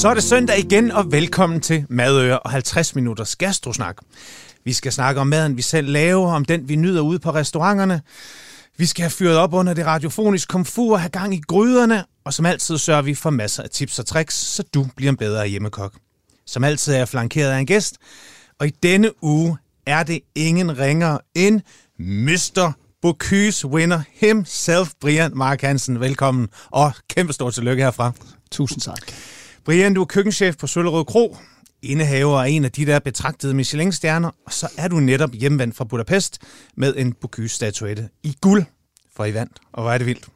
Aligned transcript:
Så 0.00 0.08
er 0.08 0.14
det 0.14 0.22
søndag 0.22 0.58
igen, 0.58 0.90
og 0.90 1.12
velkommen 1.12 1.60
til 1.60 1.86
Madøre 1.88 2.38
og 2.38 2.50
50 2.50 2.94
minutters 2.94 3.36
gastrosnak. 3.36 3.96
Vi 4.64 4.72
skal 4.72 4.92
snakke 4.92 5.20
om 5.20 5.26
maden, 5.26 5.56
vi 5.56 5.62
selv 5.62 5.88
laver, 5.88 6.32
om 6.32 6.44
den, 6.44 6.68
vi 6.68 6.76
nyder 6.76 7.00
ude 7.00 7.18
på 7.18 7.30
restauranterne. 7.30 8.02
Vi 8.76 8.86
skal 8.86 9.02
have 9.02 9.10
fyret 9.10 9.36
op 9.36 9.54
under 9.54 9.74
det 9.74 9.86
radiofoniske 9.86 10.50
komfur, 10.50 10.96
have 10.96 11.10
gang 11.10 11.34
i 11.34 11.40
gryderne, 11.48 12.04
og 12.24 12.34
som 12.34 12.46
altid 12.46 12.78
sørger 12.78 13.02
vi 13.02 13.14
for 13.14 13.30
masser 13.30 13.62
af 13.62 13.70
tips 13.70 13.98
og 13.98 14.06
tricks, 14.06 14.34
så 14.34 14.62
du 14.74 14.86
bliver 14.96 15.10
en 15.10 15.16
bedre 15.16 15.46
hjemmekok. 15.46 15.92
Som 16.46 16.64
altid 16.64 16.92
er 16.92 16.98
jeg 16.98 17.08
flankeret 17.08 17.50
af 17.50 17.58
en 17.58 17.66
gæst, 17.66 17.96
og 18.60 18.66
i 18.66 18.70
denne 18.82 19.24
uge 19.24 19.58
er 19.86 20.02
det 20.02 20.20
ingen 20.34 20.78
ringer 20.78 21.18
end 21.34 21.60
Mr. 21.98 22.72
Bocuse 23.02 23.66
winner 23.66 24.02
himself, 24.12 24.90
Brian 25.00 25.32
Mark 25.34 25.60
Hansen. 25.60 26.00
Velkommen, 26.00 26.48
og 26.70 26.92
kæmpe 27.10 27.32
stort 27.32 27.54
tillykke 27.54 27.82
herfra. 27.82 28.12
Tusind 28.50 28.80
tak. 28.80 29.12
Brian, 29.70 29.94
du 29.94 30.00
er 30.00 30.04
køkkenchef 30.04 30.56
på 30.56 30.66
Søllerød 30.66 31.04
Kro, 31.04 31.36
indehaver 31.82 32.42
af 32.42 32.48
en 32.48 32.64
af 32.64 32.72
de 32.72 32.86
der 32.86 32.98
betragtede 32.98 33.54
Michelin-stjerner, 33.54 34.30
og 34.46 34.52
så 34.52 34.68
er 34.76 34.88
du 34.88 35.00
netop 35.00 35.30
hjemvendt 35.32 35.76
fra 35.76 35.84
Budapest 35.84 36.38
med 36.76 36.94
en 36.96 37.12
Bocuse-statuette 37.12 38.08
i 38.22 38.36
guld, 38.40 38.64
for 39.16 39.24
I 39.24 39.34
vandt, 39.34 39.58
og 39.72 39.82
hvor 39.82 39.92
er 39.92 39.98
det 39.98 40.06
vildt. 40.06 40.28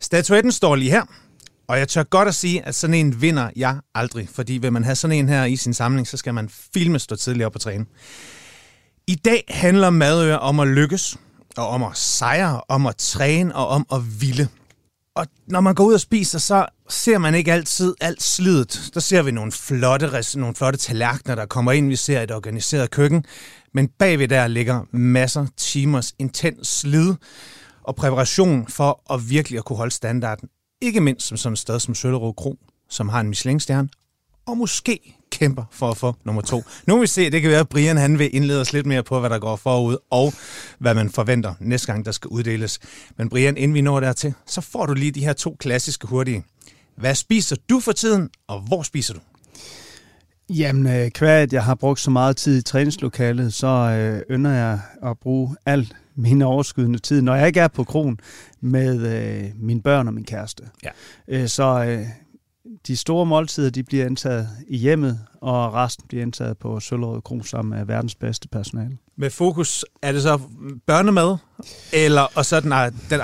Statuetten 0.00 0.52
står 0.52 0.76
lige 0.76 0.90
her, 0.90 1.02
og 1.68 1.78
jeg 1.78 1.88
tør 1.88 2.02
godt 2.02 2.28
at 2.28 2.34
sige, 2.34 2.66
at 2.66 2.74
sådan 2.74 2.94
en 2.94 3.22
vinder 3.22 3.50
jeg 3.56 3.78
aldrig, 3.94 4.28
fordi 4.28 4.52
vil 4.52 4.72
man 4.72 4.84
have 4.84 4.96
sådan 4.96 5.16
en 5.16 5.28
her 5.28 5.44
i 5.44 5.56
sin 5.56 5.74
samling, 5.74 6.08
så 6.08 6.16
skal 6.16 6.34
man 6.34 6.50
filme 6.74 6.98
stå 6.98 7.16
tidligere 7.16 7.46
op 7.46 7.54
og 7.54 7.60
træne. 7.60 7.86
I 9.06 9.14
dag 9.14 9.44
handler 9.48 9.90
madøer 9.90 10.36
om 10.36 10.60
at 10.60 10.68
lykkes, 10.68 11.16
og 11.56 11.68
om 11.68 11.82
at 11.82 11.96
sejre, 11.96 12.60
om 12.68 12.86
at 12.86 12.96
træne 12.96 13.56
og 13.56 13.68
om 13.68 13.86
at 13.92 14.20
ville. 14.20 14.48
Og 15.16 15.26
når 15.46 15.60
man 15.60 15.74
går 15.74 15.84
ud 15.84 15.94
og 15.94 16.00
spiser, 16.00 16.38
så 16.38 16.66
ser 16.88 17.18
man 17.18 17.34
ikke 17.34 17.52
altid 17.52 17.94
alt 18.00 18.22
slidet. 18.22 18.90
Der 18.94 19.00
ser 19.00 19.22
vi 19.22 19.30
nogle 19.30 19.52
flotte, 19.52 20.38
nogle 20.38 20.54
flotte 20.54 20.78
tallerkener, 20.78 21.34
der 21.34 21.46
kommer 21.46 21.72
ind. 21.72 21.88
Vi 21.88 21.96
ser 21.96 22.22
et 22.22 22.30
organiseret 22.30 22.90
køkken. 22.90 23.24
Men 23.74 23.88
bagved 23.88 24.28
der 24.28 24.46
ligger 24.46 24.84
masser 24.92 25.46
timers 25.56 26.14
intens 26.18 26.68
slid 26.68 27.14
og 27.82 27.96
præparation 27.96 28.66
for 28.68 29.12
at 29.14 29.30
virkelig 29.30 29.58
at 29.58 29.64
kunne 29.64 29.76
holde 29.76 29.94
standarden. 29.94 30.48
Ikke 30.82 31.00
mindst 31.00 31.26
som 31.26 31.36
sådan 31.36 31.52
et 31.52 31.58
sted 31.58 31.80
som 31.80 31.94
Søllerød 31.94 32.34
Kro, 32.36 32.58
som 32.88 33.08
har 33.08 33.20
en 33.20 33.28
Michelin-stjerne, 33.28 33.88
og 34.46 34.56
måske 34.56 35.19
kæmper 35.30 35.64
for 35.70 35.90
at 35.90 35.96
få 35.96 36.16
nummer 36.24 36.42
to. 36.42 36.62
Nu 36.86 36.94
vil 36.94 37.02
vi 37.02 37.06
se, 37.06 37.30
det 37.30 37.42
kan 37.42 37.50
være, 37.50 37.60
at 37.60 37.68
Brian 37.68 37.96
han 37.96 38.18
vil 38.18 38.36
indlede 38.36 38.60
os 38.60 38.72
lidt 38.72 38.86
mere 38.86 39.02
på, 39.02 39.20
hvad 39.20 39.30
der 39.30 39.38
går 39.38 39.56
forud, 39.56 39.96
og 40.10 40.32
hvad 40.78 40.94
man 40.94 41.10
forventer 41.10 41.54
næste 41.60 41.92
gang, 41.92 42.04
der 42.04 42.12
skal 42.12 42.28
uddeles. 42.28 42.78
Men 43.16 43.28
Brian, 43.28 43.56
inden 43.56 43.74
vi 43.74 43.80
når 43.80 44.00
dertil, 44.00 44.34
så 44.46 44.60
får 44.60 44.86
du 44.86 44.94
lige 44.94 45.12
de 45.12 45.24
her 45.24 45.32
to 45.32 45.56
klassiske 45.60 46.06
hurtige. 46.06 46.44
Hvad 46.96 47.14
spiser 47.14 47.56
du 47.70 47.80
for 47.80 47.92
tiden, 47.92 48.30
og 48.48 48.60
hvor 48.60 48.82
spiser 48.82 49.14
du? 49.14 49.20
Jamen, 50.50 50.86
øh, 50.86 51.10
at 51.22 51.52
jeg 51.52 51.64
har 51.64 51.74
brugt 51.74 52.00
så 52.00 52.10
meget 52.10 52.36
tid 52.36 52.58
i 52.58 52.62
træningslokalet, 52.62 53.54
så 53.54 53.66
øh, 53.66 54.36
ynder 54.36 54.50
jeg 54.50 54.80
at 55.02 55.18
bruge 55.18 55.56
alt 55.66 55.96
min 56.14 56.42
overskydende 56.42 56.98
tid, 56.98 57.22
når 57.22 57.34
jeg 57.34 57.46
ikke 57.46 57.60
er 57.60 57.68
på 57.68 57.84
kron, 57.84 58.20
med 58.60 59.06
øh, 59.06 59.50
mine 59.56 59.82
børn 59.82 60.08
og 60.08 60.14
min 60.14 60.24
kæreste. 60.24 60.62
Ja. 60.84 60.90
Øh, 61.28 61.48
så 61.48 61.84
øh, 61.84 62.06
de 62.86 62.96
store 62.96 63.26
måltider 63.26 63.70
de 63.70 63.82
bliver 63.82 64.06
indtaget 64.06 64.48
i 64.68 64.76
hjemmet, 64.76 65.20
og 65.40 65.74
resten 65.74 66.04
bliver 66.08 66.22
indtaget 66.22 66.58
på 66.58 66.80
Søllerød 66.80 67.20
Kro 67.22 67.42
sammen 67.42 67.78
med 67.78 67.86
verdens 67.86 68.14
bedste 68.14 68.48
personale. 68.48 68.98
Med 69.16 69.30
fokus, 69.30 69.84
er 70.02 70.12
det 70.12 70.22
så 70.22 70.40
børnemad, 70.86 71.36
eller 71.92 72.26
og 72.34 72.44
så 72.44 72.60
den, 72.60 72.72
den, 73.10 73.20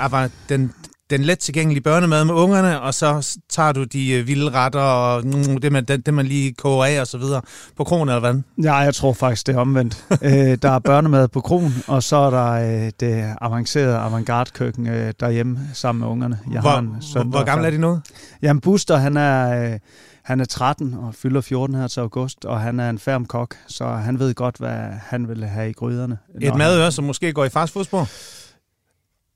den, 0.49 0.73
den 1.09 1.21
let 1.21 1.39
tilgængelige 1.39 1.83
børnemad 1.83 2.25
med 2.25 2.33
ungerne, 2.33 2.81
og 2.81 2.93
så 2.93 3.37
tager 3.49 3.71
du 3.71 3.83
de 3.83 4.11
øh, 4.11 4.27
vilde 4.27 4.49
retter 4.49 4.79
og 4.79 5.25
mm, 5.25 5.61
det, 5.61 5.71
man, 5.71 5.85
det, 5.85 6.05
det, 6.05 6.13
man 6.13 6.25
lige 6.25 6.53
koger 6.53 6.85
af 6.85 7.01
og 7.01 7.07
så 7.07 7.17
videre 7.17 7.41
på 7.75 7.83
kronen, 7.83 8.09
eller 8.09 8.31
hvad? 8.31 8.41
Ja, 8.63 8.75
jeg 8.75 8.95
tror 8.95 9.13
faktisk, 9.13 9.47
det 9.47 9.55
er 9.55 9.59
omvendt. 9.59 10.05
øh, 10.21 10.57
der 10.61 10.71
er 10.71 10.79
børnemad 10.79 11.27
på 11.27 11.41
kronen, 11.41 11.83
og 11.87 12.03
så 12.03 12.15
er 12.15 12.29
der 12.29 12.51
øh, 12.51 12.91
det 12.99 13.35
avancerede 13.41 13.97
avantgarde-køkken 13.97 14.87
øh, 14.87 15.13
derhjemme 15.19 15.59
sammen 15.73 15.99
med 15.99 16.07
ungerne. 16.07 16.39
Jeg 16.51 16.61
hvor, 16.61 16.69
har 16.69 16.79
en 16.79 16.95
søn, 17.01 17.27
hvor, 17.27 17.43
gammel 17.43 17.65
er 17.65 17.71
de 17.71 17.77
nu? 17.77 17.99
Jamen, 18.41 18.61
Buster, 18.61 18.97
han 18.97 19.17
er... 19.17 19.71
Øh, 19.73 19.79
han 20.23 20.39
er 20.39 20.45
13 20.45 20.93
og 20.93 21.15
fylder 21.15 21.41
14 21.41 21.75
her 21.75 21.87
til 21.87 21.99
august, 21.99 22.45
og 22.45 22.59
han 22.59 22.79
er 22.79 22.89
en 22.89 22.99
færm 22.99 23.25
kok, 23.25 23.55
så 23.67 23.87
han 23.87 24.19
ved 24.19 24.33
godt, 24.33 24.57
hvad 24.57 24.77
han 25.07 25.27
vil 25.27 25.45
have 25.45 25.69
i 25.69 25.73
gryderne. 25.73 26.17
Et 26.41 26.55
madøre, 26.55 26.91
som 26.91 27.05
måske 27.05 27.33
går 27.33 27.45
i 27.45 27.49
fast 27.49 27.73
fodspor? 27.73 28.07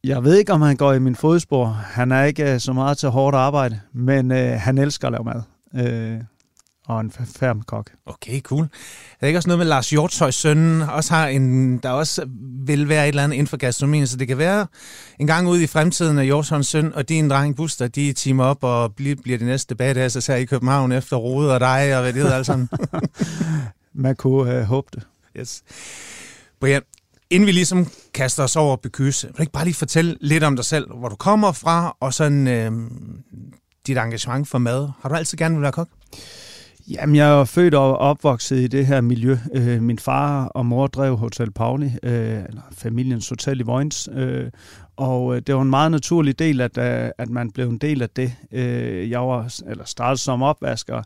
Jeg 0.04 0.24
ved 0.24 0.38
ikke, 0.38 0.54
om 0.54 0.62
han 0.62 0.76
går 0.76 0.94
i 0.94 1.00
min 1.00 1.16
fodspor. 1.16 1.66
Han 1.66 2.12
er 2.12 2.24
ikke 2.24 2.54
øh, 2.54 2.60
så 2.60 2.74
meget 2.74 2.98
til 2.98 3.10
hårdt 3.10 3.36
arbejde, 3.36 3.80
men 3.94 4.32
øh, 4.32 4.60
han 4.60 4.78
elsker 4.78 5.08
at 5.08 5.12
lave 5.12 5.24
mad. 5.24 5.42
Øh, 5.86 6.22
og 6.86 7.02
en 7.02 7.12
færm 7.12 7.62
kok. 7.62 7.92
Okay, 8.06 8.42
cool. 8.42 8.64
Er 8.64 8.68
det 9.22 9.28
ikke 9.28 9.40
også 9.40 9.50
noget 9.50 9.58
med 9.58 9.66
Lars 9.66 9.90
Hjortøjs 9.90 10.36
søn, 10.36 10.82
også 10.82 11.14
har 11.14 11.28
en, 11.28 11.78
der 11.78 11.90
også 11.90 12.26
vil 12.66 12.90
være 12.90 13.04
et 13.04 13.08
eller 13.08 13.24
andet 13.24 13.36
inden 13.36 13.48
for 13.48 13.58
gastronomien, 13.58 14.08
så 14.08 14.18
det 14.18 14.28
kan 14.28 14.38
være 14.38 14.68
en 15.20 15.28
gang 15.28 15.48
ud 15.48 15.60
i 15.60 15.68
fremtiden, 15.68 16.18
at 16.18 16.26
Hjortøjs 16.26 16.68
søn 16.68 16.94
og 16.94 17.10
din 17.10 17.30
dreng 17.30 17.56
Buster, 17.56 17.88
de 17.88 18.14
timer 18.14 18.44
op 18.44 18.64
og 18.64 18.96
bliver, 18.96 19.16
bliver 19.24 19.38
de 19.38 19.46
næste 19.46 19.76
så 20.10 20.32
her 20.32 20.36
i 20.36 20.46
København 20.46 20.92
efter 20.92 21.18
Rode 21.18 21.54
og 21.54 21.60
dig 21.60 21.96
og 21.96 22.02
hvad 22.02 22.14
det 22.14 22.22
hedder 22.22 22.36
alt 22.36 22.46
sådan. 22.46 22.70
Man 23.94 24.16
kunne 24.16 24.54
øh, 24.54 24.64
håbe 24.64 24.88
det. 24.94 25.08
Yes. 25.38 25.64
Brian, 26.60 26.82
Inden 27.32 27.48
vi 27.48 27.52
ligesom 27.52 27.88
kaster 28.14 28.44
os 28.44 28.56
over 28.56 28.76
Bykys, 28.76 29.26
vil 29.26 29.34
du 29.38 29.42
ikke 29.42 29.52
bare 29.52 29.64
lige 29.64 29.74
fortælle 29.74 30.18
lidt 30.22 30.44
om 30.44 30.56
dig 30.56 30.66
selv, 30.66 30.94
hvor 30.94 31.10
du 31.10 31.16
kommer 31.16 31.52
fra, 31.52 31.98
og 32.00 32.14
sådan 32.14 32.48
øh, 32.48 32.72
dit 33.88 33.98
engagement 33.98 34.48
for 34.48 34.58
mad. 34.58 34.90
Har 35.02 35.10
du 35.10 35.16
altid 35.16 35.38
gerne 35.38 35.56
vil 35.56 35.62
være 35.62 35.72
kok? 35.72 35.88
Jamen, 36.90 37.16
jeg 37.16 37.40
er 37.40 37.46
født 37.46 37.74
og 37.74 37.98
opvokset 37.98 38.58
i 38.58 38.68
det 38.68 38.86
her 38.86 39.02
miljø. 39.02 39.38
Øh, 39.54 39.82
min 39.82 40.00
far 40.00 40.46
og 40.46 40.66
mor 40.66 40.88
drev 40.88 41.18
Hotel 41.18 41.52
Pauli, 41.52 41.92
øh, 42.04 42.44
eller 42.48 42.62
familiens 42.72 43.30
hotel 43.30 43.60
i 43.60 43.64
Vojens, 43.64 44.10
øh, 44.14 44.52
og 44.98 45.36
øh, 45.36 45.42
det 45.48 45.56
var 45.56 45.62
en 45.62 45.70
meget 45.70 45.92
naturlig 45.92 46.40
del, 46.40 46.62
at, 46.62 46.78
øh, 46.78 47.10
at 47.18 47.30
man 47.30 47.52
blev 47.52 47.70
en 47.70 47.78
del 47.78 48.02
af 48.02 48.10
det. 48.10 48.34
Øh, 48.52 49.10
jeg 49.10 49.20
var, 49.20 49.56
eller 49.68 49.86
startede 49.86 50.18
som 50.18 50.42
opvasker, 50.42 51.04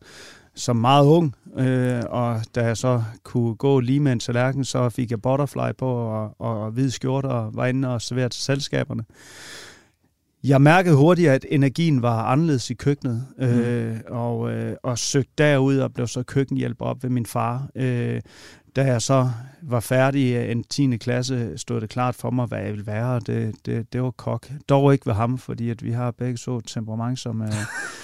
som 0.56 0.76
meget 0.76 1.06
ung, 1.06 1.36
øh, 1.58 2.04
og 2.10 2.42
da 2.56 2.66
jeg 2.66 2.78
så 2.78 3.04
kunne 3.24 3.56
gå 3.56 3.80
lige 3.80 4.00
med 4.00 4.12
en 4.12 4.20
tallerken, 4.20 4.66
så 4.66 4.90
fik 4.90 5.12
jeg 5.12 5.22
butterfly 5.22 5.72
på 5.78 5.88
og, 5.88 6.36
og 6.40 6.72
hvid 6.72 6.90
skjorte 6.90 7.26
og 7.26 7.56
var 7.56 7.66
inde 7.66 7.94
og 7.94 8.02
servere 8.02 8.30
til 8.30 8.42
selskaberne. 8.42 9.04
Jeg 10.44 10.62
mærkede 10.62 10.96
hurtigt, 10.96 11.30
at 11.30 11.46
energien 11.50 12.02
var 12.02 12.24
anderledes 12.24 12.70
i 12.70 12.74
køkkenet, 12.74 13.28
øh, 13.40 13.92
mm. 13.92 14.00
og, 14.08 14.52
øh, 14.52 14.76
og 14.84 14.98
søgte 14.98 15.32
derud 15.38 15.78
og 15.78 15.94
blev 15.94 16.08
så 16.08 16.24
køkkenhjælper 16.24 16.86
op 16.86 17.04
ved 17.04 17.10
min 17.10 17.26
far. 17.26 17.68
Øh, 17.76 18.22
da 18.75 18.84
jeg 18.86 19.02
så 19.02 19.30
var 19.62 19.80
færdig 19.80 20.22
i 20.22 20.52
en 20.52 20.63
10. 20.63 20.97
klasse, 20.97 21.58
stod 21.58 21.81
det 21.81 21.90
klart 21.90 22.16
for 22.16 22.30
mig, 22.30 22.46
hvad 22.46 22.59
jeg 22.59 22.72
ville 22.72 22.88
være, 22.88 23.16
og 23.16 23.28
det, 23.28 23.56
det, 23.66 23.94
det 23.94 24.03
var 24.03 24.12
kok. 24.12 24.52
Dog 24.69 24.94
ikke 24.94 25.06
ved 25.06 25.13
ham, 25.13 25.38
fordi 25.38 25.69
at 25.69 25.84
vi 25.84 25.91
har 25.91 26.12
begge 26.12 26.38
så 26.38 26.58
et 26.58 26.68
temperament, 26.68 27.19
som, 27.19 27.41
øh, 27.41 27.53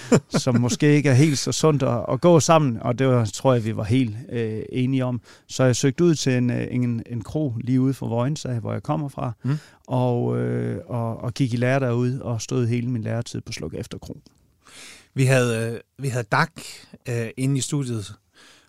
som 0.42 0.60
måske 0.60 0.94
ikke 0.94 1.08
er 1.08 1.14
helt 1.14 1.38
så 1.38 1.52
sundt 1.52 1.82
at, 1.82 2.04
at 2.08 2.20
gå 2.20 2.40
sammen, 2.40 2.78
og 2.80 2.98
det 2.98 3.08
var, 3.08 3.24
tror 3.24 3.52
jeg, 3.52 3.64
vi 3.64 3.76
var 3.76 3.84
helt 3.84 4.16
øh, 4.32 4.62
enige 4.72 5.04
om. 5.04 5.20
Så 5.48 5.64
jeg 5.64 5.76
søgte 5.76 6.04
ud 6.04 6.14
til 6.14 6.32
en, 6.32 6.50
øh, 6.50 6.66
en, 6.70 7.02
en 7.06 7.22
kro 7.22 7.54
lige 7.60 7.80
ude 7.80 7.94
for 7.94 8.08
Vojens, 8.08 8.46
hvor 8.60 8.72
jeg 8.72 8.82
kommer 8.82 9.08
fra, 9.08 9.32
mm. 9.44 9.58
og, 9.86 10.38
øh, 10.38 10.80
og, 10.86 11.16
og 11.16 11.34
gik 11.34 11.54
i 11.54 11.56
lære 11.56 11.80
derude 11.80 12.22
og 12.22 12.42
stod 12.42 12.66
hele 12.66 12.88
min 12.90 13.02
læretid 13.02 13.40
på 13.40 13.52
Sluk 13.52 13.74
Efter 13.74 13.98
Kro. 13.98 14.20
Vi 15.14 15.24
havde, 15.24 15.72
øh, 15.72 15.80
vi 15.98 16.08
havde 16.08 16.26
Dag 16.32 16.46
øh, 17.08 17.30
inde 17.36 17.58
i 17.58 17.60
studiet, 17.60 18.14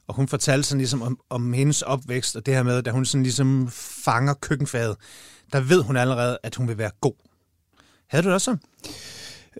og 0.07 0.15
hun 0.15 0.27
fortalte 0.27 0.67
sådan 0.67 0.79
ligesom 0.79 1.01
om, 1.01 1.19
om 1.29 1.53
hendes 1.53 1.81
opvækst, 1.81 2.35
og 2.35 2.45
det 2.45 2.53
her 2.53 2.63
med, 2.63 2.83
da 2.83 2.91
hun 2.91 3.05
sådan 3.05 3.23
ligesom 3.23 3.69
fanger 4.05 4.33
køkkenfaget, 4.33 4.95
der 5.53 5.59
ved 5.59 5.83
hun 5.83 5.97
allerede, 5.97 6.37
at 6.43 6.55
hun 6.55 6.67
vil 6.67 6.77
være 6.77 6.91
god. 7.01 7.13
Havde 8.09 8.23
du 8.23 8.27
det 8.27 8.33
også 8.33 8.45
sådan? 8.45 8.61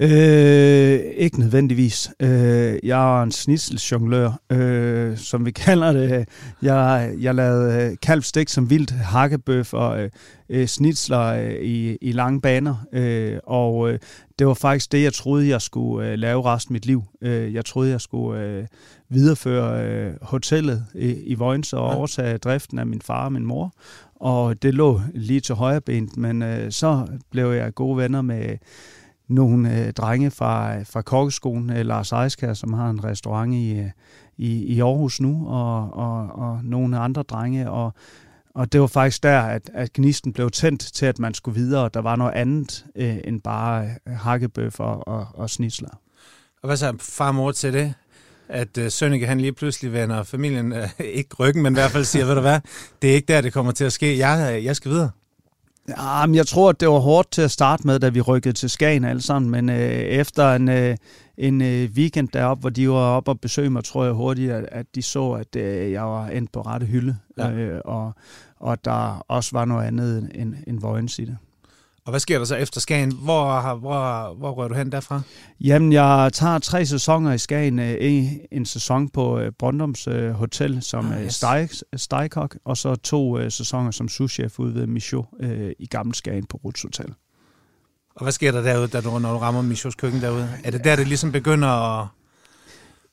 Øh, 0.02 1.00
ikke 1.16 1.40
nødvendigvis. 1.40 2.12
Øh, 2.20 2.80
jeg 2.84 3.20
er 3.20 3.24
en 3.24 3.32
snitseljonglør, 3.32 4.40
øh, 4.50 5.18
som 5.18 5.46
vi 5.46 5.52
kalder 5.66 5.92
det. 5.92 6.28
Jeg, 6.62 7.14
jeg 7.20 7.36
lavede 7.36 7.84
øh, 7.84 7.98
kalvstik 8.02 8.50
som 8.50 8.70
vildt 8.70 8.92
hakkebøf 8.92 9.74
og 9.74 10.02
øh, 10.02 10.10
øh, 10.50 10.68
snitsler 10.68 11.20
øh, 11.20 11.54
i, 11.54 11.98
i 12.02 12.12
lange 12.12 12.42
baner. 12.42 12.86
Øh, 12.94 13.40
og 13.44 13.92
øh, 13.92 14.00
det 14.40 14.48
var 14.48 14.54
faktisk 14.54 14.92
det, 14.92 15.04
jeg 15.04 15.14
troede, 15.14 15.48
jeg 15.48 15.62
skulle 15.62 16.10
øh, 16.12 16.18
lave 16.18 16.46
resten 16.46 16.72
af 16.72 16.76
mit 16.76 16.86
liv. 16.86 17.04
Øh, 17.22 17.54
jeg 17.54 17.66
troede, 17.66 17.92
jeg 17.92 18.02
skulle 18.02 18.42
øh, 18.42 18.66
videreføre 19.14 19.88
øh, 19.88 20.14
hotellet 20.22 20.86
i, 20.96 21.12
i 21.12 21.34
Vojens 21.34 21.74
og 21.74 21.92
ja. 21.92 21.98
overtage 21.98 22.38
driften 22.38 22.80
af 22.80 22.88
min 22.88 23.02
far 23.02 23.26
og 23.26 23.32
min 23.32 23.46
mor. 23.46 23.74
Og 24.16 24.62
det 24.62 24.74
lå 24.74 25.02
lige 25.14 25.40
til 25.40 25.56
højre 25.56 25.82
ben, 25.82 26.10
men 26.18 26.42
øh, 26.42 26.72
så 26.72 27.08
blev 27.32 27.52
jeg 27.52 27.76
gode 27.76 27.98
venner 27.98 28.22
med 28.22 28.58
nogle 29.28 29.80
øh, 29.80 29.94
drenge 29.94 30.32
fra, 30.32 30.82
fra 30.84 31.02
kokkeskolen, 31.02 31.70
øh, 31.70 31.86
Lars 31.86 32.12
Eiskær, 32.12 32.54
som 32.54 32.74
har 32.74 32.90
en 32.90 33.04
restaurant 33.04 33.54
i, 33.54 33.80
øh, 33.80 33.90
i, 34.38 34.64
i 34.64 34.80
Aarhus 34.80 35.22
nu, 35.22 35.48
og, 35.48 35.94
og, 35.94 36.30
og 36.36 36.60
nogle 36.64 37.00
andre 37.00 37.24
drenge, 37.24 37.72
og, 37.72 37.94
og 38.56 38.72
det 38.72 38.82
var 38.82 38.88
faktisk 38.88 39.24
der, 39.24 39.42
at, 39.42 39.70
at 39.74 39.94
gnisten 39.94 40.34
blev 40.34 40.52
tændt 40.52 40.82
til, 40.82 41.06
at 41.06 41.20
man 41.20 41.34
skulle 41.34 41.60
videre, 41.60 41.84
og 41.84 41.94
der 41.94 42.02
var 42.02 42.16
noget 42.16 42.34
andet 42.34 42.86
øh, 42.96 43.18
end 43.24 43.42
bare 43.42 43.90
hakkebøf 44.08 44.80
og, 44.80 45.08
og, 45.08 45.28
og 45.34 45.50
snitsler. 45.50 45.90
Og 46.62 46.68
hvad 46.68 46.78
så 46.78 46.96
far 47.00 47.28
og 47.28 47.36
mor 47.36 47.52
til 47.52 47.74
det? 47.74 47.94
At 48.50 48.78
uh, 48.78 48.88
Sønneke 48.90 49.28
han 49.28 49.42
lige 49.42 49.54
pludselig 49.54 49.94
vender 49.94 50.24
familien, 50.24 50.72
uh, 50.72 50.78
ikke 51.20 51.36
ryggen, 51.40 51.64
men 51.64 51.74
i 51.74 51.76
hvert 51.76 51.92
fald 51.92 52.06
siger, 52.06 52.26
ved 52.26 52.36
du 52.36 52.42
hvad, 52.42 52.60
det 53.02 53.10
er 53.10 53.16
ikke 53.16 53.34
der, 53.34 53.42
det 53.42 53.54
kommer 53.54 53.72
til 53.72 53.84
at 53.84 53.94
ske. 53.94 54.18
Jeg, 54.18 54.62
jeg 54.64 54.76
skal 54.76 54.92
videre. 54.92 55.10
Ja, 55.90 56.26
men 56.26 56.36
jeg 56.36 56.48
tror, 56.48 56.70
at 56.70 56.80
det 56.80 56.90
var 56.90 57.00
hårdt 57.00 57.32
til 57.32 57.42
at 57.42 57.52
starte 57.52 57.88
med, 57.88 58.00
da 58.00 58.10
vi 58.10 58.22
rykkede 58.22 58.54
til 58.54 58.70
Skagen 58.70 59.06
alle 59.06 59.22
sammen, 59.22 59.52
men 59.52 59.70
øh, 59.70 59.78
efter 59.92 60.54
en, 60.54 60.70
øh, 60.70 60.98
en 61.38 61.62
øh, 61.62 61.90
weekend 61.96 62.30
deroppe, 62.30 62.62
hvor 62.62 62.70
de 62.70 62.90
var 62.90 62.96
oppe 62.96 63.32
og 63.32 63.40
besøgte 63.40 63.70
mig, 63.70 63.84
tror 63.84 64.04
jeg 64.04 64.14
hurtigt, 64.14 64.52
at, 64.52 64.66
at 64.72 64.86
de 64.96 65.02
så, 65.02 65.32
at 65.32 65.56
øh, 65.56 65.92
jeg 65.92 66.04
var 66.04 66.28
endt 66.28 66.52
på 66.52 66.62
rette 66.62 66.86
hylde, 66.86 67.18
ja. 67.38 67.52
øh, 67.52 67.82
og, 67.86 68.14
og 68.60 68.86
der 68.86 69.26
også 69.28 69.50
var 69.54 69.66
noget 69.66 69.88
andet 69.88 70.30
end, 70.36 70.56
end 70.68 70.80
Vojens 70.80 71.20
i 71.20 71.26
det. 71.26 71.38
Og 72.06 72.10
hvad 72.10 72.20
sker 72.20 72.38
der 72.38 72.46
så 72.46 72.56
efter 72.56 72.82
Skagen? 72.82 73.12
Hvor, 73.12 73.76
hvor, 73.76 74.34
hvor 74.34 74.52
rører 74.52 74.68
du 74.68 74.76
hen 74.76 74.92
derfra? 74.92 75.22
Jamen, 75.62 75.94
jeg 75.94 76.30
tager 76.34 76.60
tre 76.60 76.86
sæsoner 76.86 77.34
i 77.34 77.38
Skagen. 77.38 77.80
Øh, 77.80 77.96
en, 78.00 78.40
en 78.52 78.66
sæson 78.66 79.10
på 79.10 79.40
øh, 79.40 79.52
Brøndums 79.60 80.08
øh, 80.08 80.32
Hotel 80.32 80.82
som 80.82 81.12
ah, 81.12 81.26
yes. 81.26 81.34
steg, 81.34 81.70
stegkok, 81.96 82.58
og 82.66 82.78
så 82.78 82.96
to 82.96 83.50
sæsoner 83.50 83.92
som 83.92 84.10
souschef 84.10 84.60
ude 84.60 84.76
ved 84.76 84.88
Michaud 84.88 85.24
i 85.80 85.86
Gammel 85.86 86.16
Skagen 86.16 86.46
på 86.46 86.58
Ruts 86.58 86.82
Hotel. 86.82 87.14
Og 88.16 88.24
hvad 88.24 88.32
sker 88.32 88.52
der 88.52 88.62
derude, 88.62 88.88
da 88.88 89.02
du, 89.02 89.20
når 89.20 89.32
du 89.32 89.38
rammer 89.38 89.62
Michauds 89.62 89.96
køkken 89.96 90.22
derude? 90.22 90.50
Er 90.64 90.72
det 90.72 90.84
der, 90.84 90.96
det 90.96 91.08
ligesom 91.08 91.32
begynder 91.32 91.68
at 91.68 92.08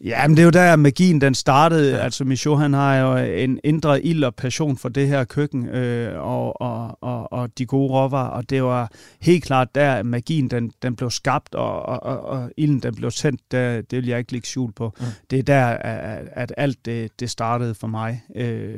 Ja, 0.05 0.29
men 0.29 0.37
det 0.37 0.43
er 0.43 0.44
jo 0.44 0.50
der, 0.50 0.76
magien 0.76 1.20
den 1.20 1.35
startede. 1.35 1.97
Ja. 1.97 2.02
Altså, 2.02 2.25
Michaud, 2.25 2.58
han 2.58 2.73
har 2.73 2.97
jo 2.97 3.17
en 3.17 3.61
indre 3.64 4.02
ild 4.02 4.25
og 4.25 4.35
passion 4.35 4.76
for 4.76 4.88
det 4.88 5.08
her 5.08 5.25
køkken 5.25 5.69
øh, 5.69 6.20
og, 6.20 6.61
og, 6.61 6.99
og, 7.00 7.32
og 7.32 7.58
de 7.58 7.67
gode 7.67 7.91
råvarer, 7.93 8.29
og 8.29 8.50
det 8.50 8.62
var 8.62 8.91
helt 9.20 9.44
klart 9.44 9.75
der, 9.75 9.93
at 9.93 10.06
magien 10.06 10.50
den, 10.50 10.73
den 10.82 10.97
blev 10.97 11.11
skabt, 11.11 11.55
og, 11.55 11.82
og, 11.82 12.02
og, 12.02 12.20
og 12.25 12.50
ilden 12.56 12.81
den 12.81 12.94
blev 12.94 13.11
tændt. 13.11 13.41
Der, 13.52 13.82
det 13.82 13.97
vil 13.97 14.06
jeg 14.06 14.19
ikke 14.19 14.32
lægge 14.32 14.49
skjul 14.49 14.73
på. 14.73 14.94
Mm. 14.99 15.05
Det 15.31 15.38
er 15.38 15.43
der, 15.43 15.67
at, 15.67 16.29
at 16.32 16.53
alt 16.56 16.85
det, 16.85 17.20
det 17.20 17.31
startede 17.31 17.75
for 17.75 17.87
mig. 17.87 18.23
Øh, 18.37 18.75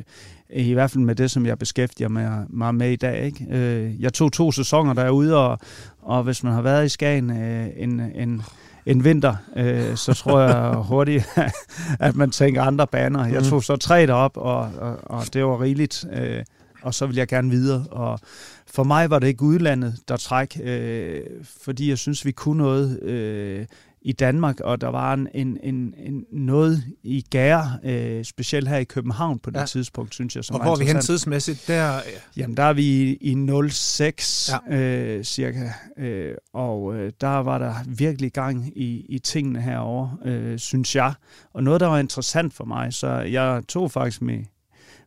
i 0.51 0.73
hvert 0.73 0.91
fald 0.91 1.05
med 1.05 1.15
det, 1.15 1.31
som 1.31 1.47
jeg 1.47 1.59
beskæftiger 1.59 2.09
mig, 2.09 2.45
mig 2.49 2.75
med 2.75 2.91
i 2.91 2.97
dag. 2.97 3.25
Ikke? 3.25 3.47
Øh, 3.51 4.03
jeg 4.03 4.13
tog 4.13 4.33
to 4.33 4.53
sæsoner 4.53 4.95
derude, 4.95 5.37
og, 5.37 5.59
og 6.03 6.23
hvis 6.23 6.45
man 6.45 6.53
har 6.53 6.63
været 6.63 6.87
i 6.87 6.89
Skagen 6.89 7.31
øh, 7.31 7.67
en, 7.77 8.01
en 8.01 8.43
en 8.87 9.05
vinter, 9.05 9.37
øh, 9.57 9.97
så 9.97 10.15
tror 10.15 10.41
jeg 10.41 10.75
hurtigt, 10.75 11.29
at 12.01 12.17
man 12.17 12.31
tænker 12.31 12.63
andre 12.63 12.87
baner. 12.87 13.27
Jeg 13.27 13.39
mm. 13.39 13.45
tog 13.45 13.65
så 13.65 13.77
tre 13.77 14.07
derop, 14.07 14.37
og, 14.37 14.59
og, 14.79 14.99
og 15.05 15.25
det 15.33 15.45
var 15.45 15.61
rigeligt, 15.61 16.05
øh, 16.13 16.45
og 16.83 16.95
så 16.95 17.07
vil 17.07 17.17
jeg 17.17 17.29
gerne 17.29 17.51
videre. 17.51 17.85
Og 17.91 18.19
for 18.67 18.85
mig 18.85 19.11
var 19.11 19.19
det 19.19 19.27
ikke 19.27 19.43
udlandet, 19.43 19.97
der 20.09 20.17
træk, 20.17 20.61
øh, 20.63 21.21
fordi 21.65 21.89
jeg 21.89 21.99
synes, 21.99 22.25
vi 22.25 22.33
kunne 22.33 22.59
noget 22.59 23.03
øh, 23.03 23.67
i 24.05 24.13
Danmark, 24.13 24.61
og 24.61 24.81
der 24.81 24.89
var 24.89 25.15
en, 25.15 25.29
en, 25.35 25.59
en, 25.63 25.95
en 25.97 26.25
noget 26.33 26.85
i 27.03 27.25
gære, 27.31 27.79
øh, 27.85 28.25
specielt 28.25 28.69
her 28.69 28.77
i 28.77 28.85
København 28.85 29.39
på 29.39 29.51
det 29.51 29.61
ja. 29.61 29.67
tidspunkt, 29.67 30.15
synes 30.15 30.37
jeg. 30.37 30.45
Som 30.45 30.57
og 30.57 30.63
hvor 30.63 30.73
er 30.73 30.79
vi 30.79 30.85
hen 30.85 31.01
tidsmæssigt? 31.01 31.65
Der, 31.69 31.95
ja. 31.95 32.01
Jamen, 32.37 32.57
der 32.57 32.63
er 32.63 32.73
vi 32.73 33.19
i 33.21 33.47
06 33.71 34.51
ja. 34.71 34.77
øh, 34.77 35.25
cirka, 35.25 35.71
øh, 35.99 36.35
og 36.55 36.95
øh, 36.95 37.13
der 37.21 37.37
var 37.37 37.59
der 37.59 37.75
virkelig 37.87 38.33
gang 38.33 38.79
i, 38.79 39.07
i 39.09 39.19
tingene 39.19 39.61
herover, 39.61 40.19
øh, 40.25 40.59
synes 40.59 40.97
jeg. 40.97 41.15
Og 41.53 41.65
noget, 41.65 41.81
der 41.81 41.87
var 41.87 41.99
interessant 41.99 42.55
for 42.55 42.65
mig, 42.65 42.93
så 42.93 43.09
jeg 43.09 43.63
tog 43.69 43.91
faktisk 43.91 44.23
mit, 44.23 44.47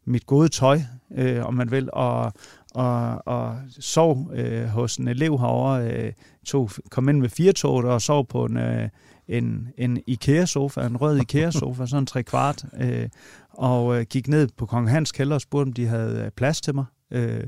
mit 0.05 0.25
gode 0.25 0.49
tøj, 0.49 0.79
øh, 1.15 1.45
om 1.45 1.53
man 1.53 1.71
vil, 1.71 1.89
og, 1.93 2.33
og, 2.75 3.27
og 3.27 3.57
sov 3.79 4.31
øh, 4.33 4.65
hos 4.65 4.97
en 4.97 5.07
elev 5.07 5.39
herovre, 5.39 5.91
øh, 5.91 6.13
tog, 6.45 6.69
kom 6.89 7.09
ind 7.09 7.19
med 7.19 7.29
fire 7.29 7.53
tog 7.53 7.83
og 7.83 8.01
sov 8.01 8.27
på 8.27 8.45
en, 8.45 8.57
øh, 8.57 8.89
en, 9.27 9.67
en 9.77 10.03
IKEA-sofa, 10.07 10.81
en 10.81 10.97
rød 10.97 11.19
IKEA-sofa, 11.21 11.85
sådan 11.87 12.05
tre 12.05 12.23
kvart, 12.23 12.65
øh, 12.77 13.09
og 13.49 13.99
øh, 13.99 14.05
gik 14.09 14.27
ned 14.27 14.47
på 14.57 14.65
Kong 14.65 14.89
Hans 14.89 15.11
kælder 15.11 15.35
og 15.35 15.41
spurgte, 15.41 15.67
om 15.67 15.73
de 15.73 15.87
havde 15.87 16.23
øh, 16.25 16.31
plads 16.31 16.61
til 16.61 16.75
mig. 16.75 16.85
Øh, 17.11 17.43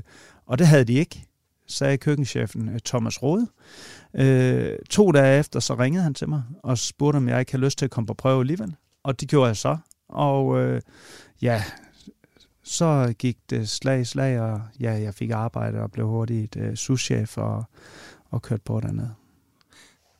og 0.46 0.58
det 0.58 0.66
havde 0.66 0.84
de 0.84 0.92
ikke, 0.92 1.24
sagde 1.66 1.96
køkkenchefen 1.96 2.68
øh, 2.68 2.78
Thomas 2.84 3.22
Rode. 3.22 3.46
Øh, 4.14 4.78
to 4.90 5.12
dage 5.12 5.38
efter, 5.38 5.60
så 5.60 5.74
ringede 5.74 6.02
han 6.02 6.14
til 6.14 6.28
mig 6.28 6.42
og 6.62 6.78
spurgte, 6.78 7.16
om 7.16 7.28
jeg 7.28 7.40
ikke 7.40 7.52
havde 7.52 7.64
lyst 7.64 7.78
til 7.78 7.84
at 7.84 7.90
komme 7.90 8.06
på 8.06 8.14
prøve 8.14 8.40
alligevel. 8.40 8.74
Og 9.02 9.20
det 9.20 9.28
gjorde 9.28 9.46
jeg 9.46 9.56
så. 9.56 9.76
Og 10.08 10.60
øh, 10.60 10.80
ja, 11.42 11.62
så 12.68 13.14
gik 13.18 13.36
det 13.50 13.68
slag 13.68 14.00
i 14.00 14.04
slag, 14.04 14.40
og 14.40 14.60
ja, 14.80 14.92
jeg 14.92 15.14
fik 15.14 15.30
arbejde 15.30 15.80
og 15.80 15.92
blev 15.92 16.06
hurtigt 16.06 16.56
øh, 16.56 16.76
souschef 16.76 17.38
og, 17.38 17.64
og 18.30 18.42
kørte 18.42 18.62
på 18.64 18.80
dernede. 18.80 19.14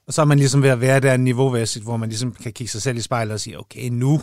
Og 0.07 0.15
så 0.15 0.21
er 0.21 0.27
man 0.27 0.39
ligesom 0.39 0.63
ved 0.63 0.71
at 0.71 0.81
være 0.81 1.01
der 1.01 1.17
niveauvæssigt, 1.17 1.85
hvor 1.85 1.97
man 1.97 2.09
ligesom 2.09 2.33
kan 2.33 2.53
kigge 2.53 2.71
sig 2.71 2.83
selv 2.83 2.97
i 2.97 3.01
spejlet 3.01 3.35
og 3.35 3.41
sige, 3.41 3.59
okay, 3.59 3.89
nu 3.89 4.21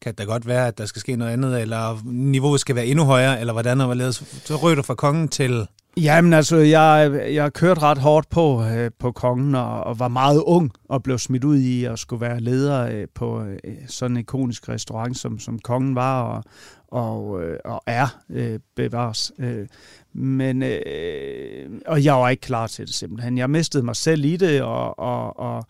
kan 0.00 0.14
det 0.14 0.26
godt 0.26 0.46
være, 0.46 0.66
at 0.66 0.78
der 0.78 0.86
skal 0.86 1.00
ske 1.00 1.16
noget 1.16 1.32
andet, 1.32 1.60
eller 1.60 2.00
niveauet 2.04 2.60
skal 2.60 2.74
være 2.74 2.86
endnu 2.86 3.04
højere, 3.04 3.40
eller 3.40 3.52
hvordan 3.52 3.80
og 3.80 3.86
hvorledes. 3.86 4.16
Så 4.44 4.56
røg 4.56 4.76
du 4.76 4.82
fra 4.82 4.94
kongen 4.94 5.28
til 5.28 5.66
Jamen 6.00 6.32
altså, 6.32 6.56
jeg, 6.56 7.20
jeg 7.34 7.52
kørte 7.52 7.82
ret 7.82 7.98
hårdt 7.98 8.28
på, 8.30 8.64
øh, 8.64 8.90
på 8.98 9.12
kongen 9.12 9.54
og, 9.54 9.84
og 9.84 9.98
var 9.98 10.08
meget 10.08 10.42
ung 10.46 10.72
og 10.88 11.02
blev 11.02 11.18
smidt 11.18 11.44
ud 11.44 11.58
i 11.58 11.84
at 11.84 11.98
skulle 11.98 12.20
være 12.20 12.40
leder 12.40 12.86
øh, 12.86 13.06
på 13.14 13.44
øh, 13.44 13.58
sådan 13.86 14.16
en 14.16 14.20
ikonisk 14.20 14.68
restaurant, 14.68 15.18
som, 15.18 15.38
som 15.38 15.58
kongen 15.58 15.94
var 15.94 16.22
og, 16.22 16.44
og, 16.88 17.42
øh, 17.42 17.58
og 17.64 17.82
er 17.86 18.18
øh, 18.30 18.58
bevares. 18.76 19.32
Øh, 19.38 19.66
men, 20.12 20.62
øh, 20.62 21.70
og 21.86 22.04
jeg 22.04 22.14
var 22.14 22.28
ikke 22.28 22.40
klar 22.40 22.66
til 22.66 22.86
det 22.86 22.94
simpelthen. 22.94 23.38
Jeg 23.38 23.50
mistede 23.50 23.84
mig 23.84 23.96
selv 23.96 24.24
i 24.24 24.36
det, 24.36 24.62
og, 24.62 24.98
og, 24.98 25.38
og, 25.38 25.66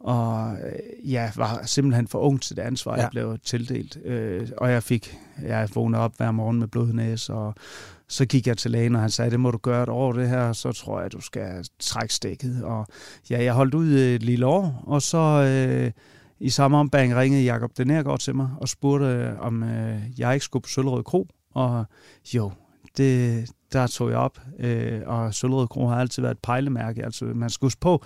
og 0.00 0.56
ja, 1.04 1.30
var 1.36 1.62
simpelthen 1.64 2.08
for 2.08 2.18
ung 2.18 2.42
til 2.42 2.56
det 2.56 2.62
ansvar, 2.62 2.94
ja. 2.94 3.00
jeg 3.00 3.08
blev 3.10 3.38
tildelt. 3.44 3.98
Øh, 4.04 4.48
og 4.56 4.70
jeg 4.70 4.82
fik, 4.82 5.16
jeg 5.42 5.68
vågnede 5.74 6.02
op 6.02 6.16
hver 6.16 6.30
morgen 6.30 6.58
med 6.58 6.68
blodnæs, 6.68 7.28
og 7.28 7.54
så 8.08 8.26
gik 8.26 8.46
jeg 8.46 8.56
til 8.58 8.70
lægen, 8.70 8.94
og 8.94 9.00
han 9.00 9.10
sagde, 9.10 9.30
det 9.30 9.40
må 9.40 9.50
du 9.50 9.58
gøre 9.58 9.82
et 9.82 9.88
år, 9.88 10.12
det 10.12 10.28
her, 10.28 10.52
så 10.52 10.72
tror 10.72 11.00
jeg, 11.00 11.12
du 11.12 11.20
skal 11.20 11.64
trække 11.78 12.14
stikket. 12.14 12.64
Og 12.64 12.86
ja, 13.30 13.42
jeg 13.42 13.54
holdt 13.54 13.74
ud 13.74 13.86
et 13.88 14.22
lille 14.22 14.46
år, 14.46 14.82
og 14.86 15.02
så 15.02 15.18
øh, 15.18 15.90
i 16.40 16.50
samme 16.50 16.76
ombæring 16.76 17.16
ringede 17.16 17.44
Jakob 17.44 17.70
Denergaard 17.78 18.18
til 18.18 18.36
mig 18.36 18.50
og 18.60 18.68
spurgte, 18.68 19.06
øh, 19.06 19.40
om 19.40 19.62
øh, 19.62 20.20
jeg 20.20 20.34
ikke 20.34 20.44
skulle 20.44 20.62
på 20.62 20.68
Sølvrød 20.68 21.02
Kro. 21.02 21.28
Og 21.54 21.84
jo, 22.34 22.52
det, 22.96 23.50
der 23.72 23.86
tog 23.86 24.10
jeg 24.10 24.18
op, 24.18 24.38
øh, 24.58 25.00
og 25.06 25.34
Sølvrød 25.34 25.66
Kro 25.66 25.86
har 25.86 26.00
altid 26.00 26.22
været 26.22 26.34
et 26.34 26.42
pejlemærke. 26.42 27.04
Altså, 27.04 27.24
man 27.24 27.50
skal 27.50 27.66
huske 27.66 27.80
på, 27.80 28.04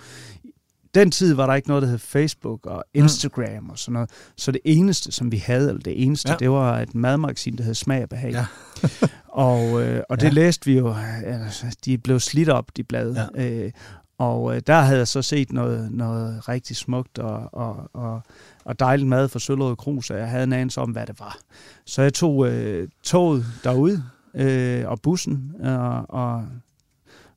den 0.95 1.11
tid 1.11 1.33
var 1.33 1.45
der 1.45 1.53
ikke 1.53 1.67
noget, 1.67 1.83
der 1.83 1.89
hed 1.89 1.97
Facebook 1.97 2.65
og 2.65 2.83
mm. 2.95 3.01
Instagram 3.01 3.63
mm. 3.63 3.69
og 3.69 3.79
sådan 3.79 3.93
noget. 3.93 4.09
Så 4.37 4.51
det 4.51 4.61
eneste, 4.65 5.11
som 5.11 5.31
vi 5.31 5.37
havde, 5.37 5.69
eller 5.69 5.81
det 5.81 6.03
eneste, 6.03 6.31
ja. 6.31 6.35
det 6.39 6.49
var 6.49 6.79
et 6.79 6.95
madmagasin, 6.95 7.57
der 7.57 7.63
hed 7.63 7.73
Smag 7.73 8.03
og 8.03 8.09
Behag. 8.09 8.31
Ja. 8.31 8.45
og 9.27 9.81
øh, 9.81 10.03
og 10.09 10.21
det 10.21 10.27
ja. 10.27 10.31
læste 10.31 10.65
vi 10.65 10.77
jo, 10.77 10.95
altså, 11.25 11.77
de 11.85 11.97
blev 11.97 12.19
slidt 12.19 12.49
op, 12.49 12.65
de 12.77 12.83
blade. 12.83 13.29
Ja. 13.35 13.49
Øh, 13.49 13.71
og 14.17 14.55
øh, 14.55 14.61
der 14.67 14.81
havde 14.81 14.97
jeg 14.97 15.07
så 15.07 15.21
set 15.21 15.51
noget, 15.51 15.91
noget 15.91 16.49
rigtig 16.49 16.75
smukt 16.75 17.19
og, 17.19 17.49
og, 17.53 17.89
og, 17.93 18.21
og 18.65 18.79
dejligt 18.79 19.09
mad 19.09 19.29
fra 19.29 19.39
Søllerød 19.39 19.75
Krus, 19.75 20.09
og 20.09 20.17
jeg 20.17 20.29
havde 20.29 20.43
en 20.43 20.53
anelse 20.53 20.81
om, 20.81 20.89
hvad 20.91 21.05
det 21.05 21.19
var. 21.19 21.37
Så 21.85 22.01
jeg 22.01 22.13
tog 22.13 22.47
øh, 22.47 22.87
toget 23.03 23.45
derud 23.63 24.01
øh, 24.33 24.87
og 24.87 25.01
bussen, 25.01 25.51
og, 25.63 26.05
og 26.09 26.45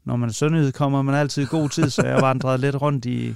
når 0.07 0.17
man 0.17 0.29
er 0.29 0.33
sønderjyd, 0.33 0.73
kommer 0.73 1.03
man 1.03 1.15
altid 1.15 1.43
i 1.43 1.47
god 1.47 1.69
tid, 1.69 1.91
så 1.91 2.03
jeg 2.03 2.23
vandrede 2.23 2.59
lidt 2.59 2.83
rundt 2.83 3.05
i, 3.05 3.35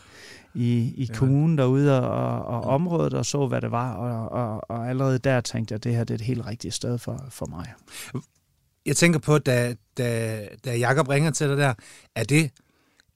i, 0.55 0.95
i 0.97 1.11
kommunen 1.15 1.59
derude 1.59 2.03
og, 2.03 2.45
og 2.45 2.63
området 2.63 3.15
og 3.15 3.27
så, 3.27 3.47
hvad 3.47 3.61
det 3.61 3.71
var. 3.71 3.93
Og, 3.93 4.29
og, 4.29 4.71
og 4.71 4.89
allerede 4.89 5.19
der 5.19 5.41
tænkte 5.41 5.73
jeg, 5.73 5.77
at 5.77 5.85
det 5.85 5.95
her 5.95 6.05
det 6.05 6.15
er 6.15 6.19
et 6.19 6.21
helt 6.21 6.47
rigtigt 6.47 6.75
sted 6.75 6.99
for, 6.99 7.25
for 7.31 7.47
mig. 7.47 7.73
Jeg 8.87 8.97
tænker 8.97 9.19
på, 9.19 9.39
da, 9.39 9.75
da, 9.99 10.41
da 10.65 10.77
Jacob 10.79 11.09
ringer 11.09 11.31
til 11.31 11.49
dig 11.49 11.57
der, 11.57 11.75
er 12.15 12.25
det, 12.25 12.51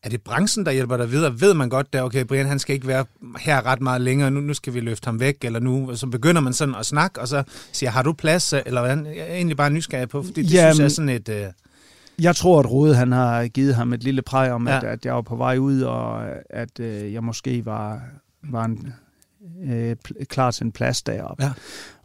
er 0.02 0.08
det 0.08 0.23
branchen, 0.23 0.66
der 0.66 0.73
hjælper 0.73 0.96
dig 0.96 1.11
videre? 1.11 1.40
Ved 1.40 1.54
man 1.54 1.68
godt, 1.68 1.87
at 1.92 2.02
okay, 2.02 2.25
Brian 2.25 2.46
han 2.46 2.58
skal 2.58 2.75
ikke 2.75 2.87
være 2.87 3.04
her 3.40 3.66
ret 3.66 3.80
meget 3.80 4.00
længere, 4.00 4.30
nu, 4.30 4.40
nu 4.40 4.54
skal 4.54 4.75
vi 4.75 4.80
løfte 4.80 5.06
ham 5.06 5.20
væk, 5.20 5.44
eller 5.44 5.61
nu, 5.61 5.96
så 5.96 6.06
begynder 6.06 6.40
man 6.40 6.52
sådan 6.52 6.75
at 6.75 6.87
snakke, 6.87 7.20
og 7.20 7.28
så 7.28 7.42
siger, 7.73 7.90
har 7.90 8.02
du 8.02 8.12
plads, 8.12 8.52
eller 8.52 8.80
hvordan? 8.80 9.06
Jeg 9.06 9.18
er 9.18 9.34
egentlig 9.34 9.56
bare 9.56 9.70
nysgerrig 9.70 10.08
på, 10.08 10.23
fordi 10.23 10.42
det 10.42 10.52
Jamen, 10.52 10.75
synes 10.75 10.78
jeg 10.78 10.84
er 10.84 10.88
sådan 10.88 11.08
et... 11.08 11.28
Øh 11.28 11.46
jeg 12.21 12.37
tror, 12.37 12.61
at 12.61 12.71
Rode 12.71 12.94
han 12.94 13.12
har 13.12 13.49
givet 13.49 13.75
ham 13.75 13.92
et 13.92 14.02
lille 14.02 14.23
præg 14.23 14.52
om, 14.52 14.68
ja. 14.68 14.76
at, 14.76 14.85
at 14.85 15.04
jeg 15.04 15.14
var 15.14 15.23
på 15.23 15.37
vej 15.37 15.59
ud, 15.59 15.80
og 15.80 16.28
at 16.50 16.80
øh, 16.80 17.12
jeg 17.12 17.25
måske 17.25 17.66
var, 17.66 18.02
var 18.42 18.64
en, 18.64 18.92
øh, 19.64 19.97
klar 20.28 20.50
til 20.50 20.64
en 20.64 20.73
plads 20.73 21.02
deroppe. 21.02 21.44
Ja. 21.44 21.52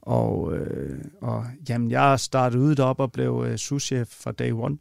Og, 0.01 0.53
øh, 0.55 0.99
og 1.21 1.45
jamen, 1.69 1.91
jeg 1.91 2.19
startede 2.19 2.61
ud 2.61 2.75
deroppe 2.75 3.03
og 3.03 3.11
blev 3.11 3.45
øh, 3.47 3.57
souschef 3.57 4.07
fra 4.07 4.31
day 4.31 4.51
one 4.51 4.77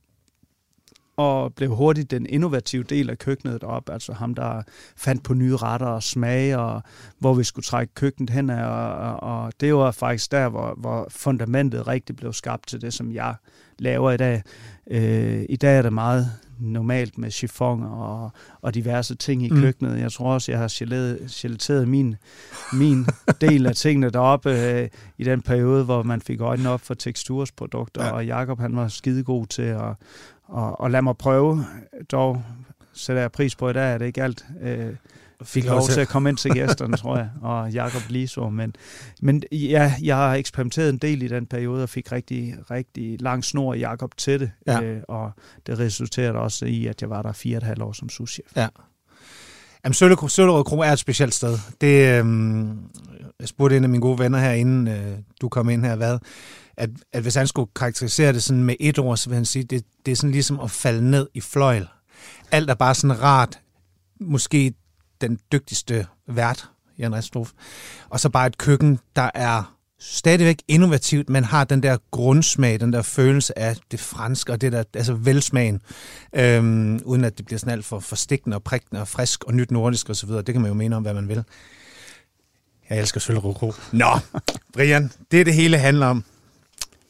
og 1.19 1.55
blev 1.55 1.71
hurtigt 1.71 2.11
den 2.11 2.27
innovative 2.27 2.83
del 2.83 3.11
af 3.11 3.19
køkkenet 3.19 3.65
op, 3.65 3.91
altså 3.91 4.13
ham, 4.13 4.35
der 4.35 4.63
fandt 4.97 5.25
på 5.25 5.35
nye 5.35 5.57
retter 5.57 5.87
og 5.87 6.03
smage, 6.03 6.59
og 6.59 6.83
hvor 7.19 7.35
vi 7.35 7.45
skulle 7.45 7.65
trække 7.65 7.95
køkkenet 7.95 8.31
hen, 8.31 8.51
og, 8.51 8.93
og, 8.93 9.21
og 9.21 9.53
det 9.61 9.75
var 9.75 9.91
faktisk 9.91 10.33
der, 10.33 10.49
hvor, 10.49 10.75
hvor 10.77 11.07
fundamentet 11.11 11.87
rigtig 11.87 12.17
blev 12.17 12.33
skabt 12.33 12.67
til 12.67 12.81
det, 12.81 12.95
som 12.95 13.13
jeg 13.13 13.35
laver 13.79 14.11
i 14.11 14.17
dag. 14.17 14.43
Øh, 14.91 15.45
I 15.49 15.57
dag 15.57 15.79
er 15.79 15.83
det 15.83 15.93
meget 15.93 16.31
normalt 16.61 17.19
med 17.19 17.31
chiffon 17.31 17.83
og, 17.83 18.31
og 18.61 18.75
diverse 18.75 19.15
ting 19.15 19.43
i 19.43 19.51
mm. 19.51 19.61
køkkenet. 19.61 20.01
Jeg 20.01 20.13
tror 20.13 20.33
også, 20.33 20.53
jeg 20.53 20.59
har 20.59 20.75
gelateret 21.41 21.89
min, 21.89 22.17
min 22.73 23.07
del 23.41 23.67
af 23.67 23.75
tingene 23.75 24.11
deroppe 24.11 24.51
øh, 24.51 24.89
i 25.19 25.25
den 25.25 25.43
periode, 25.43 25.85
hvor 25.85 26.03
man 26.03 26.21
fik 26.21 26.41
øjnene 26.41 26.71
op 26.71 26.81
for 26.81 26.95
tekstursprodukter, 26.95 28.05
ja. 28.05 28.11
og 28.11 28.27
Jakob 28.27 28.61
han 28.61 28.77
var 28.77 28.89
skidegod 28.89 29.47
til 29.47 29.63
at, 29.63 29.95
at, 30.57 30.77
at 30.85 30.91
lade 30.91 31.03
mig 31.03 31.17
prøve. 31.17 31.65
Dog 32.13 32.43
sætter 32.93 33.23
jeg 33.23 33.33
pris 33.33 33.57
på 33.57 33.69
i 33.69 33.73
dag, 33.73 33.95
at 33.95 34.01
det 34.01 34.07
ikke 34.07 34.23
alt 34.23 34.45
øh, 34.63 34.95
fik 35.43 35.65
lov 35.65 35.89
til 35.89 36.01
at 36.01 36.09
komme 36.09 36.29
ind 36.29 36.37
til 36.37 36.51
gæsterne, 36.51 36.97
tror 36.97 37.17
jeg, 37.17 37.31
og 37.43 37.71
Jakob 37.71 38.03
Liso. 38.09 38.49
Men, 38.49 38.75
men 39.23 39.43
ja, 39.53 39.95
jeg 40.03 40.17
har 40.17 40.35
eksperimenteret 40.35 40.89
en 40.89 40.99
del 40.99 41.23
i 41.23 41.29
den 41.29 41.47
periode, 41.47 41.83
og 41.83 41.89
fik 41.89 42.13
rigtig, 42.13 42.55
rigtig 42.71 43.23
lang 43.23 43.45
snor 43.45 43.75
i 43.75 43.79
Jakob 43.79 44.17
til 44.17 44.41
det. 44.41 44.51
Ja. 44.67 44.83
Øh, 44.83 45.03
og 45.09 45.33
det 45.67 45.79
resulterede 45.79 46.35
også 46.35 46.67
i, 46.67 46.87
at 46.87 47.03
jeg 47.03 47.11
var 47.11 47.23
der 47.23 47.33
fire 47.33 47.57
og 47.57 47.59
et 47.59 47.63
halvt 47.63 47.83
år 47.83 47.93
som 47.93 48.09
souschef. 48.09 48.57
Ja. 48.57 48.69
Jamen, 49.85 49.95
Søllerød 49.95 50.65
Kro 50.65 50.79
er 50.79 50.93
et 50.93 50.99
specielt 50.99 51.35
sted. 51.35 51.59
Det, 51.81 52.19
øhm, 52.19 52.79
jeg 53.41 53.49
spurgte 53.49 53.77
en 53.77 53.85
af 53.85 53.91
mine 53.91 54.03
gode 54.03 54.19
venner 54.19 54.39
her, 54.39 54.53
inden 54.53 54.89
øh, 54.89 55.19
du 55.41 55.49
kom 55.49 55.69
ind 55.69 55.85
her, 55.85 55.97
hvad, 55.97 56.19
at, 56.77 56.91
at 57.13 57.23
hvis 57.23 57.35
han 57.35 57.47
skulle 57.47 57.71
karakterisere 57.77 58.33
det 58.33 58.43
sådan 58.43 58.65
med 58.65 58.75
et 58.81 58.99
ord, 58.99 59.17
så 59.17 59.29
vil 59.29 59.35
han 59.37 59.45
sige, 59.45 59.65
det, 59.65 59.85
det 60.07 60.13
er 60.13 60.17
sådan 60.17 60.31
ligesom 60.31 60.61
at 60.61 60.71
falde 60.71 61.11
ned 61.11 61.29
i 61.35 61.41
fløjl. 61.41 61.89
Alt 62.51 62.71
er 62.71 62.75
bare 62.75 62.95
sådan 62.95 63.23
rart. 63.23 63.61
Måske 64.21 64.73
den 65.21 65.39
dygtigste 65.53 66.07
vært, 66.27 66.69
Jan 66.99 67.15
Restrup. 67.15 67.49
Og 68.09 68.21
så 68.21 68.29
bare 68.29 68.47
et 68.47 68.59
køkken, 68.59 68.99
der 69.17 69.31
er 69.35 69.79
stadigvæk 70.01 70.63
innovativt, 70.69 71.29
men 71.29 71.45
har 71.45 71.65
den 71.65 71.83
der 71.83 71.97
grundsmag, 72.11 72.81
den 72.81 72.93
der 72.93 73.03
følelse 73.03 73.59
af 73.59 73.77
det 73.91 74.01
franske, 74.01 74.53
og 74.53 74.61
det 74.61 74.73
der, 74.73 74.85
altså 74.95 75.15
velsmagen, 75.15 75.81
øhm, 76.33 77.01
uden 77.05 77.25
at 77.25 77.39
det 77.39 77.47
bliver 77.47 77.59
sådan 77.59 77.73
alt 77.73 77.85
for 77.85 78.01
forstikkende 78.01 78.57
og 78.57 78.63
prikkende 78.63 79.01
og 79.01 79.09
frisk 79.09 79.45
og 79.45 79.55
nyt 79.55 79.71
nordisk 79.71 80.11
osv. 80.11 80.29
Det 80.31 80.47
kan 80.47 80.61
man 80.61 80.69
jo 80.69 80.75
mene 80.75 80.97
om, 80.97 81.03
hvad 81.03 81.15
man 81.15 81.29
vil. 81.29 81.45
Jeg 82.91 82.99
elsker 82.99 83.21
Søllerukro. 83.21 83.73
Nå, 83.93 84.19
Brian, 84.73 85.13
det 85.31 85.41
er 85.41 85.45
det 85.45 85.55
hele 85.55 85.79
handler 85.79 86.07
om. 86.07 86.25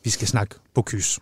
Vi 0.04 0.10
skal 0.10 0.28
snakke 0.28 0.54
Bocuse. 0.74 1.20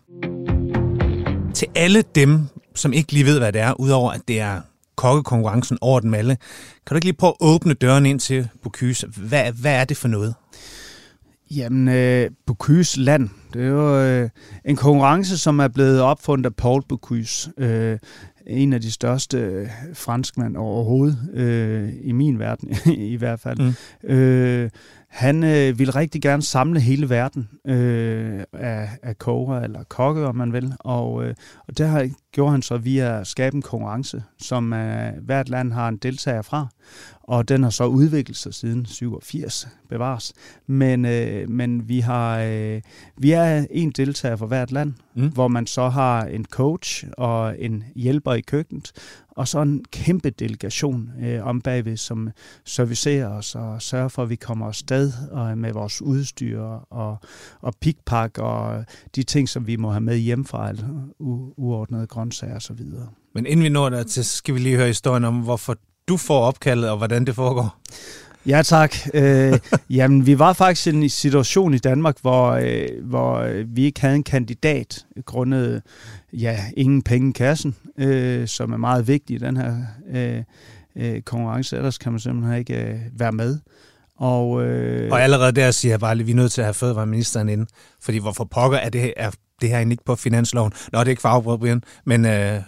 Til 1.55 1.69
alle 1.75 2.05
dem, 2.15 2.49
som 2.75 2.93
ikke 2.93 3.13
lige 3.13 3.25
ved, 3.25 3.39
hvad 3.39 3.53
det 3.53 3.61
er, 3.61 3.81
udover 3.81 4.13
at 4.13 4.21
det 4.29 4.41
er 4.41 4.61
kokkekonkurrencen 4.97 5.79
over 5.81 6.01
den 6.01 6.15
alle. 6.15 6.37
Kan 6.87 6.95
du 6.95 6.95
ikke 6.95 7.07
lige 7.07 7.17
prøve 7.17 7.31
at 7.31 7.37
åbne 7.41 7.75
døren 7.75 8.07
ind 8.07 8.21
til 8.21 8.49
Bocuse? 8.63 9.07
Hvad, 9.07 9.53
hvad 9.53 9.75
er 9.75 9.85
det 9.85 9.97
for 9.97 10.09
noget? 10.09 10.35
Jamen, 11.51 11.89
øh, 11.89 12.31
Bocuse 12.47 13.01
Land, 13.01 13.29
det 13.53 13.63
er 13.63 13.69
jo 13.69 14.01
øh, 14.01 14.31
en 14.65 14.77
konkurrence, 14.77 15.39
som 15.39 15.59
er 15.59 15.69
blevet 15.69 16.01
opfundet 16.01 16.47
af 16.47 16.55
Paul 16.55 16.83
Bocuse. 16.89 17.51
Øh, 17.59 17.99
en 18.47 18.73
af 18.73 18.81
de 18.81 18.93
største 18.93 19.39
øh, 19.39 19.69
franskmænd 19.95 20.57
overhovedet, 20.57 21.19
øh, 21.35 21.93
i 22.03 22.13
min 22.13 22.39
verden 22.39 22.77
i 23.13 23.17
hvert 23.17 23.41
fald. 23.41 23.59
Mm. 24.03 24.09
Øh, 24.11 24.71
han 25.09 25.45
øh, 25.45 25.79
ville 25.79 25.95
rigtig 25.95 26.23
gerne 26.23 26.43
samle 26.43 26.81
hele 26.81 27.11
verden 27.11 27.49
øh, 27.67 28.41
af, 28.53 28.89
af 29.03 29.19
koger 29.19 29.61
eller 29.61 29.85
kokke, 29.85 30.27
om 30.27 30.37
man 30.37 30.53
vil. 30.53 30.73
Og, 30.79 31.25
øh, 31.25 31.35
og 31.69 31.79
det 31.79 31.89
har, 31.89 32.11
gjorde 32.37 32.53
han 32.53 32.63
så 32.63 32.77
via 32.77 33.21
at 33.21 33.27
skabe 33.27 33.57
en 33.57 33.63
konkurrence, 33.63 34.23
som 34.39 34.73
øh, 34.73 35.13
hvert 35.23 35.49
land 35.49 35.73
har 35.73 35.89
en 35.89 35.97
deltager 35.97 36.43
fra. 36.43 36.67
Og 37.23 37.49
den 37.49 37.63
har 37.63 37.71
så 37.71 37.85
udviklet 37.85 38.37
sig 38.37 38.55
siden 38.55 38.87
87, 38.87 39.69
bevares. 39.89 40.33
Men, 40.67 41.05
øh, 41.05 41.51
men 41.51 41.89
vi, 41.89 42.01
har, 42.01 42.41
øh, 42.41 42.83
vi 43.17 43.31
er 43.31 43.67
en 43.71 43.91
deltager 43.91 44.37
for 44.37 44.47
hvert 44.47 44.73
land, 44.73 44.95
mm. 45.15 45.29
hvor 45.29 45.49
man 45.49 45.67
så 45.67 45.89
har 45.89 46.25
en 46.25 46.45
coach 46.45 47.05
og 47.19 47.63
en 47.63 47.85
hjælper 47.95 48.33
i 48.33 48.41
køkkenet, 48.41 48.93
og 49.31 49.49
så 49.49 49.63
en 49.63 49.85
kæmpe 49.91 50.31
delegation 50.31 51.11
øh, 51.23 51.47
om 51.47 51.61
bagved, 51.61 51.97
som 51.97 52.31
servicerer 52.65 53.29
os 53.29 53.55
og 53.55 53.83
sørger 53.83 54.09
for, 54.09 54.23
at 54.23 54.31
vi 54.31 54.37
kommer 54.37 54.67
afsted 54.67 55.13
og 55.31 55.59
med 55.59 55.73
vores 55.73 56.03
udstyr 56.03 56.61
og, 56.91 57.19
og 57.61 57.75
pikpak 57.81 58.39
og 58.39 58.85
de 59.17 59.23
ting, 59.23 59.49
som 59.49 59.67
vi 59.67 59.77
må 59.77 59.91
have 59.91 60.01
med 60.01 60.17
hjemmefra, 60.17 60.69
altså 60.69 60.87
u- 62.27 62.37
uordnede 62.39 62.51
grøntsager 62.51 62.57
osv. 62.57 62.81
Men 63.35 63.47
inden 63.47 63.65
vi 63.65 63.69
når 63.69 63.89
der 63.89 64.03
til, 64.03 64.25
så 64.25 64.37
skal 64.37 64.55
vi 64.55 64.61
lige 64.61 64.77
høre 64.77 64.87
historien 64.87 65.25
om, 65.25 65.35
hvorfor 65.35 65.77
du 66.09 66.17
får 66.17 66.41
opkaldet, 66.41 66.91
og 66.91 66.97
hvordan 66.97 67.25
det 67.25 67.35
foregår. 67.35 67.81
Ja, 68.47 68.63
tak. 68.63 68.95
Øh, 69.15 69.59
jamen, 69.91 70.27
vi 70.27 70.39
var 70.39 70.53
faktisk 70.53 70.87
i 70.87 70.91
en 70.91 71.09
situation 71.09 71.75
i 71.75 71.79
Danmark, 71.79 72.17
hvor, 72.21 72.51
øh, 72.51 72.89
hvor 73.03 73.65
vi 73.65 73.85
ikke 73.85 74.01
havde 74.01 74.15
en 74.15 74.23
kandidat 74.23 75.07
grundet 75.25 75.83
ja, 76.33 76.65
ingen 76.77 77.03
penge 77.03 77.31
i 77.31 77.33
kassen, 77.33 77.77
øh, 77.99 78.49
som 78.49 78.73
er 78.73 78.77
meget 78.77 79.09
vigtigt 79.09 79.43
i 79.43 79.47
den 79.47 79.57
her 79.57 79.77
øh, 80.15 80.43
øh, 80.97 81.23
konkurrence. 81.23 81.77
Ellers 81.77 81.99
kan 81.99 82.13
man 82.13 82.21
simpelthen 82.21 82.59
ikke 82.59 82.83
øh, 82.83 83.01
være 83.19 83.33
med. 83.33 83.59
Og, 84.19 84.63
øh, 84.65 85.13
og 85.13 85.23
allerede 85.23 85.53
der 85.53 85.71
siger 85.71 85.93
jeg 85.93 86.01
bare, 86.01 86.13
at 86.13 86.27
vi 86.27 86.33
er 86.33 86.37
nødt 86.37 86.53
til 86.53 86.61
at 86.61 86.65
have 86.67 86.75
fødevareministeren 86.75 87.49
inde. 87.49 87.67
Fordi 88.01 88.19
hvorfor 88.19 88.45
pokker 88.45 88.79
er 88.79 88.89
det, 88.89 89.15
er 89.17 89.31
det 89.61 89.69
her 89.69 89.79
ikke 89.79 90.05
på 90.05 90.17
finansloven? 90.17 90.73
Nå, 90.93 90.99
det 90.99 91.07
er 91.07 91.11
ikke 91.11 91.23
for 91.23 91.57
Brian, 91.57 91.83
men 92.05 92.25
øh, 92.25 92.61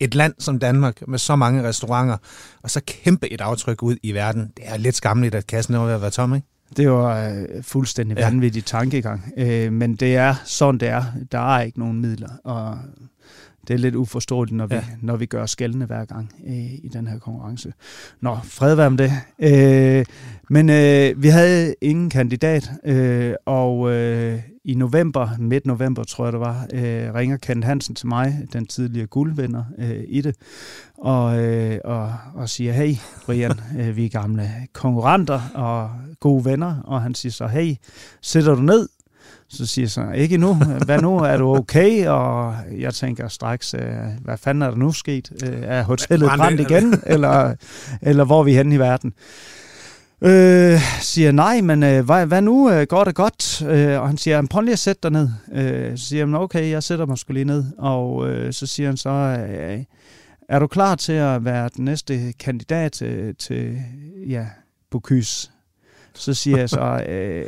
et 0.00 0.14
land 0.14 0.34
som 0.38 0.58
Danmark 0.58 1.08
med 1.08 1.18
så 1.18 1.36
mange 1.36 1.62
restauranter, 1.62 2.16
og 2.62 2.70
så 2.70 2.80
kæmpe 2.86 3.32
et 3.32 3.40
aftryk 3.40 3.82
ud 3.82 3.96
i 4.02 4.12
verden. 4.12 4.52
Det 4.56 4.64
er 4.66 4.76
lidt 4.76 4.96
skamligt, 4.96 5.34
at 5.34 5.46
kassen 5.46 5.74
er 5.74 5.84
ved 5.84 5.92
at 5.92 6.00
være 6.00 6.10
tom, 6.10 6.34
ikke? 6.34 6.46
Det 6.76 6.90
var 6.90 7.28
øh, 7.28 7.62
fuldstændig 7.62 8.18
ja. 8.18 8.24
vanvittig 8.24 8.64
tankegang. 8.64 9.32
Øh, 9.36 9.72
men 9.72 9.96
det 9.96 10.16
er 10.16 10.34
sådan, 10.44 10.80
det 10.80 10.88
er. 10.88 11.04
Der 11.32 11.56
er 11.56 11.62
ikke 11.62 11.78
nogen 11.78 12.00
midler, 12.00 12.30
og 12.44 12.78
det 13.68 13.74
er 13.74 13.78
lidt 13.78 13.94
uforståeligt, 13.94 14.56
når 14.56 14.66
vi, 14.66 14.74
ja. 14.74 14.84
når 15.02 15.16
vi 15.16 15.26
gør 15.26 15.46
skældende 15.46 15.86
hver 15.86 16.04
gang 16.04 16.32
øh, 16.46 16.74
i 16.74 16.90
den 16.92 17.06
her 17.06 17.18
konkurrence. 17.18 17.72
Nå, 18.20 18.38
fred 18.44 18.74
være 18.74 18.90
med 18.90 18.98
det. 18.98 19.12
Øh, 19.38 20.04
men 20.50 20.70
øh, 20.70 21.22
vi 21.22 21.28
havde 21.28 21.74
ingen 21.80 22.10
kandidat, 22.10 22.70
øh, 22.84 23.34
og 23.46 23.90
øh, 23.92 24.40
i 24.64 24.74
november, 24.74 25.28
midt 25.38 25.66
november 25.66 26.04
tror 26.04 26.24
jeg 26.24 26.32
det 26.32 26.40
var, 26.40 26.66
øh, 26.72 27.14
ringer 27.14 27.36
Kent 27.36 27.64
Hansen 27.64 27.94
til 27.94 28.06
mig, 28.06 28.46
den 28.52 28.66
tidligere 28.66 29.06
guldvinder 29.06 29.64
øh, 29.78 30.04
i 30.08 30.20
det, 30.20 30.36
og, 30.98 31.44
øh, 31.44 31.78
og, 31.84 32.14
og 32.34 32.48
siger, 32.48 32.72
hey 32.72 32.94
Brian, 33.26 33.60
øh, 33.78 33.96
vi 33.96 34.04
er 34.04 34.08
gamle 34.08 34.50
konkurrenter 34.72 35.40
og 35.54 35.90
gode 36.20 36.44
venner, 36.44 36.80
og 36.84 37.02
han 37.02 37.14
siger 37.14 37.32
så, 37.32 37.46
hey, 37.46 37.74
sætter 38.22 38.54
du 38.54 38.62
ned? 38.62 38.88
Så 39.50 39.66
siger 39.66 39.88
så, 39.88 40.10
ikke 40.14 40.38
nu, 40.38 40.54
hvad 40.86 41.00
nu, 41.00 41.18
er 41.18 41.36
du 41.36 41.56
okay? 41.56 42.06
Og 42.06 42.54
jeg 42.78 42.94
tænker 42.94 43.28
straks, 43.28 43.74
øh, 43.74 43.80
hvad 44.24 44.36
fanden 44.38 44.62
er 44.62 44.70
der 44.70 44.76
nu 44.76 44.92
sket? 44.92 45.32
Øh, 45.44 45.62
er 45.62 45.82
hotellet 45.82 46.30
brændt 46.36 46.60
igen, 46.60 47.02
eller, 47.06 47.54
eller 48.02 48.24
hvor 48.24 48.40
er 48.40 48.44
vi 48.44 48.54
henne 48.54 48.74
i 48.74 48.78
verden? 48.78 49.12
Øh, 50.22 50.80
siger 51.00 51.32
nej, 51.32 51.60
men 51.60 51.82
øh, 51.82 52.04
hvad, 52.04 52.26
hvad 52.26 52.42
nu? 52.42 52.70
Øh, 52.70 52.86
går 52.86 53.04
det 53.04 53.14
godt? 53.14 53.62
Øh, 53.62 54.00
og 54.00 54.06
han 54.06 54.16
siger, 54.16 54.42
prøv 54.50 54.60
lige 54.60 54.72
at 54.72 54.78
sætte 54.78 55.00
dig 55.02 55.10
ned. 55.10 55.28
Øh, 55.52 55.98
så 55.98 56.04
siger 56.04 56.26
han, 56.26 56.34
okay, 56.34 56.70
jeg 56.70 56.82
sætter 56.82 57.06
mig 57.06 57.18
skulle 57.18 57.34
lige 57.34 57.44
ned. 57.44 57.64
Og 57.78 58.28
øh, 58.28 58.52
så 58.52 58.66
siger 58.66 58.88
han 58.88 58.96
så, 58.96 59.10
øh, 59.10 59.84
er 60.48 60.58
du 60.58 60.66
klar 60.66 60.94
til 60.94 61.12
at 61.12 61.44
være 61.44 61.70
den 61.76 61.84
næste 61.84 62.32
kandidat 62.32 62.92
til, 62.92 63.34
til 63.34 63.78
ja, 64.26 64.46
Bocuse? 64.90 65.50
Så 66.14 66.34
siger 66.34 66.58
jeg 66.58 66.68
så, 66.68 67.02
øh, 67.08 67.46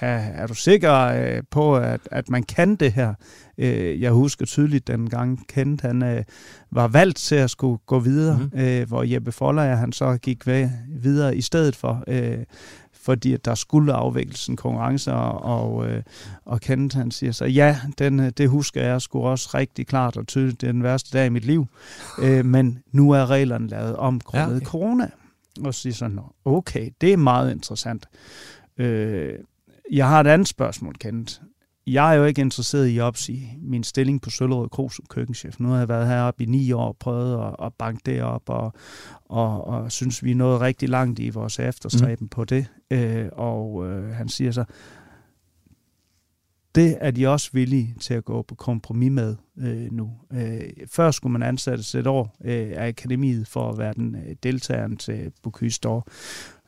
er 0.00 0.46
du 0.46 0.54
sikker 0.54 0.94
øh, 0.94 1.42
på, 1.50 1.76
at, 1.76 2.00
at 2.10 2.28
man 2.28 2.42
kan 2.42 2.76
det 2.76 2.92
her? 2.92 3.14
Øh, 3.58 4.02
jeg 4.02 4.12
husker 4.12 4.46
tydeligt, 4.46 4.86
den 4.86 5.10
gang 5.10 5.46
Kent 5.48 5.80
han 5.80 6.02
øh, 6.02 6.24
var 6.70 6.88
valgt 6.88 7.16
til 7.16 7.34
at 7.34 7.50
skulle 7.50 7.78
gå 7.86 7.98
videre, 7.98 8.38
mm. 8.38 8.88
hvor 8.88 9.02
Jeppe 9.02 9.32
Foller 9.32 9.74
han 9.74 9.92
så 9.92 10.16
gik 10.16 10.46
videre 10.88 11.36
i 11.36 11.40
stedet 11.40 11.76
for, 11.76 12.04
fordi 13.04 13.36
der 13.36 13.54
skulle 13.54 13.92
afvikles 13.92 14.46
en 14.46 14.56
konkurrence, 14.56 15.12
og, 15.12 15.42
og, 15.42 15.90
øh, 15.90 16.02
og 16.44 16.60
Kent 16.60 16.94
han 16.94 17.10
siger 17.10 17.32
så, 17.32 17.44
ja, 17.44 17.80
den, 17.98 18.18
det 18.30 18.48
husker 18.48 18.82
jeg 18.82 19.02
sgu 19.02 19.22
også 19.22 19.50
rigtig 19.54 19.86
klart 19.86 20.16
og 20.16 20.26
tydeligt, 20.26 20.60
det 20.60 20.68
er 20.68 20.72
den 20.72 20.82
værste 20.82 21.18
dag 21.18 21.26
i 21.26 21.28
mit 21.28 21.44
liv, 21.44 21.66
øh, 22.18 22.44
men 22.44 22.78
nu 22.92 23.10
er 23.10 23.30
reglerne 23.30 23.68
lavet 23.68 23.96
om 23.96 24.20
grundet 24.20 24.50
ja, 24.50 24.56
okay. 24.56 24.66
corona. 24.66 25.10
Og 25.64 25.74
så 25.74 25.80
siger 25.80 25.94
sådan, 25.94 26.18
okay, 26.44 26.90
det 27.00 27.12
er 27.12 27.16
meget 27.16 27.52
interessant. 27.52 28.08
Øh, 28.78 29.34
jeg 29.92 30.08
har 30.08 30.20
et 30.20 30.26
andet 30.26 30.48
spørgsmål, 30.48 30.94
Kent. 30.94 31.42
Jeg 31.86 32.10
er 32.10 32.14
jo 32.14 32.24
ikke 32.24 32.40
interesseret 32.40 32.86
i 32.86 32.98
at 32.98 33.02
opsige 33.02 33.58
min 33.62 33.84
stilling 33.84 34.22
på 34.22 34.30
Søllerød 34.30 34.68
Kro 34.68 34.88
som 34.88 35.04
køkkenchef. 35.08 35.60
Nu 35.60 35.68
har 35.68 35.78
jeg 35.78 35.88
været 35.88 36.08
heroppe 36.08 36.42
i 36.42 36.46
ni 36.46 36.72
år 36.72 36.88
og 36.88 36.96
prøvet 36.96 37.46
at, 37.46 37.66
at 37.66 37.74
banke 37.78 38.02
det 38.06 38.22
op, 38.22 38.42
og, 38.46 38.72
og, 39.24 39.64
og 39.64 39.92
synes, 39.92 40.24
vi 40.24 40.30
er 40.30 40.34
nået 40.34 40.60
rigtig 40.60 40.88
langt 40.88 41.18
i 41.18 41.30
vores 41.30 41.58
efterstræben 41.58 42.24
mm. 42.24 42.28
på 42.28 42.44
det. 42.44 42.66
Øh, 42.90 43.28
og 43.32 43.86
øh, 43.86 44.14
han 44.14 44.28
siger 44.28 44.52
så, 44.52 44.64
det 46.74 46.96
er 47.00 47.10
de 47.10 47.28
også 47.28 47.50
villige 47.52 47.94
til 48.00 48.14
at 48.14 48.24
gå 48.24 48.42
på 48.42 48.54
kompromis 48.54 49.10
med 49.10 49.36
øh, 49.58 49.92
nu. 49.92 50.12
Øh, 50.32 50.60
før 50.86 51.10
skulle 51.10 51.32
man 51.32 51.42
ansættes 51.42 51.94
et 51.94 52.06
år 52.06 52.36
øh, 52.44 52.72
af 52.76 52.88
akademiet 52.88 53.48
for 53.48 53.70
at 53.70 53.78
være 53.78 53.94
den 53.94 54.16
øh, 54.16 54.36
deltageren 54.42 54.96
til 54.96 55.32
Bocuse 55.42 55.80
d'Or. 55.86 56.02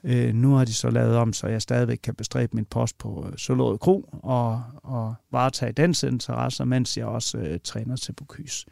Øh, 0.06 0.34
nu 0.34 0.54
har 0.54 0.64
de 0.64 0.74
så 0.74 0.90
lavet 0.90 1.16
om, 1.16 1.32
så 1.32 1.46
jeg 1.46 1.62
stadigvæk 1.62 1.98
kan 2.02 2.14
bestræbe 2.14 2.56
min 2.56 2.64
post 2.64 2.98
på 2.98 3.26
øh, 3.30 3.38
Solrød 3.38 3.78
Kro 3.78 4.08
og, 4.22 4.62
og 4.82 5.14
varetage 5.32 5.72
dens 5.72 6.02
interesser, 6.02 6.64
mens 6.64 6.96
jeg 6.96 7.06
også 7.06 7.38
øh, 7.38 7.58
træner 7.64 7.96
til 7.96 8.12
Bocuse. 8.12 8.66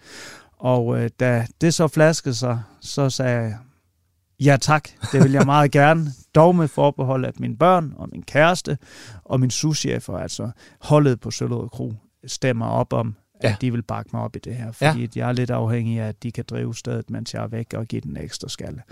Og 0.59 1.03
øh, 1.03 1.11
da 1.21 1.47
det 1.61 1.75
så 1.75 1.89
flaskede 1.89 2.35
sig, 2.35 2.63
så 2.81 3.11
sagde 3.11 3.41
jeg, 3.41 3.57
ja 4.41 4.57
tak, 4.61 4.89
det 5.13 5.23
vil 5.23 5.33
jeg 5.33 5.47
meget 5.47 5.71
gerne. 5.81 6.07
Dog 6.35 6.57
med 6.57 6.69
forbehold, 6.69 7.25
at 7.25 7.41
mine 7.41 7.57
børn 7.57 7.95
og 7.97 8.09
min 8.13 8.23
kæreste 8.23 8.79
og 9.25 9.41
min 9.41 9.51
souschefer, 9.51 10.19
altså 10.19 10.51
holdet 10.81 11.21
på 11.21 11.31
Søllerød 11.31 11.69
Kro, 11.69 11.95
stemmer 12.27 12.67
op 12.67 12.93
om, 12.93 13.15
ja. 13.43 13.49
at 13.49 13.61
de 13.61 13.73
vil 13.73 13.83
bakke 13.83 14.11
mig 14.13 14.23
op 14.23 14.37
i 14.37 14.39
det 14.39 14.55
her. 14.55 14.73
Fordi 14.73 15.01
ja. 15.01 15.07
jeg 15.17 15.29
er 15.29 15.33
lidt 15.33 15.51
afhængig 15.51 16.01
af, 16.01 16.09
at 16.09 16.23
de 16.23 16.33
kan 16.33 16.45
drive 16.51 16.75
stedet, 16.75 17.11
mens 17.11 17.35
jeg 17.35 17.43
er 17.43 17.49
væk 17.49 17.75
og 17.75 17.87
give 17.87 18.01
den 18.01 18.17
ekstra 18.17 18.49
skalle. 18.49 18.83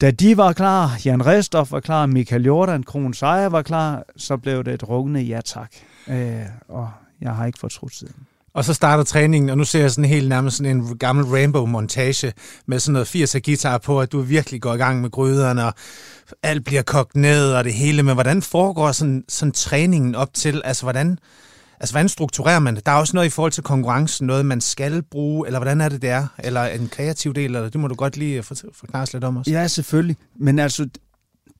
Da 0.00 0.10
de 0.10 0.36
var 0.36 0.52
klar, 0.52 1.00
Jan 1.04 1.26
Restoff 1.26 1.72
var 1.72 1.80
klar, 1.80 2.06
Michael 2.06 2.44
Jordan, 2.44 2.82
Kron 2.82 3.14
Sejer 3.14 3.48
var 3.48 3.62
klar, 3.62 4.02
så 4.16 4.36
blev 4.36 4.64
det 4.64 4.74
et 4.74 4.88
rungende 4.88 5.20
ja 5.20 5.40
tak. 5.40 5.70
Øh, 6.08 6.42
og 6.68 6.90
jeg 7.20 7.34
har 7.34 7.46
ikke 7.46 7.58
fortrudt 7.58 7.94
siden. 7.94 8.14
Og 8.54 8.64
så 8.64 8.74
starter 8.74 9.04
træningen, 9.04 9.50
og 9.50 9.58
nu 9.58 9.64
ser 9.64 9.80
jeg 9.80 9.90
sådan 9.90 10.10
helt 10.10 10.28
nærmest 10.28 10.56
sådan 10.56 10.76
en 10.76 10.98
gammel 10.98 11.24
Rainbow-montage 11.24 12.32
med 12.66 12.78
sådan 12.78 12.92
noget 12.92 13.16
80'er 13.16 13.38
guitar 13.38 13.78
på, 13.78 14.00
at 14.00 14.12
du 14.12 14.20
virkelig 14.20 14.60
går 14.62 14.74
i 14.74 14.76
gang 14.76 15.00
med 15.00 15.10
gryderne, 15.10 15.66
og 15.66 15.74
alt 16.42 16.64
bliver 16.64 16.82
kogt 16.82 17.16
ned 17.16 17.52
og 17.52 17.64
det 17.64 17.74
hele. 17.74 18.02
Men 18.02 18.14
hvordan 18.14 18.42
foregår 18.42 18.92
sådan, 18.92 19.24
sådan 19.28 19.52
træningen 19.52 20.14
op 20.14 20.34
til? 20.34 20.62
Altså, 20.64 20.82
hvordan, 20.82 21.18
altså, 21.80 21.92
hvordan 21.92 22.08
strukturerer 22.08 22.58
man 22.58 22.76
det? 22.76 22.86
Der 22.86 22.92
er 22.92 22.96
også 22.96 23.16
noget 23.16 23.26
i 23.26 23.30
forhold 23.30 23.52
til 23.52 23.62
konkurrencen, 23.62 24.26
noget 24.26 24.46
man 24.46 24.60
skal 24.60 25.02
bruge, 25.02 25.46
eller 25.46 25.58
hvordan 25.58 25.80
er 25.80 25.88
det, 25.88 26.02
det 26.02 26.10
er? 26.10 26.26
Eller 26.38 26.64
en 26.64 26.88
kreativ 26.88 27.34
del, 27.34 27.44
eller 27.44 27.68
det 27.68 27.80
må 27.80 27.88
du 27.88 27.94
godt 27.94 28.16
lige 28.16 28.42
forklare 28.42 29.06
lidt 29.12 29.24
om 29.24 29.36
os. 29.36 29.46
Ja, 29.46 29.66
selvfølgelig. 29.66 30.16
Men 30.36 30.58
altså, 30.58 30.88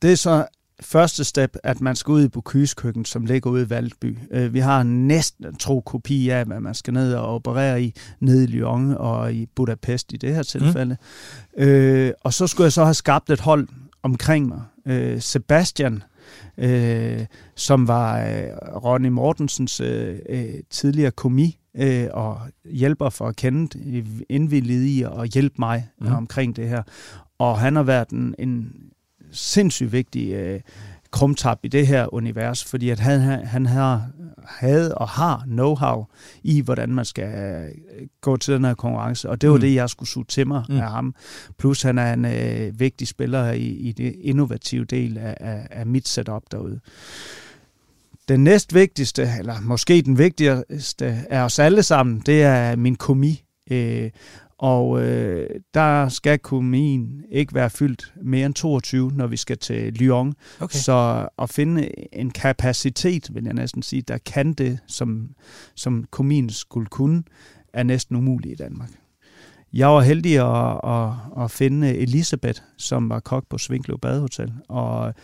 det 0.02 0.12
er 0.12 0.16
så 0.16 0.46
første 0.80 1.24
step, 1.24 1.56
at 1.62 1.80
man 1.80 1.96
skal 1.96 2.12
ud 2.12 2.24
i 2.24 2.28
Bocuse 2.28 2.74
køkken, 2.74 3.04
som 3.04 3.26
ligger 3.26 3.50
ude 3.50 3.62
i 3.62 3.70
Valdby. 3.70 4.18
Øh, 4.30 4.54
vi 4.54 4.58
har 4.58 4.82
næsten 4.82 5.56
tro 5.56 5.80
kopi 5.80 6.28
af, 6.28 6.44
hvad 6.44 6.60
man 6.60 6.74
skal 6.74 6.94
ned 6.94 7.14
og 7.14 7.34
operere 7.34 7.82
i, 7.82 7.94
nede 8.20 8.44
i 8.44 8.46
Lyon 8.46 8.94
og 8.94 9.32
i 9.32 9.46
Budapest 9.54 10.12
i 10.12 10.16
det 10.16 10.34
her 10.34 10.42
tilfælde. 10.42 10.96
Mm. 11.56 11.62
Øh, 11.64 12.12
og 12.20 12.32
så 12.34 12.46
skulle 12.46 12.64
jeg 12.64 12.72
så 12.72 12.84
have 12.84 12.94
skabt 12.94 13.30
et 13.30 13.40
hold 13.40 13.68
omkring 14.02 14.48
mig. 14.48 14.62
Øh, 14.86 15.20
Sebastian, 15.20 16.02
øh, 16.58 17.26
som 17.54 17.88
var 17.88 18.20
øh, 18.20 18.48
Ronny 18.84 19.08
Mortensens 19.08 19.80
øh, 19.80 20.18
øh, 20.28 20.54
tidligere 20.70 21.10
komi, 21.10 21.58
øh, 21.76 22.06
og 22.12 22.40
hjælper 22.64 23.08
for 23.08 23.26
at 23.28 23.36
kende 23.36 23.78
indvildet 24.28 24.82
i 24.82 25.02
at 25.02 25.30
hjælpe 25.34 25.54
mig 25.58 25.88
mm. 26.00 26.06
omkring 26.06 26.56
det 26.56 26.68
her. 26.68 26.82
Og 27.38 27.58
han 27.58 27.76
har 27.76 27.82
været 27.82 28.08
en, 28.08 28.34
en 28.38 28.72
sindssygt 29.32 29.92
vigtig 29.92 30.32
øh, 30.32 30.60
krumtap 31.16 31.58
i 31.62 31.68
det 31.68 31.86
her 31.86 32.14
univers, 32.14 32.64
fordi 32.64 32.90
at 32.90 33.00
han, 33.00 33.20
han 33.46 33.66
har, 33.66 34.06
havde 34.46 34.94
og 34.94 35.08
har 35.08 35.36
know-how 35.36 36.14
i, 36.42 36.60
hvordan 36.60 36.88
man 36.88 37.04
skal 37.04 37.24
øh, 37.24 37.70
gå 38.20 38.36
til 38.36 38.54
den 38.54 38.64
her 38.64 38.74
konkurrence, 38.74 39.30
og 39.30 39.40
det 39.40 39.50
var 39.50 39.56
mm. 39.56 39.60
det, 39.60 39.74
jeg 39.74 39.90
skulle 39.90 40.08
suge 40.08 40.24
til 40.28 40.46
mig 40.46 40.64
mm. 40.68 40.76
af 40.76 40.90
ham. 40.90 41.14
Plus 41.58 41.82
han 41.82 41.98
er 41.98 42.12
en 42.12 42.24
øh, 42.24 42.80
vigtig 42.80 43.08
spiller 43.08 43.52
i, 43.52 43.66
i 43.66 43.92
det 43.92 44.14
innovative 44.20 44.84
del 44.84 45.18
af, 45.18 45.36
af, 45.40 45.66
af 45.70 45.86
mit 45.86 46.08
setup 46.08 46.42
derude. 46.52 46.80
Den 48.28 48.44
næst 48.44 48.74
vigtigste, 48.74 49.30
eller 49.38 49.60
måske 49.60 50.02
den 50.02 50.18
vigtigste 50.18 51.24
af 51.30 51.40
os 51.40 51.58
alle 51.58 51.82
sammen, 51.82 52.22
det 52.26 52.42
er 52.42 52.76
min 52.76 52.96
komi. 52.96 53.42
Øh, 53.70 54.10
og 54.58 55.02
øh, 55.02 55.50
der 55.74 56.08
skal 56.08 56.38
kommunen 56.38 57.24
ikke 57.30 57.54
være 57.54 57.70
fyldt 57.70 58.14
mere 58.22 58.46
end 58.46 58.54
22, 58.54 59.10
når 59.14 59.26
vi 59.26 59.36
skal 59.36 59.58
til 59.58 59.92
Lyon. 59.92 60.34
Okay. 60.60 60.78
Så 60.78 61.28
at 61.38 61.50
finde 61.50 62.14
en 62.14 62.30
kapacitet, 62.30 63.34
vil 63.34 63.44
jeg 63.44 63.54
næsten 63.54 63.82
sige, 63.82 64.02
der 64.02 64.18
kan 64.18 64.52
det, 64.52 64.78
som, 64.86 65.28
som 65.74 66.04
kommunen 66.10 66.50
skulle 66.50 66.86
kunne, 66.86 67.22
er 67.72 67.82
næsten 67.82 68.16
umuligt 68.16 68.60
i 68.60 68.62
Danmark. 68.62 68.90
Jeg 69.72 69.88
var 69.88 70.00
heldig 70.00 70.38
at, 70.38 70.80
at, 70.84 71.44
at 71.44 71.50
finde 71.50 71.96
Elisabeth, 71.96 72.60
som 72.76 73.08
var 73.08 73.20
kok 73.20 73.44
på 73.50 73.58
Svinkløv 73.58 73.98
Badehotel, 73.98 74.52
og 74.68 75.14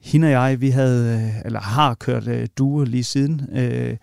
hende 0.00 0.26
og 0.26 0.30
jeg, 0.30 0.60
vi 0.60 0.70
havde, 0.70 1.34
eller 1.44 1.60
har 1.60 1.94
kørt 1.94 2.28
uh, 2.28 2.44
duer 2.58 2.84
lige 2.84 3.04
siden, 3.04 3.40
uh, 3.52 3.96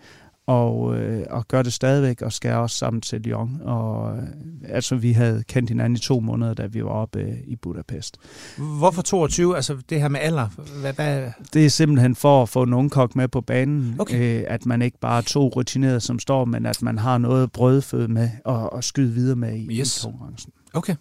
og, 0.46 0.96
øh, 0.96 1.26
og 1.30 1.48
gør 1.48 1.62
det 1.62 1.72
stadigvæk, 1.72 2.22
og 2.22 2.32
skal 2.32 2.52
også 2.52 2.76
sammen 2.76 3.00
til 3.00 3.20
Lyon. 3.20 3.60
Og, 3.62 4.16
øh, 4.16 4.22
altså, 4.68 4.96
vi 4.96 5.12
havde 5.12 5.44
kendt 5.48 5.70
hinanden 5.70 5.96
i 5.96 6.00
to 6.00 6.20
måneder, 6.20 6.54
da 6.54 6.66
vi 6.66 6.84
var 6.84 6.90
oppe 6.90 7.20
øh, 7.20 7.38
i 7.46 7.56
Budapest. 7.56 8.16
Hvorfor 8.56 9.02
22? 9.02 9.56
Altså, 9.56 9.76
det 9.90 10.00
her 10.00 10.08
med 10.08 10.20
alder? 10.20 10.48
Hvad, 10.80 10.92
hvad? 10.92 11.30
Det 11.52 11.64
er 11.64 11.70
simpelthen 11.70 12.14
for 12.14 12.42
at 12.42 12.48
få 12.48 12.62
en 12.62 12.72
ungkok 12.72 13.16
med 13.16 13.28
på 13.28 13.40
banen. 13.40 13.96
Okay. 13.98 14.40
Øh, 14.40 14.44
at 14.48 14.66
man 14.66 14.82
ikke 14.82 14.98
bare 14.98 15.18
er 15.18 15.22
to 15.22 15.48
rutinerede, 15.48 16.00
som 16.00 16.18
står, 16.18 16.44
men 16.44 16.66
at 16.66 16.82
man 16.82 16.98
har 16.98 17.18
noget 17.18 17.52
brødføde 17.52 18.08
med 18.08 18.30
og, 18.44 18.72
og 18.72 18.84
skyde 18.84 19.12
videre 19.12 19.36
med 19.36 19.56
i, 19.56 19.80
yes. 19.80 19.98
i 19.98 20.06
konkurrencen. 20.06 20.52
Okay. 20.74 20.94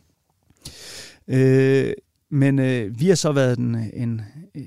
Øh, 1.27 1.93
men 2.33 2.59
øh, 2.59 2.99
vi 2.99 3.07
har 3.07 3.15
så 3.15 3.31
været 3.31 3.59
en, 3.59 3.75
en, 3.93 4.21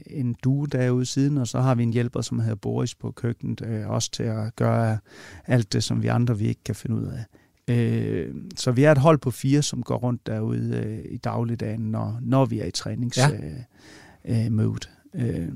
en 0.07 0.35
duo 0.45 0.65
derude 0.65 1.07
siden, 1.07 1.39
og 1.39 1.47
så 1.49 1.61
har 1.61 1.75
vi 1.75 1.83
en 1.83 1.93
hjælper, 1.93 2.21
som 2.21 2.41
hedder 2.41 2.55
Boris 2.55 2.95
på 2.95 3.11
køkkenet, 3.11 3.63
øh, 3.67 3.89
også 3.89 4.11
til 4.11 4.23
at 4.23 4.57
gøre 4.57 4.99
alt 5.47 5.73
det, 5.73 5.85
som 5.85 6.03
vi 6.03 6.07
andre 6.07 6.39
vi 6.39 6.49
ikke 6.49 6.65
kan 6.65 6.75
finde 6.75 6.97
ud 6.97 7.07
af. 7.07 7.25
Øh, 7.75 8.35
så 8.57 8.73
vi 8.73 8.85
er 8.85 8.93
et 8.93 8.99
hold 8.99 9.19
på 9.19 9.31
fire, 9.31 9.63
som 9.63 9.83
går 9.83 9.97
rundt 9.97 10.27
derude 10.27 10.83
øh, 10.87 11.13
i 11.13 11.17
dagligdagen, 11.17 11.81
når, 11.81 12.19
når 12.23 12.45
vi 12.45 12.61
er 12.61 12.67
i 12.67 12.71
træningsmode. 12.71 13.67
Ja. 14.25 14.45
Øh, 14.45 14.53
mode. 14.53 14.89
øh, 15.15 15.49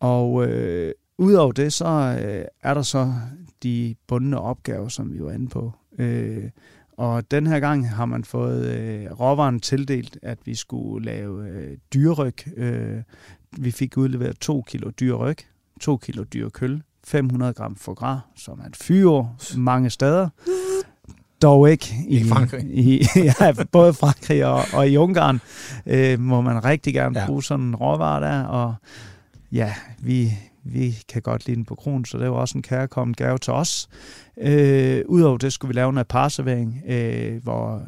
og 0.00 0.46
øh, 0.46 0.92
udover 1.18 1.52
det, 1.52 1.72
så 1.72 2.18
øh, 2.24 2.44
er 2.62 2.74
der 2.74 2.82
så 2.82 3.12
de 3.62 3.94
bundne 4.06 4.40
opgaver, 4.40 4.88
som 4.88 5.12
vi 5.12 5.24
var 5.24 5.32
inde 5.32 5.48
på. 5.48 5.72
Øh, 5.98 6.50
og 7.00 7.30
den 7.30 7.46
her 7.46 7.60
gang 7.60 7.90
har 7.90 8.04
man 8.04 8.24
fået 8.24 8.66
øh, 8.66 9.20
råvaren 9.20 9.60
tildelt, 9.60 10.18
at 10.22 10.38
vi 10.44 10.54
skulle 10.54 11.04
lave 11.04 11.48
øh, 11.48 11.76
dyreryg. 11.94 12.58
Øh, 12.58 13.02
vi 13.58 13.70
fik 13.70 13.96
udleveret 13.96 14.38
2 14.38 14.62
kilo 14.62 14.90
dyreryg, 15.00 15.36
2 15.80 15.96
kilo 15.96 16.24
dyrkøl, 16.24 16.82
500 17.04 17.52
gram 17.52 17.76
foie 17.76 18.20
som 18.36 18.60
er 18.60 18.68
et 18.68 18.76
fyre 18.76 19.34
mange 19.56 19.90
steder. 19.90 20.28
Dog 21.42 21.70
ikke 21.70 21.94
i, 22.08 22.20
I 22.20 22.24
Frankrig. 22.24 22.64
I, 22.64 23.06
ja, 23.40 23.52
både 23.72 23.94
Frankrig 23.94 24.46
og, 24.46 24.62
og 24.72 24.88
i 24.88 24.96
Ungarn 24.96 25.40
øh, 25.86 26.20
må 26.20 26.40
man 26.40 26.64
rigtig 26.64 26.94
gerne 26.94 27.20
ja. 27.20 27.26
bruge 27.26 27.42
sådan 27.42 27.66
en 27.66 27.76
råvare 27.76 28.20
der. 28.20 28.42
Og 28.42 28.74
ja, 29.52 29.74
vi, 29.98 30.32
vi 30.64 30.96
kan 31.08 31.22
godt 31.22 31.46
lide 31.46 31.56
den 31.56 31.64
på 31.64 31.74
kron, 31.74 32.04
så 32.04 32.18
det 32.18 32.30
var 32.30 32.36
også 32.36 32.58
en 32.58 32.62
kærkommen 32.62 33.14
gave 33.14 33.38
til 33.38 33.52
os. 33.52 33.88
Øh, 34.38 35.02
Udover 35.06 35.38
det 35.38 35.52
skulle 35.52 35.68
vi 35.68 35.74
lave 35.74 36.00
en 36.00 36.04
parservering, 36.08 36.82
øh, 36.86 37.42
hvor, 37.42 37.82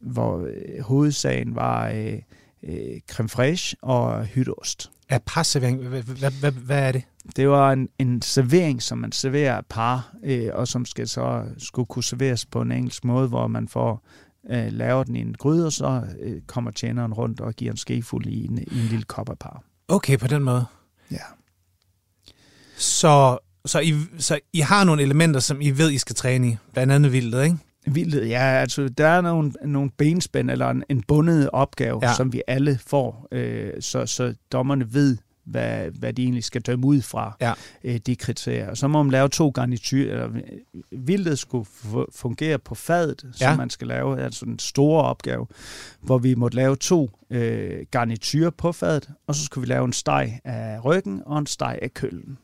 hvor 0.00 0.38
øh, 0.40 0.82
hovedsagen 0.82 1.54
var 1.54 1.88
øh, 1.88 2.18
øh, 2.62 3.00
creme 3.10 3.28
fraiche 3.28 3.76
og 3.82 4.24
hytteost. 4.24 4.90
Ja, 5.10 5.18
parservering, 5.26 5.88
hvad, 5.88 6.02
hvad, 6.02 6.30
hvad, 6.40 6.52
hvad 6.52 6.88
er 6.88 6.92
det? 6.92 7.02
Det 7.36 7.48
var 7.48 7.72
en, 7.72 7.88
en 7.98 8.22
servering, 8.22 8.82
som 8.82 8.98
man 8.98 9.12
serverer 9.12 9.60
par, 9.68 10.14
øh, 10.24 10.48
og 10.52 10.68
som 10.68 10.84
skal 10.84 11.08
så 11.08 11.44
skulle 11.58 11.86
kunne 11.86 12.04
serveres 12.04 12.46
på 12.46 12.60
en 12.60 12.72
engelsk 12.72 13.04
måde, 13.04 13.28
hvor 13.28 13.46
man 13.46 13.68
får 13.68 14.06
øh, 14.50 14.72
laver 14.72 15.04
den 15.04 15.16
i 15.16 15.20
en 15.20 15.34
gryde, 15.34 15.66
og 15.66 15.72
så 15.72 16.02
øh, 16.20 16.42
kommer 16.46 16.70
tjeneren 16.70 17.14
rundt 17.14 17.40
og 17.40 17.54
giver 17.54 17.70
en 17.70 17.76
skefuld 17.76 18.26
i 18.26 18.44
en, 18.44 18.58
i 18.58 18.80
en 18.80 18.86
lille 18.90 19.04
kop 19.04 19.28
af 19.28 19.38
par. 19.38 19.62
Okay, 19.88 20.18
på 20.18 20.26
den 20.26 20.42
måde. 20.42 20.64
Ja. 21.10 21.16
Så, 22.82 23.38
så, 23.66 23.80
I, 23.80 23.94
så 24.18 24.38
I 24.52 24.60
har 24.60 24.84
nogle 24.84 25.02
elementer, 25.02 25.40
som 25.40 25.60
I 25.60 25.70
ved, 25.70 25.90
I 25.90 25.98
skal 25.98 26.16
træne 26.16 26.48
i. 26.48 26.56
Blandt 26.72 26.92
andet 26.92 27.12
vildt, 27.12 27.44
ikke? 27.44 27.56
Vildt, 27.86 28.28
ja. 28.28 28.42
Altså, 28.42 28.88
der 28.88 29.06
er 29.06 29.20
nogle, 29.20 29.52
nogle 29.64 29.90
benspænd 29.90 30.50
eller 30.50 30.70
en, 30.70 30.84
en 30.88 31.02
bundet 31.02 31.50
opgave, 31.52 32.00
ja. 32.02 32.14
som 32.14 32.32
vi 32.32 32.42
alle 32.46 32.78
får, 32.86 33.28
øh, 33.32 33.70
så, 33.80 34.06
så 34.06 34.34
dommerne 34.52 34.94
ved, 34.94 35.16
hvad, 35.44 35.90
hvad 35.98 36.12
de 36.12 36.22
egentlig 36.22 36.44
skal 36.44 36.60
dømme 36.60 36.86
ud 36.86 37.02
fra, 37.02 37.36
ja. 37.40 37.52
øh, 37.84 38.00
de 38.06 38.16
kriterier. 38.16 38.74
Så 38.74 38.88
må 38.88 39.02
man 39.02 39.12
lave 39.12 39.28
to 39.28 39.48
garnityr, 39.48 40.12
eller 40.12 40.28
vildet 40.92 41.38
skulle 41.38 41.66
fungere 42.14 42.58
på 42.58 42.74
fadet, 42.74 43.24
ja. 43.40 43.48
som 43.48 43.56
man 43.56 43.70
skal 43.70 43.86
lave, 43.86 44.20
altså 44.20 44.44
en 44.44 44.58
stor 44.58 45.02
opgave, 45.02 45.46
hvor 46.00 46.18
vi 46.18 46.34
måtte 46.34 46.56
lave 46.56 46.76
to 46.76 47.10
øh, 47.30 47.86
garnityrer 47.90 48.50
på 48.50 48.72
fadet, 48.72 49.08
og 49.26 49.34
så 49.34 49.44
skulle 49.44 49.66
vi 49.66 49.72
lave 49.72 49.84
en 49.84 49.92
steg 49.92 50.40
af 50.44 50.84
ryggen 50.84 51.22
og 51.26 51.38
en 51.38 51.46
steg 51.46 51.78
af 51.82 51.94
køllen. 51.94 52.38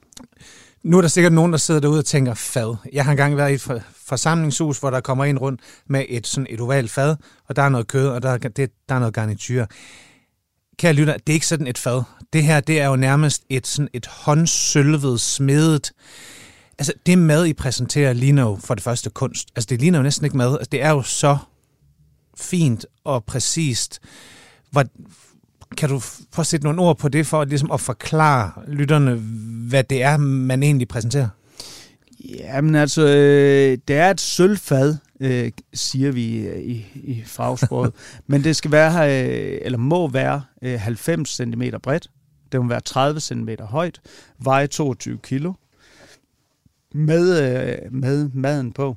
Nu 0.83 0.97
er 0.97 1.01
der 1.01 1.09
sikkert 1.09 1.33
nogen, 1.33 1.53
der 1.53 1.59
sidder 1.59 1.81
derude 1.81 1.99
og 1.99 2.05
tænker, 2.05 2.35
fad. 2.35 2.77
Jeg 2.93 3.05
har 3.05 3.11
engang 3.11 3.37
været 3.37 3.51
i 3.51 3.55
et 3.55 3.83
forsamlingshus, 4.07 4.79
hvor 4.79 4.91
der 4.91 5.01
kommer 5.01 5.25
en 5.25 5.39
rundt 5.39 5.61
med 5.87 6.05
et, 6.09 6.27
sådan 6.27 6.47
et 6.51 6.61
ovalt 6.61 6.91
fad, 6.91 7.17
og 7.49 7.57
der 7.57 7.63
er 7.63 7.69
noget 7.69 7.87
kød, 7.87 8.09
og 8.09 8.23
der, 8.23 8.39
det, 8.39 8.71
der 8.89 8.95
er 8.95 8.99
noget 8.99 9.15
garnityr. 9.15 9.67
Kære 10.79 10.93
lytter, 10.93 11.17
det 11.17 11.29
er 11.29 11.35
ikke 11.35 11.47
sådan 11.47 11.67
et 11.67 11.79
fad. 11.79 12.03
Det 12.33 12.43
her, 12.43 12.61
det 12.61 12.81
er 12.81 12.87
jo 12.87 12.97
nærmest 12.97 13.43
et, 13.49 13.67
sådan 13.67 13.89
et 13.93 14.07
håndsølvet, 14.07 15.21
smedet... 15.21 15.93
Altså, 16.79 16.93
det 17.07 17.19
mad, 17.19 17.47
I 17.47 17.53
præsenterer, 17.53 18.13
ligner 18.13 18.43
jo 18.43 18.59
for 18.65 18.75
det 18.75 18.83
første 18.83 19.11
kunst. 19.11 19.49
Altså, 19.57 19.67
det 19.71 19.81
ligner 19.81 19.99
jo 19.99 20.03
næsten 20.03 20.25
ikke 20.25 20.37
mad. 20.37 20.53
Altså, 20.53 20.69
det 20.73 20.83
er 20.83 20.91
jo 20.91 21.03
så 21.03 21.39
fint 22.37 22.87
og 23.05 23.25
præcist. 23.25 24.01
Hvor, 24.71 24.85
kan 25.77 25.89
du 25.89 25.99
få 26.33 26.45
sætte 26.45 26.65
nogle 26.65 26.81
ord 26.81 26.99
på 26.99 27.09
det, 27.09 27.27
for 27.27 27.45
ligesom 27.45 27.71
at 27.71 27.81
forklare 27.81 28.53
lytterne, 28.67 29.15
hvad 29.69 29.85
det 29.85 30.03
er, 30.03 30.17
man 30.17 30.63
egentlig 30.63 30.89
præsenterer? 30.89 31.29
Jamen 32.25 32.75
altså, 32.75 33.03
øh, 33.03 33.79
det 33.89 33.97
er 33.97 34.11
et 34.11 34.21
sølvfad, 34.21 34.97
øh, 35.21 35.53
siger 35.75 36.13
vi 36.13 36.23
i, 36.63 36.87
i 36.95 37.23
fagsproget. 37.27 37.93
Men 38.27 38.45
det 38.45 38.57
skal 38.57 38.73
være, 38.73 39.25
øh, 39.25 39.59
eller 39.63 39.79
må 39.79 40.09
være, 40.09 40.43
øh, 40.63 40.81
90 40.81 41.37
cm 41.37 41.63
bredt. 41.83 42.11
Det 42.53 42.61
må 42.63 42.69
være 42.69 42.81
30 42.81 43.21
cm 43.21 43.49
højt, 43.61 44.01
veje 44.39 44.67
22 44.67 45.19
kilo, 45.19 45.53
med, 46.95 47.43
øh, 47.43 47.93
med 47.93 48.31
maden 48.35 48.73
på. 48.73 48.97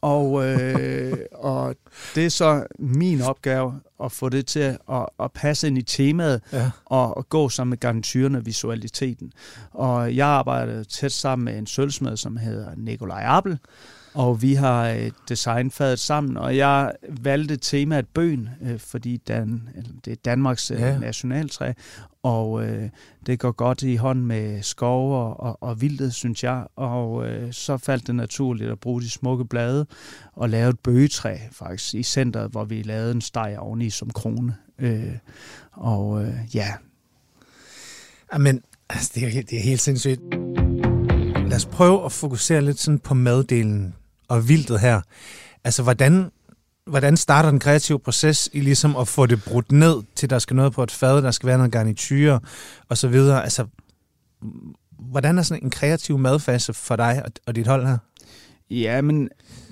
Og, 0.00 0.46
øh, 0.46 1.18
og 1.32 1.74
det 2.14 2.26
er 2.26 2.30
så 2.30 2.66
min 2.78 3.20
opgave 3.20 3.80
at 4.04 4.12
få 4.12 4.28
det 4.28 4.46
til 4.46 4.60
at, 4.60 5.06
at 5.20 5.32
passe 5.32 5.66
ind 5.66 5.78
i 5.78 5.82
temaet 5.82 6.40
ja. 6.52 6.70
og 6.84 7.18
at 7.18 7.28
gå 7.28 7.48
sammen 7.48 7.70
med 7.70 7.78
garnityrerne 7.78 8.38
og 8.38 8.46
visualiteten. 8.46 9.32
Og 9.70 10.16
jeg 10.16 10.26
arbejder 10.26 10.84
tæt 10.84 11.12
sammen 11.12 11.44
med 11.44 11.58
en 11.58 11.66
sølvsmed, 11.66 12.16
som 12.16 12.36
hedder 12.36 12.70
Nikolaj 12.76 13.22
Appel, 13.26 13.58
og 14.18 14.42
vi 14.42 14.54
har 14.54 14.88
øh, 14.88 15.10
designfadet 15.28 15.98
sammen, 15.98 16.36
og 16.36 16.56
jeg 16.56 16.92
valgte 17.08 17.56
temaet 17.56 18.08
bøn, 18.08 18.48
øh, 18.62 18.78
fordi 18.78 19.16
Dan, 19.16 19.68
det 20.04 20.10
er 20.12 20.16
Danmarks 20.24 20.70
øh, 20.70 20.80
ja. 20.80 20.98
nationaltræ, 20.98 21.72
og 22.22 22.64
øh, 22.64 22.88
det 23.26 23.38
går 23.38 23.52
godt 23.52 23.82
i 23.82 23.96
hånd 23.96 24.20
med 24.20 24.62
skov 24.62 25.12
og, 25.12 25.40
og, 25.40 25.62
og 25.62 25.80
vildet, 25.80 26.14
synes 26.14 26.44
jeg. 26.44 26.66
Og 26.76 27.26
øh, 27.26 27.52
så 27.52 27.76
faldt 27.76 28.06
det 28.06 28.14
naturligt 28.14 28.70
at 28.70 28.80
bruge 28.80 29.02
de 29.02 29.10
smukke 29.10 29.44
blade 29.44 29.86
og 30.32 30.48
lave 30.48 30.70
et 30.70 30.78
bøgetræ 30.78 31.36
faktisk 31.52 31.94
i 31.94 32.02
centret, 32.02 32.50
hvor 32.50 32.64
vi 32.64 32.82
lavede 32.82 33.10
en 33.10 33.20
steg 33.20 33.56
oveni 33.58 33.90
som 33.90 34.10
krone. 34.10 34.56
Øh, 34.78 35.14
og 35.72 36.22
øh, 36.22 36.34
ja. 36.54 36.74
Jamen, 38.32 38.62
altså, 38.90 39.12
det, 39.14 39.22
er, 39.22 39.42
det 39.42 39.58
er 39.58 39.62
helt 39.62 39.80
sindssygt. 39.80 40.20
Lad 41.48 41.56
os 41.56 41.66
prøve 41.66 42.04
at 42.04 42.12
fokusere 42.12 42.62
lidt 42.62 42.78
sådan 42.78 42.98
på 42.98 43.14
maddelen 43.14 43.94
og 44.28 44.48
vildtet 44.48 44.80
her. 44.80 45.00
Altså, 45.64 45.82
hvordan, 45.82 46.30
hvordan 46.86 47.16
starter 47.16 47.50
den 47.50 47.58
kreative 47.58 47.98
proces 47.98 48.50
i 48.52 48.60
ligesom 48.60 48.96
at 48.96 49.08
få 49.08 49.26
det 49.26 49.44
brudt 49.44 49.72
ned, 49.72 50.02
til 50.14 50.30
der 50.30 50.38
skal 50.38 50.56
noget 50.56 50.72
på 50.72 50.82
et 50.82 50.90
fad, 50.90 51.22
der 51.22 51.30
skal 51.30 51.46
være 51.46 51.58
noget 51.58 51.72
garnityr 51.72 52.38
og 52.88 52.98
så 52.98 53.08
videre? 53.08 53.42
Altså, 53.42 53.66
hvordan 54.98 55.38
er 55.38 55.42
sådan 55.42 55.64
en 55.64 55.70
kreativ 55.70 56.18
madfase 56.18 56.72
for 56.72 56.96
dig 56.96 57.22
og, 57.24 57.30
og 57.46 57.56
dit 57.56 57.66
hold 57.66 57.86
her? 57.86 57.98
Ja, 58.70 59.00
men 59.00 59.28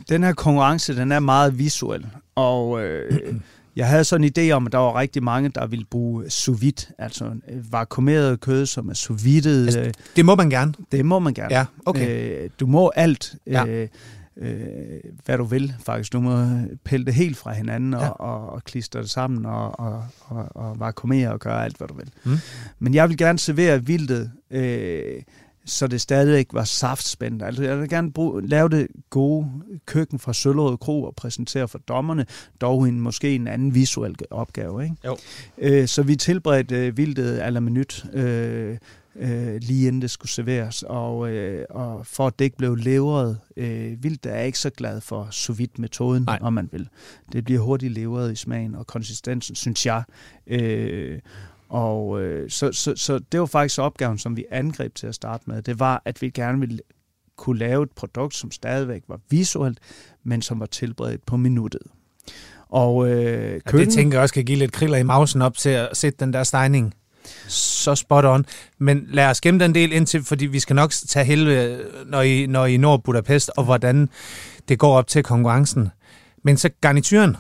den 0.09 0.23
her 0.23 0.33
konkurrence, 0.33 0.97
den 0.97 1.13
er 1.13 1.21
meget 1.21 1.59
visuel, 1.59 2.07
og 2.35 2.85
øh, 2.85 3.35
jeg 3.77 3.89
havde 3.89 4.05
sådan 4.05 4.25
en 4.25 4.33
idé 4.39 4.51
om, 4.51 4.67
at 4.67 4.73
der 4.73 4.79
var 4.79 4.99
rigtig 4.99 5.23
mange, 5.23 5.49
der 5.49 5.67
ville 5.67 5.85
bruge 5.85 6.31
sous 6.31 6.61
vide, 6.61 6.87
altså 6.99 7.25
øh, 7.25 7.73
vakuumeret 7.73 8.41
kød, 8.41 8.67
som 8.67 8.89
er 8.89 8.95
sous 8.95 9.25
vide. 9.25 9.65
Altså, 9.65 9.81
øh, 9.81 9.93
det 10.17 10.25
må 10.25 10.35
man 10.35 10.51
gerne? 10.51 10.75
Det 10.93 11.07
må 11.07 11.19
man 11.19 11.35
gerne. 11.35 11.55
Ja, 11.55 11.65
okay. 11.87 12.43
Øh, 12.45 12.51
du 12.61 12.67
må 12.67 12.93
alt. 12.97 13.35
Ja. 13.47 13.67
Øh, 13.67 13.89
øh, 14.37 15.01
hvad 15.25 15.39
du 15.39 15.45
vil 15.45 15.75
faktisk. 15.85 16.13
Du 16.13 16.21
må 16.21 16.47
pille 16.85 17.07
det 17.07 17.15
helt 17.15 17.37
fra 17.37 17.53
hinanden 17.53 17.95
og, 17.95 18.01
ja. 18.01 18.09
og, 18.09 18.51
og 18.51 18.65
klistre 18.65 19.01
det 19.01 19.11
sammen 19.11 19.47
og, 19.47 19.81
og, 19.81 20.05
og, 20.21 20.57
og 20.57 20.81
vakuumere 20.81 21.33
og 21.33 21.41
gøre 21.41 21.65
alt, 21.65 21.77
hvad 21.77 21.89
du 21.89 21.95
vil. 21.95 22.11
Mm. 22.25 22.37
Men 22.79 22.95
jeg 22.95 23.09
vil 23.09 23.17
gerne 23.17 23.39
servere 23.39 23.87
vildet, 23.87 24.33
øh, 24.51 25.23
så 25.65 25.87
det 25.87 26.01
stadigvæk 26.01 26.47
var 26.53 26.65
saftspændt. 26.65 27.43
Altså, 27.43 27.63
jeg 27.63 27.81
vil 27.81 27.89
gerne 27.89 28.13
bruge, 28.13 28.49
lave 28.49 28.69
det 28.69 28.87
gode 29.11 29.51
køkken 29.87 30.19
fra 30.19 30.33
Søllerød 30.33 30.77
Kro 30.77 31.03
og 31.03 31.15
præsentere 31.15 31.69
for 31.69 31.79
dommerne, 31.79 32.27
dog 32.61 32.89
en, 32.89 33.01
måske 33.01 33.35
en 33.35 33.49
anden 33.49 33.75
visuel 33.75 34.15
opgave. 34.31 34.83
Ikke? 34.85 34.97
Jo. 35.05 35.17
Øh, 35.59 35.89
så 35.89 36.03
vi 36.03 36.17
tilberedte 36.17 36.87
øh, 36.87 36.97
vildet 36.97 37.39
aller 37.39 37.61
minut. 37.61 38.07
Øh, 38.13 38.77
øh, 39.19 39.57
lige 39.63 39.87
inden 39.87 40.03
det 40.03 40.11
skulle 40.11 40.31
serveres. 40.31 40.83
Og, 40.83 41.31
øh, 41.31 41.65
og 41.71 42.07
for 42.07 42.27
at 42.27 42.39
det 42.39 42.45
ikke 42.45 42.57
blev 42.57 42.75
leveret 42.75 43.39
øh, 43.57 44.03
vildt, 44.03 44.27
er 44.27 44.37
jeg 44.37 44.47
ikke 44.47 44.59
så 44.59 44.71
glad 44.71 45.01
for 45.01 45.29
sous 45.31 45.61
metoden 45.79 46.29
om 46.41 46.53
man 46.53 46.69
vil. 46.73 46.89
Det 47.33 47.45
bliver 47.45 47.61
hurtigt 47.61 47.93
leveret 47.93 48.33
i 48.33 48.37
smagen 48.37 48.75
og 48.75 48.87
konsistensen, 48.87 49.55
synes 49.55 49.87
jeg. 49.87 50.03
Øh, 50.47 51.19
og 51.69 52.23
øh, 52.23 52.51
så, 52.51 52.73
så, 52.73 52.97
så 52.97 53.19
det 53.19 53.41
var 53.41 53.47
faktisk 53.47 53.81
opgaven, 53.81 54.19
som 54.19 54.37
vi 54.37 54.45
angreb 54.51 54.95
til 54.95 55.07
at 55.07 55.15
starte 55.15 55.45
med. 55.47 55.63
Det 55.63 55.81
var, 55.81 56.03
at 56.05 56.23
vi 56.23 56.31
gerne 56.31 56.61
ville 56.61 56.79
kunne 57.37 57.59
lave 57.59 57.83
et 57.83 57.91
produkt, 57.91 58.35
som 58.35 58.51
stadigvæk 58.51 59.03
var 59.09 59.21
visuelt, 59.31 59.79
men 60.25 60.43
som 60.43 60.61
var 60.61 60.67
tilberedt 60.67 61.27
på 61.27 61.37
minuttet. 61.37 61.83
Og 62.69 63.09
øh, 63.09 63.53
køkken... 63.53 63.79
Ja, 63.79 63.85
det 63.85 63.93
tænker 63.93 64.19
jeg 64.19 64.23
også 64.23 64.35
kan 64.35 64.45
give 64.45 64.59
lidt 64.59 64.73
kriller 64.73 64.99
i 64.99 65.03
mausen 65.03 65.43
op 65.43 65.57
til 65.57 65.69
at 65.71 65.89
sætte 65.93 66.25
den 66.25 66.33
der 66.33 66.43
stejning 66.43 66.95
så 67.49 67.95
spot 67.95 68.25
on. 68.25 68.47
Men 68.79 69.07
lad 69.09 69.27
os 69.27 69.41
gemme 69.41 69.61
den 69.61 69.75
del 69.75 69.93
indtil, 69.93 70.25
fordi 70.25 70.47
vi 70.47 70.61
skal 70.61 70.77
nok 70.77 70.93
tage 71.09 71.25
hele, 71.25 71.79
når 72.07 72.23
I, 72.23 72.47
når 72.47 72.67
I 72.67 72.77
når 72.77 72.97
Budapest, 72.97 73.51
og 73.57 73.65
hvordan 73.65 74.09
det 74.69 74.79
går 74.79 74.99
op 74.99 75.07
til 75.07 75.23
konkurrencen. 75.23 75.89
Men 76.45 76.57
så 76.57 76.71
garnituren? 76.81 77.37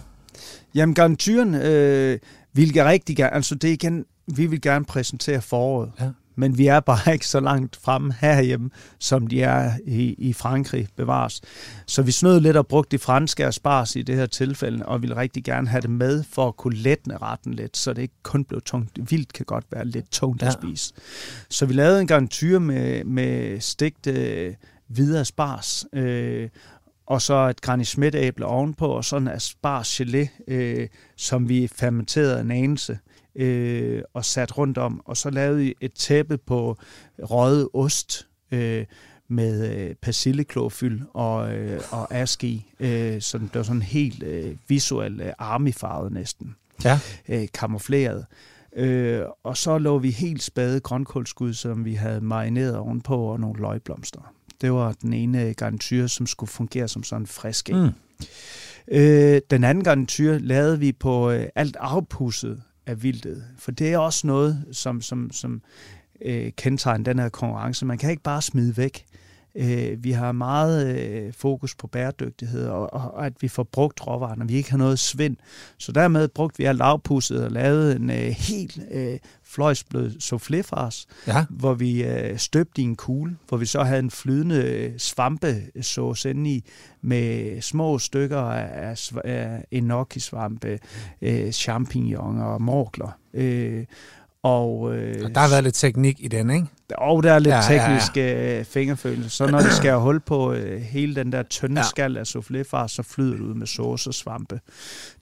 Jamen 0.75 0.95
garnituren 0.95 1.55
øh, 1.55 2.19
vil 2.53 2.73
jeg 2.75 2.87
rigtig 2.87 3.17
gerne, 3.17 3.35
altså 3.35 3.55
det 3.55 3.69
igen, 3.69 4.05
vi 4.37 4.47
vil 4.47 4.61
gerne 4.61 4.85
præsentere 4.85 5.43
foråret. 5.43 5.93
Ja 6.01 6.07
men 6.37 6.59
vi 6.59 6.67
er 6.67 6.81
bare 6.81 7.13
ikke 7.15 7.27
så 7.27 7.41
langt 7.41 7.77
frem 7.77 8.13
herhjemme, 8.21 8.71
som 8.99 9.27
de 9.27 9.43
er 9.43 9.73
i, 9.87 10.15
i 10.19 10.33
Frankrig 10.33 10.89
bevares. 10.97 11.41
Så 11.87 12.03
vi 12.03 12.13
snød 12.13 12.41
lidt 12.41 12.57
og 12.57 12.67
brugte 12.67 12.97
de 12.97 13.03
franske 13.03 13.53
spars 13.53 13.97
i 13.97 14.03
det 14.03 14.17
her 14.17 14.27
tilfælde, 14.27 14.87
og 14.87 15.03
ville 15.03 15.17
rigtig 15.17 15.45
gerne 15.45 15.69
have 15.69 15.81
det 15.81 15.91
med 15.91 16.25
for 16.31 16.49
at 16.49 16.57
kunne 16.57 16.77
letne 16.77 17.17
retten 17.17 17.55
lidt, 17.55 17.77
så 17.77 17.93
det 17.93 18.03
ikke 18.03 18.15
kun 18.23 18.45
blev 18.45 18.61
tungt. 18.61 19.11
Vildt 19.11 19.33
kan 19.33 19.45
godt 19.47 19.65
være 19.71 19.85
lidt 19.85 20.11
tungt 20.11 20.43
ja. 20.43 20.47
at 20.47 20.53
spise. 20.53 20.95
Så 21.51 21.67
vi 21.67 21.75
lavede 21.75 22.01
en 22.01 22.07
garnityr 22.07 22.59
med, 22.59 23.05
med 23.05 23.61
stegte 23.61 24.57
videre 24.89 25.25
spars, 25.25 25.85
øh, 25.93 26.49
og 27.07 27.23
så 27.23 27.49
et 27.49 27.61
Granny 27.61 27.85
æble 28.15 28.47
ovenpå, 28.47 28.87
og 28.87 29.05
sådan 29.05 29.29
en 29.29 29.35
asparges 29.35 30.01
gelé, 30.01 30.45
øh, 30.49 30.89
som 31.17 31.49
vi 31.49 31.69
fermenterede 31.69 32.41
en 32.41 32.51
anelse 32.51 32.93
øh, 32.93 33.16
og 34.15 34.25
sat 34.25 34.59
rundt 34.59 34.79
om. 34.79 35.01
Og 35.05 35.17
så 35.17 35.31
lavede 35.31 35.59
vi 35.59 35.75
et 35.81 35.93
tæppe 35.93 36.39
på 36.39 36.77
røget 37.19 37.69
ost 37.75 38.29
øh, 38.53 38.85
med 39.29 39.77
øh, 39.77 39.95
persilleklofyld 39.95 41.03
og, 41.15 41.55
øh, 41.55 41.81
og 41.91 42.15
aski, 42.15 42.73
øh, 42.81 43.21
så 43.21 43.39
det 43.39 43.55
var 43.55 43.63
sådan 43.63 43.83
helt 43.83 44.23
øh, 44.23 44.57
visuelt 44.69 45.21
øh, 45.21 45.33
armifarvet 45.39 46.13
næsten. 46.13 46.57
Ja. 46.85 47.01
Øh, 47.29 47.49
kamufleret. 47.55 48.27
Øh, 48.77 49.23
og 49.45 49.57
så 49.57 49.79
lå 49.79 49.99
vi 49.99 50.11
helt 50.11 50.43
spade 50.43 50.81
grønkålskud, 50.81 51.53
som 51.53 51.85
vi 51.85 51.95
havde 51.95 52.21
marineret 52.21 52.77
ovenpå, 52.77 53.17
og 53.17 53.41
nogle 53.41 53.61
løgblomster. 53.61 54.33
Det 54.61 54.73
var 54.73 54.93
den 54.93 55.13
ene 55.13 55.55
garnityr, 55.55 56.07
som 56.07 56.27
skulle 56.27 56.51
fungere 56.51 56.89
som 56.89 57.03
sådan 57.03 57.23
en 57.23 57.27
frisk 57.27 57.71
mm. 57.73 57.91
øh, 58.89 59.41
Den 59.51 59.65
anden 59.65 59.85
garnityr 59.85 60.39
lavede 60.39 60.79
vi 60.79 60.93
på 60.93 61.31
øh, 61.31 61.47
alt 61.55 61.77
afpusset 61.81 62.63
af 62.87 63.03
vildtet. 63.03 63.45
For 63.59 63.71
det 63.71 63.93
er 63.93 63.99
også 63.99 64.27
noget, 64.27 64.65
som, 64.73 65.03
som, 65.03 65.31
som 65.33 65.63
øh, 66.23 66.53
kendetegner 66.57 67.05
den 67.05 67.19
her 67.19 67.29
konkurrence. 67.29 67.87
Man 67.87 67.99
kan 67.99 68.11
ikke 68.11 68.23
bare 68.23 68.43
smide 68.43 68.77
væk. 68.77 69.07
Øh, 69.55 70.05
vi 70.05 70.11
har 70.11 70.33
meget 70.33 70.99
øh, 70.99 71.33
fokus 71.33 71.75
på 71.75 71.87
bæredygtighed, 71.87 72.69
og, 72.69 72.93
og 72.93 73.27
at 73.27 73.33
vi 73.41 73.49
får 73.49 73.63
brugt 73.63 74.07
råvarerne, 74.07 74.45
og 74.45 74.49
vi 74.49 74.55
ikke 74.55 74.71
har 74.71 74.79
noget 74.79 74.99
svind. 74.99 75.37
Så 75.79 75.93
dermed 75.93 76.29
brugte 76.29 76.59
vi 76.59 76.65
alt 76.65 76.79
lavpusset 76.79 77.45
og 77.45 77.51
lavede 77.51 77.97
en 77.97 78.11
øh, 78.11 78.17
helt 78.17 78.81
øh, 78.91 79.19
fløjsblød 79.47 80.21
soufflefars, 80.21 81.07
ja. 81.27 81.45
hvor 81.51 81.75
vi 81.75 82.05
øh, 82.05 82.39
støbte 82.39 82.83
i 82.83 82.85
en 82.85 82.97
kugle, 82.97 83.37
hvor 83.49 83.57
vi 83.57 83.67
så 83.67 83.83
havde 83.83 83.99
en 83.99 84.11
flydende 84.11 84.57
øh, 84.57 84.99
svampesauce 84.99 86.31
inde 86.31 86.51
i, 86.51 86.65
med 87.03 87.61
små 87.61 87.99
stykker 87.99 88.41
af, 88.41 89.11
af 89.25 89.65
enoki-svampe, 89.71 90.79
øh, 91.23 91.51
champignon 91.51 92.39
og 92.39 92.63
morkler. 92.63 93.19
Øh, 93.35 93.85
og, 94.43 94.97
øh, 94.97 95.25
og 95.25 95.35
der 95.35 95.41
har 95.41 95.49
været 95.49 95.65
lidt 95.65 95.75
teknik 95.75 96.17
i 96.21 96.29
den, 96.29 96.51
ikke? 96.51 96.67
Og 96.95 97.23
der 97.23 97.33
er 97.33 97.39
lidt 97.39 97.55
ja, 97.55 97.61
teknisk 97.69 98.17
ja, 98.17 98.23
ja. 98.23 98.59
Øh, 98.59 98.65
fingerfølelse. 98.65 99.31
Så 99.31 99.47
når 99.47 99.59
det 99.61 99.73
skal 99.81 99.95
hul 99.95 100.21
på 100.21 100.53
øh, 100.53 100.81
hele 100.81 101.15
den 101.15 101.33
der 101.33 101.43
tynde 101.43 101.81
ja. 101.81 101.87
skal 101.87 102.17
af 102.17 102.23
souffléfars, 102.23 102.89
så 102.89 103.03
flyder 103.03 103.33
det 103.33 103.41
ud 103.41 103.55
med 103.55 103.67
sauce 103.67 104.11
og 104.11 104.15
svampe. 104.15 104.61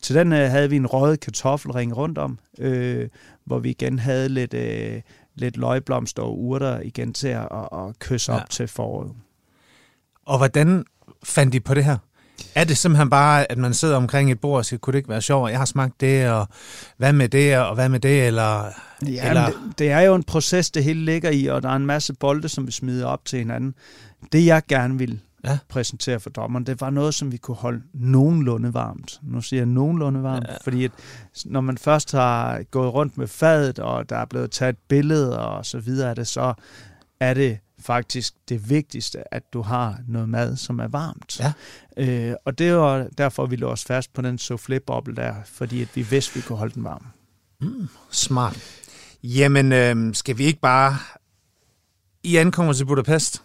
Til 0.02 0.14
den 0.14 0.32
øh, 0.32 0.50
havde 0.50 0.70
vi 0.70 0.76
en 0.76 0.86
rød 0.86 1.16
kartoffelring 1.16 1.96
rundt 1.96 2.18
om, 2.18 2.38
øh, 2.58 3.08
hvor 3.44 3.58
vi 3.58 3.70
igen 3.70 3.98
havde 3.98 4.28
lidt, 4.28 4.54
øh, 4.54 5.00
lidt 5.34 5.56
løgblomster 5.56 6.22
og 6.22 6.38
urter 6.40 6.80
igen 6.80 7.12
til 7.12 7.28
at, 7.28 7.48
at 7.72 7.98
kysse 7.98 8.32
ja. 8.32 8.40
op 8.40 8.50
til 8.50 8.68
foråret. 8.68 9.12
Og 10.26 10.36
hvordan 10.38 10.84
fandt 11.24 11.52
de 11.52 11.60
på 11.60 11.74
det 11.74 11.84
her? 11.84 11.98
Er 12.54 12.64
det 12.64 12.78
simpelthen 12.78 13.10
bare, 13.10 13.52
at 13.52 13.58
man 13.58 13.74
sidder 13.74 13.96
omkring 13.96 14.32
et 14.32 14.40
bord 14.40 14.58
og 14.58 14.64
siger, 14.64 14.78
kunne 14.78 14.92
det 14.92 14.98
ikke 14.98 15.08
være 15.08 15.22
sjovt, 15.22 15.50
jeg 15.50 15.58
har 15.58 15.64
smagt 15.64 16.00
det, 16.00 16.30
og 16.30 16.48
hvad 16.96 17.12
med 17.12 17.28
det, 17.28 17.58
og 17.58 17.74
hvad 17.74 17.88
med 17.88 18.00
det, 18.00 18.26
eller... 18.26 18.64
Ja, 19.06 19.28
eller... 19.28 19.46
Det, 19.46 19.78
det 19.78 19.90
er 19.90 20.00
jo 20.00 20.14
en 20.14 20.22
proces, 20.22 20.70
det 20.70 20.84
hele 20.84 21.04
ligger 21.04 21.30
i, 21.30 21.46
og 21.46 21.62
der 21.62 21.68
er 21.68 21.76
en 21.76 21.86
masse 21.86 22.14
bolde, 22.14 22.48
som 22.48 22.66
vi 22.66 22.72
smider 22.72 23.06
op 23.06 23.24
til 23.24 23.38
hinanden. 23.38 23.74
Det, 24.32 24.46
jeg 24.46 24.62
gerne 24.68 24.98
vil 24.98 25.20
ja. 25.44 25.58
præsentere 25.68 26.20
for 26.20 26.30
dommeren, 26.30 26.66
det 26.66 26.80
var 26.80 26.90
noget, 26.90 27.14
som 27.14 27.32
vi 27.32 27.36
kunne 27.36 27.56
holde 27.56 27.82
nogenlunde 27.94 28.74
varmt. 28.74 29.20
Nu 29.22 29.40
siger 29.40 29.60
jeg 29.60 29.66
nogenlunde 29.66 30.22
varmt, 30.22 30.46
ja. 30.48 30.56
fordi 30.64 30.84
at, 30.84 30.90
når 31.44 31.60
man 31.60 31.78
først 31.78 32.12
har 32.12 32.62
gået 32.70 32.94
rundt 32.94 33.18
med 33.18 33.26
fadet, 33.26 33.78
og 33.78 34.08
der 34.08 34.16
er 34.16 34.24
blevet 34.24 34.50
taget 34.50 34.72
et 34.72 34.78
billede 34.88 35.38
og 35.46 35.66
så 35.66 35.78
videre 35.78 36.10
af 36.10 36.16
det, 36.16 36.26
så 36.26 36.54
er 37.20 37.34
det 37.34 37.58
faktisk 37.84 38.34
det 38.48 38.70
vigtigste, 38.70 39.34
at 39.34 39.42
du 39.52 39.62
har 39.62 39.98
noget 40.08 40.28
mad, 40.28 40.56
som 40.56 40.78
er 40.78 40.88
varmt. 40.88 41.40
Ja. 41.40 41.52
Øh, 41.96 42.34
og 42.44 42.58
det 42.58 42.74
var 42.76 43.06
derfor, 43.18 43.46
vi 43.46 43.56
lå 43.56 43.68
os 43.68 43.84
fast 43.84 44.12
på 44.12 44.22
den 44.22 44.38
soufflé-boble 44.38 45.14
der, 45.14 45.34
fordi 45.44 45.82
at 45.82 45.88
vi 45.94 46.02
vidste, 46.02 46.34
vi 46.34 46.40
kunne 46.40 46.58
holde 46.58 46.74
den 46.74 46.84
varm. 46.84 47.06
Mm, 47.60 47.88
smart. 48.10 48.58
Jamen, 49.22 49.72
øh, 49.72 50.14
skal 50.14 50.38
vi 50.38 50.44
ikke 50.44 50.60
bare... 50.60 50.96
I 52.22 52.36
ankommer 52.36 52.72
til 52.72 52.86
Budapest. 52.86 53.42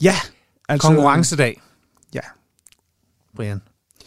Ja. 0.00 0.14
Altså, 0.68 0.88
Konkurrencedag. 0.88 1.60
Ja. 2.14 2.20
Brian. 3.36 3.62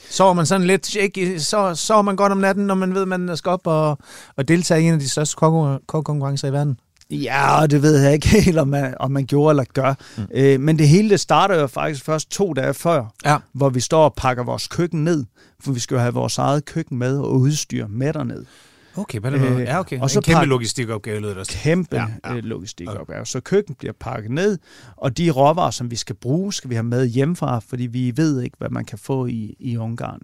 Sover 0.09 0.33
man 0.33 0.45
sådan 0.45 0.67
lidt 0.67 0.85
shaky, 0.85 1.37
så 1.37 1.75
sover 1.75 2.01
man 2.01 2.15
godt 2.15 2.31
om 2.31 2.37
natten, 2.37 2.67
når 2.67 2.75
man 2.75 2.93
ved, 2.93 3.01
at 3.01 3.07
man 3.07 3.37
skal 3.37 3.49
op 3.49 3.67
og, 3.67 3.97
og 4.35 4.47
deltage 4.47 4.81
i 4.81 4.85
en 4.85 4.93
af 4.93 4.99
de 4.99 5.09
største 5.09 5.35
kokkonkurrencer 5.35 6.47
i 6.47 6.53
verden? 6.53 6.79
Ja, 7.11 7.67
det 7.69 7.81
ved 7.81 7.97
jeg 7.97 8.13
ikke 8.13 8.27
helt, 8.45 8.57
om 8.57 8.67
man, 8.67 8.95
om 8.99 9.11
man 9.11 9.25
gjorde 9.25 9.51
eller 9.51 9.63
gør. 9.73 9.93
Mm. 10.17 10.23
Øh, 10.33 10.59
men 10.59 10.79
det 10.79 10.87
hele 10.87 11.09
det 11.09 11.19
starter 11.19 11.59
jo 11.59 11.67
faktisk 11.67 12.05
først 12.05 12.31
to 12.31 12.53
dage 12.53 12.73
før, 12.73 13.13
ja. 13.25 13.37
hvor 13.53 13.69
vi 13.69 13.79
står 13.79 14.03
og 14.03 14.13
pakker 14.13 14.43
vores 14.43 14.67
køkken 14.67 15.03
ned, 15.03 15.25
for 15.59 15.71
vi 15.71 15.79
skal 15.79 15.95
jo 15.95 16.01
have 16.01 16.13
vores 16.13 16.37
eget 16.37 16.65
køkken 16.65 16.97
med 16.97 17.17
og 17.17 17.39
udstyr 17.39 17.87
med 17.87 18.13
derned. 18.13 18.45
Okay, 18.97 19.19
hvad 19.19 19.31
det 19.31 19.41
øh, 19.41 19.59
ja, 19.59 19.79
okay. 19.79 19.99
Og 19.99 20.09
så 20.09 20.19
en 20.19 20.23
kæmpe 20.23 20.45
logistikopgave 20.45 21.21
lød 21.21 21.29
det 21.29 21.37
også. 21.37 21.51
Kæmpe 21.51 21.95
ja, 21.95 22.07
ja. 22.25 22.35
Øh, 22.35 22.43
logistikopgave. 22.43 23.25
Så 23.25 23.39
køkken 23.39 23.75
bliver 23.75 23.93
pakket 23.99 24.31
ned, 24.31 24.57
og 24.97 25.17
de 25.17 25.29
råvarer, 25.29 25.71
som 25.71 25.91
vi 25.91 25.95
skal 25.95 26.15
bruge, 26.15 26.53
skal 26.53 26.69
vi 26.69 26.75
have 26.75 26.83
med 26.83 27.07
hjemmefra, 27.07 27.59
fordi 27.59 27.87
vi 27.87 28.13
ved 28.15 28.41
ikke, 28.41 28.55
hvad 28.59 28.69
man 28.69 28.85
kan 28.85 28.97
få 28.97 29.25
i, 29.25 29.55
i 29.59 29.77
Ungarn. 29.77 30.21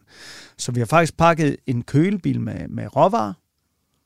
Så 0.57 0.71
vi 0.71 0.79
har 0.79 0.85
faktisk 0.85 1.17
pakket 1.17 1.57
en 1.67 1.81
kølebil 1.81 2.41
med, 2.41 2.67
med 2.67 2.95
råvarer, 2.95 3.33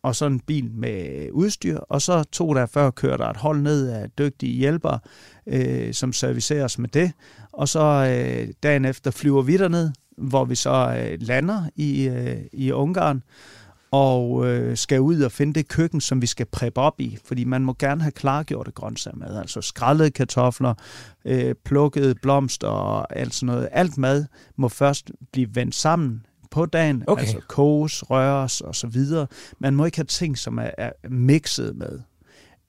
og 0.03 0.15
så 0.15 0.25
en 0.25 0.39
bil 0.39 0.71
med 0.71 1.29
udstyr, 1.31 1.77
og 1.77 2.01
så 2.01 2.23
to 2.23 2.53
der 2.53 2.65
før 2.65 2.89
kører 2.89 3.17
der 3.17 3.29
et 3.29 3.37
hold 3.37 3.61
ned 3.61 3.89
af 3.89 4.09
dygtige 4.17 4.57
hjælpere, 4.57 4.99
øh, 5.47 5.93
som 5.93 6.13
servicerer 6.13 6.63
os 6.63 6.79
med 6.79 6.89
det, 6.89 7.11
og 7.53 7.67
så 7.67 7.79
øh, 7.79 8.53
dagen 8.63 8.85
efter 8.85 9.11
flyver 9.11 9.41
vi 9.41 9.57
derned, 9.57 9.91
hvor 10.17 10.45
vi 10.45 10.55
så 10.55 10.95
øh, 10.99 11.17
lander 11.21 11.63
i, 11.75 12.07
øh, 12.07 12.37
i 12.53 12.71
Ungarn, 12.71 13.23
og 13.91 14.47
øh, 14.47 14.77
skal 14.77 15.01
ud 15.01 15.21
og 15.21 15.31
finde 15.31 15.53
det 15.53 15.67
køkken, 15.67 16.01
som 16.01 16.21
vi 16.21 16.27
skal 16.27 16.45
preppe 16.45 16.81
op 16.81 16.99
i, 16.99 17.17
fordi 17.25 17.43
man 17.43 17.63
må 17.63 17.75
gerne 17.79 18.01
have 18.01 18.11
klargjorte 18.11 18.71
grøntsager 18.71 19.17
med, 19.17 19.37
altså 19.37 19.61
skrællede 19.61 20.11
kartofler, 20.11 20.73
øh, 21.25 21.55
plukkede 21.65 22.15
blomster 22.15 22.67
og 22.67 23.17
alt 23.17 23.33
sådan 23.33 23.47
noget. 23.55 23.69
Alt 23.71 23.97
mad 23.97 24.25
må 24.55 24.67
først 24.67 25.11
blive 25.31 25.55
vendt 25.55 25.75
sammen 25.75 26.25
på 26.51 26.65
dagen, 26.65 27.03
okay. 27.07 27.21
altså 27.21 27.39
koges, 27.47 28.09
røres 28.09 28.61
og 28.61 28.75
så 28.75 28.87
videre. 28.87 29.27
Man 29.59 29.75
må 29.75 29.85
ikke 29.85 29.97
have 29.97 30.05
ting, 30.05 30.37
som 30.37 30.57
er, 30.57 30.69
er 30.77 30.91
mixet 31.09 31.75
med. 31.75 31.99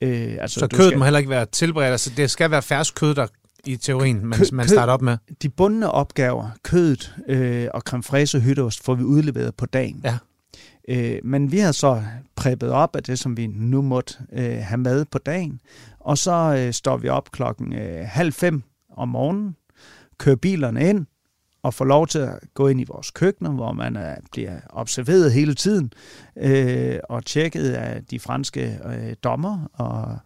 Øh, 0.01 0.37
altså, 0.39 0.59
så 0.59 0.67
kødet 0.67 0.85
skal... 0.85 0.97
må 0.97 1.03
heller 1.03 1.19
ikke 1.19 1.29
være 1.29 1.45
tilberedt, 1.45 1.91
altså 1.91 2.11
det 2.17 2.31
skal 2.31 2.51
være 2.51 2.61
fersk 2.61 2.95
kød, 2.95 3.15
der 3.15 3.27
i 3.65 3.77
teorien, 3.77 4.25
man, 4.25 4.39
kød, 4.39 4.51
man 4.51 4.67
starter 4.67 4.93
op 4.93 5.01
med? 5.01 5.17
De 5.41 5.49
bundne 5.49 5.91
opgaver, 5.91 6.49
kødet 6.63 7.15
øh, 7.27 7.67
og 7.73 7.81
creme 7.81 8.03
fraise 8.03 8.37
og 8.37 8.41
hytteost, 8.41 8.83
får 8.83 8.95
vi 8.95 9.03
udleveret 9.03 9.55
på 9.55 9.65
dagen. 9.65 10.01
Ja. 10.03 10.17
Øh, 10.89 11.19
men 11.23 11.51
vi 11.51 11.59
har 11.59 11.71
så 11.71 12.03
præppet 12.35 12.69
op 12.69 12.95
af 12.95 13.03
det, 13.03 13.19
som 13.19 13.37
vi 13.37 13.47
nu 13.47 13.81
måtte 13.81 14.13
øh, 14.33 14.57
have 14.61 14.77
med 14.77 15.05
på 15.05 15.17
dagen. 15.17 15.59
Og 15.99 16.17
så 16.17 16.55
øh, 16.57 16.73
står 16.73 16.97
vi 16.97 17.09
op 17.09 17.31
klokken 17.31 17.73
øh, 17.73 18.05
halv 18.05 18.33
fem 18.33 18.63
om 18.97 19.09
morgenen, 19.09 19.55
kører 20.17 20.35
bilerne 20.35 20.89
ind, 20.89 21.05
og 21.63 21.73
får 21.73 21.85
lov 21.85 22.07
til 22.07 22.19
at 22.19 22.39
gå 22.53 22.67
ind 22.67 22.81
i 22.81 22.85
vores 22.87 23.11
køkkener, 23.11 23.51
hvor 23.51 23.71
man 23.71 23.95
er, 23.95 24.15
bliver 24.31 24.59
observeret 24.69 25.31
hele 25.31 25.55
tiden 25.55 25.93
øh, 26.37 26.99
og 27.09 27.25
tjekket 27.25 27.69
af 27.69 28.03
de 28.11 28.19
franske 28.19 28.79
øh, 28.85 29.15
dommer 29.23 29.69
og 29.73 30.17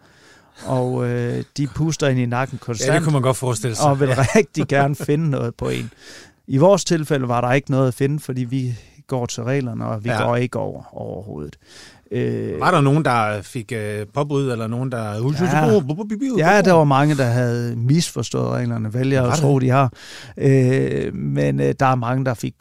og 0.65 1.09
øh, 1.09 1.43
de 1.57 1.67
puster 1.67 2.07
ind 2.07 2.19
i 2.19 2.25
nakken 2.25 2.57
konstant. 2.57 2.89
Ja, 2.89 2.95
det 2.95 3.03
kunne 3.03 3.13
man 3.13 3.21
godt 3.21 3.37
forestille 3.37 3.75
sig. 3.75 3.85
Og 3.85 3.99
vil 3.99 4.09
rigtig 4.15 4.67
gerne 4.77 4.95
finde 4.95 5.29
noget 5.29 5.55
på 5.55 5.69
en. 5.69 5.91
I 6.47 6.57
vores 6.57 6.85
tilfælde 6.85 7.27
var 7.27 7.41
der 7.41 7.51
ikke 7.51 7.71
noget 7.71 7.87
at 7.87 7.93
finde, 7.93 8.19
fordi 8.19 8.43
vi 8.43 8.75
går 9.07 9.25
til 9.25 9.43
reglerne, 9.43 9.85
og 9.85 10.03
vi 10.03 10.09
ja. 10.09 10.25
går 10.25 10.35
ikke 10.35 10.59
over 10.59 10.83
overhovedet. 10.91 11.57
Øh, 12.11 12.59
var 12.59 12.71
der 12.71 12.81
nogen, 12.81 13.05
der 13.05 13.41
fik 13.41 13.71
øh, 13.75 14.05
påbud, 14.13 14.51
eller 14.51 14.67
nogen, 14.67 14.91
der... 14.91 15.19
Ja, 16.37 16.55
ja, 16.55 16.61
der 16.61 16.73
var 16.73 16.83
mange, 16.83 17.17
der 17.17 17.25
havde 17.25 17.75
misforstået 17.75 18.49
reglerne, 18.49 18.93
vælger 18.93 19.23
at 19.23 19.37
tro, 19.39 19.59
de 19.59 19.69
har. 19.69 19.93
Øh, 20.37 21.15
men 21.15 21.59
øh, 21.59 21.75
der 21.79 21.85
er 21.85 21.95
mange, 21.95 22.25
der 22.25 22.33
fik 22.33 22.53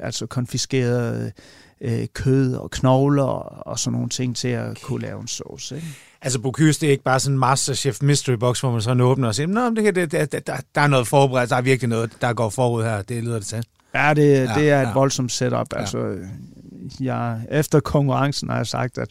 altså 0.00 0.26
konfiskeret 0.26 1.32
øh, 1.80 2.06
kød 2.14 2.54
og 2.54 2.70
knogler 2.70 3.22
og 3.68 3.78
sådan 3.78 3.92
nogle 3.92 4.08
ting 4.08 4.36
til 4.36 4.48
at 4.48 4.82
kunne 4.82 5.02
lave 5.02 5.20
en 5.20 5.28
sauce. 5.28 5.76
Ikke? 5.76 5.86
Altså 6.22 6.38
Bocuse, 6.38 6.80
det 6.80 6.86
er 6.86 6.90
ikke 6.90 7.04
bare 7.04 7.20
sådan 7.20 7.34
en 7.34 7.38
Masterchef 7.38 8.02
Mystery 8.02 8.34
Box, 8.34 8.60
hvor 8.60 8.70
man 8.70 8.80
så 8.80 8.92
åbner 9.00 9.28
og 9.28 9.34
siger, 9.34 9.46
Nå, 9.46 9.70
det, 9.70 9.94
det, 9.94 10.12
det, 10.12 10.46
der, 10.46 10.56
der 10.74 10.80
er 10.80 10.86
noget 10.86 11.06
forberedt, 11.06 11.50
der 11.50 11.56
er 11.56 11.60
virkelig 11.60 11.88
noget, 11.88 12.10
der 12.20 12.32
går 12.32 12.48
forud 12.48 12.82
her, 12.82 13.02
det 13.02 13.24
lyder 13.24 13.38
det 13.38 13.46
til. 13.46 13.64
Ja, 13.94 14.14
det, 14.14 14.22
ja, 14.22 14.54
det 14.54 14.70
er 14.70 14.82
et 14.82 14.86
ja. 14.86 14.92
voldsomt 14.92 15.32
setup. 15.32 15.66
Ja. 15.76 15.86
Jeg, 17.00 17.40
efter 17.50 17.80
konkurrencen 17.80 18.48
har 18.48 18.56
jeg 18.56 18.66
sagt, 18.66 18.98
at 18.98 19.08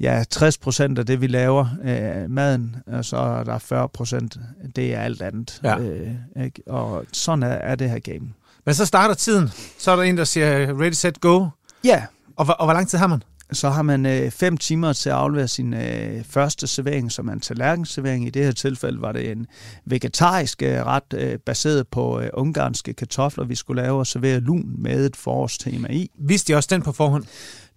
ja, 0.00 0.24
60 0.30 0.58
procent 0.58 0.98
af 0.98 1.06
det, 1.06 1.20
vi 1.20 1.26
laver, 1.26 1.66
øh, 1.84 2.30
maden, 2.30 2.76
og 2.86 3.04
så 3.04 3.16
er 3.16 3.44
der 3.44 3.58
40 3.58 3.88
procent, 3.88 4.36
det 4.76 4.94
er 4.94 5.00
alt 5.00 5.22
andet. 5.22 5.60
Ja. 5.64 5.78
Øh, 5.78 6.10
ikke? 6.44 6.62
Og 6.66 7.04
sådan 7.12 7.42
er, 7.42 7.48
er 7.48 7.74
det 7.74 7.90
her 7.90 7.98
game. 7.98 8.32
Men 8.66 8.74
så 8.74 8.86
starter 8.86 9.14
tiden. 9.14 9.50
Så 9.78 9.90
er 9.90 9.96
der 9.96 10.02
en, 10.02 10.16
der 10.16 10.24
siger, 10.24 10.80
ready, 10.80 10.92
set, 10.92 11.20
go. 11.20 11.46
Ja. 11.84 12.04
Og, 12.36 12.46
og 12.58 12.66
hvor 12.66 12.72
lang 12.72 12.88
tid 12.88 12.98
har 12.98 13.06
man? 13.06 13.22
Så 13.54 13.70
har 13.70 13.82
man 13.82 14.06
øh, 14.06 14.30
fem 14.30 14.56
timer 14.56 14.92
til 14.92 15.10
at 15.10 15.16
aflevere 15.16 15.48
sin 15.48 15.74
øh, 15.74 16.24
første 16.24 16.66
servering, 16.66 17.12
som 17.12 17.28
er 17.28 17.32
en 17.32 17.40
tallerkenservering. 17.40 18.26
I 18.26 18.30
det 18.30 18.44
her 18.44 18.52
tilfælde 18.52 19.00
var 19.00 19.12
det 19.12 19.30
en 19.30 19.46
vegetarisk 19.84 20.62
øh, 20.62 20.86
ret 20.86 21.14
øh, 21.14 21.38
baseret 21.38 21.88
på 21.88 22.20
øh, 22.20 22.30
ungarske 22.32 22.92
kartofler, 22.92 23.44
vi 23.44 23.54
skulle 23.54 23.82
lave 23.82 23.98
og 23.98 24.06
servere 24.06 24.40
lun 24.40 24.74
med 24.78 25.06
et 25.06 25.16
forårstema 25.16 25.88
i. 25.88 26.10
Vidste 26.18 26.52
I 26.52 26.56
også 26.56 26.68
den 26.72 26.82
på 26.82 26.92
forhånd? 26.92 27.24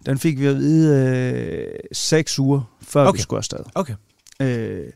Den 0.06 0.18
fik 0.18 0.38
vi 0.38 0.46
at 0.46 0.56
vide 0.56 1.16
øh, 1.32 1.78
seks 1.92 2.38
uger, 2.38 2.60
før 2.82 3.06
okay. 3.06 3.16
vi 3.16 3.22
skulle 3.22 3.38
afsted. 3.38 3.58
Okay. 3.74 3.94
Øh, 4.40 4.86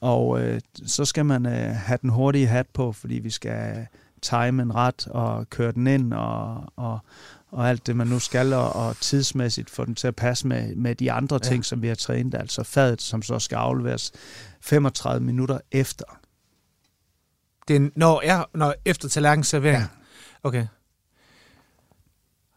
og 0.00 0.40
øh, 0.42 0.60
så 0.86 1.04
skal 1.04 1.26
man 1.26 1.46
øh, 1.46 1.74
have 1.74 1.98
den 2.02 2.10
hurtige 2.10 2.46
hat 2.46 2.66
på, 2.74 2.92
fordi 2.92 3.14
vi 3.14 3.30
skal 3.30 3.86
time 4.22 4.62
en 4.62 4.74
ret 4.74 5.06
og 5.06 5.50
køre 5.50 5.72
den 5.72 5.86
ind 5.86 6.12
og, 6.12 6.64
og, 6.76 6.98
og 7.50 7.68
alt 7.68 7.86
det, 7.86 7.96
man 7.96 8.06
nu 8.06 8.18
skal, 8.18 8.52
og, 8.52 8.72
og 8.72 8.96
tidsmæssigt 9.00 9.70
få 9.70 9.84
den 9.84 9.94
til 9.94 10.08
at 10.08 10.16
passe 10.16 10.46
med, 10.46 10.74
med 10.76 10.94
de 10.94 11.12
andre 11.12 11.38
ja. 11.42 11.48
ting, 11.48 11.64
som 11.64 11.82
vi 11.82 11.88
har 11.88 11.94
trænet, 11.94 12.34
altså 12.34 12.62
fadet, 12.62 13.02
som 13.02 13.22
så 13.22 13.38
skal 13.38 13.56
afleveres 13.56 14.12
35 14.60 15.26
minutter 15.26 15.58
efter. 15.72 16.04
Det 17.68 17.76
er, 17.76 17.88
når, 17.96 18.22
ja, 18.24 18.42
når 18.54 18.74
efter 18.84 19.08
tallerkenservering? 19.08 19.82
Ja. 19.82 19.86
Okay. 20.42 20.66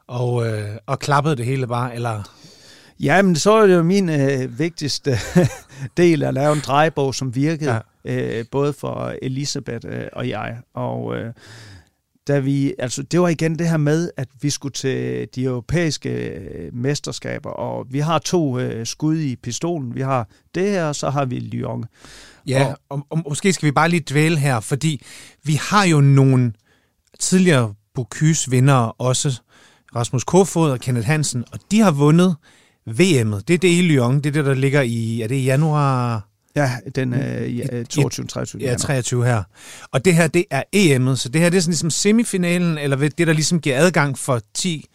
Og, 0.08 0.48
øh, 0.48 0.78
og 0.86 1.00
klappede 1.00 1.36
det 1.36 1.46
hele 1.46 1.68
bare, 1.68 1.96
eller? 1.96 2.24
Ja, 3.00 3.22
men 3.22 3.36
så 3.36 3.52
er 3.52 3.68
det 3.68 3.76
jo 3.76 3.84
min 3.84 4.10
øh, 4.10 4.60
vigtigste 4.60 5.18
del 5.98 6.24
at 6.24 6.34
lave 6.34 6.54
en 6.54 6.62
drejebog, 6.66 7.16
som 7.16 7.36
virkede, 7.36 7.82
ja. 8.06 8.40
øh, 8.40 8.46
både 8.52 8.74
for 8.74 9.16
Elisabeth 9.22 9.88
øh, 9.90 10.08
og 10.14 10.30
jeg. 10.30 10.58
Og 10.74 11.16
øh, 11.16 11.34
da 12.28 12.40
vi, 12.40 12.74
altså 12.80 13.04
det 13.04 13.22
var 13.22 13.28
igen 13.28 13.60
det 13.60 13.70
her 13.70 13.78
med, 13.78 14.10
at 14.18 14.28
vi 14.42 14.50
skulle 14.50 14.74
til 14.74 15.28
de 15.36 15.44
europæiske 15.44 16.10
øh, 16.10 16.76
mesterskaber, 16.76 17.50
og 17.50 17.86
vi 17.90 18.00
har 18.00 18.20
to 18.20 18.60
øh, 18.60 18.86
skud 18.86 19.18
i 19.18 19.36
pistolen. 19.36 19.96
Vi 19.96 20.02
har 20.02 20.30
det 20.56 20.70
her, 20.70 20.86
og 20.86 20.96
så 20.96 21.10
har 21.10 21.26
vi 21.26 21.40
Lyon. 21.40 21.86
Ja, 22.48 22.68
og, 22.68 22.78
og, 22.90 23.08
og 23.10 23.24
måske 23.30 23.54
skal 23.54 23.66
vi 23.66 23.72
bare 23.72 23.90
lige 23.90 24.04
dvæle 24.10 24.38
her, 24.38 24.60
fordi 24.60 25.06
vi 25.44 25.54
har 25.54 25.86
jo 25.86 26.02
nogle 26.02 26.54
tidligere 27.20 27.74
Bocuse 27.96 28.52
vinder 28.52 29.02
også, 29.02 29.42
Rasmus 29.96 30.24
Kofod 30.24 30.72
og 30.72 30.80
Kenneth 30.80 31.08
Hansen, 31.08 31.46
og 31.52 31.60
de 31.72 31.80
har 31.80 31.92
vundet 31.92 32.36
VM'et. 32.90 33.42
Det 33.48 33.54
er 33.54 33.58
det 33.58 33.78
i 33.78 33.82
Lyon, 33.82 34.16
det 34.16 34.26
er 34.26 34.32
det, 34.32 34.46
der 34.46 34.54
ligger 34.54 34.82
i, 34.82 35.22
er 35.22 35.28
det 35.28 35.36
i 35.36 35.44
januar 35.44 36.31
Ja, 36.56 36.72
den 36.96 37.14
er 37.14 37.46
ja, 37.46 37.84
22 37.84 38.28
23 38.28 38.62
Ja, 38.62 38.76
23 38.76 39.26
her. 39.26 39.44
Og 39.92 40.06
det 40.06 40.16
her, 40.16 40.28
det 40.28 40.46
er 40.50 40.64
EM'et, 40.76 41.16
så 41.16 41.30
det 41.30 41.42
her 41.42 41.50
det 41.50 41.58
er 41.58 41.62
sådan 41.62 41.72
ligesom 41.72 41.90
semifinalen, 41.90 42.78
eller 42.78 42.98
det, 42.98 43.18
der 43.18 43.34
ligesom 43.34 43.60
giver 43.62 43.78
adgang 43.78 44.18
for 44.18 44.42
10 44.54 44.86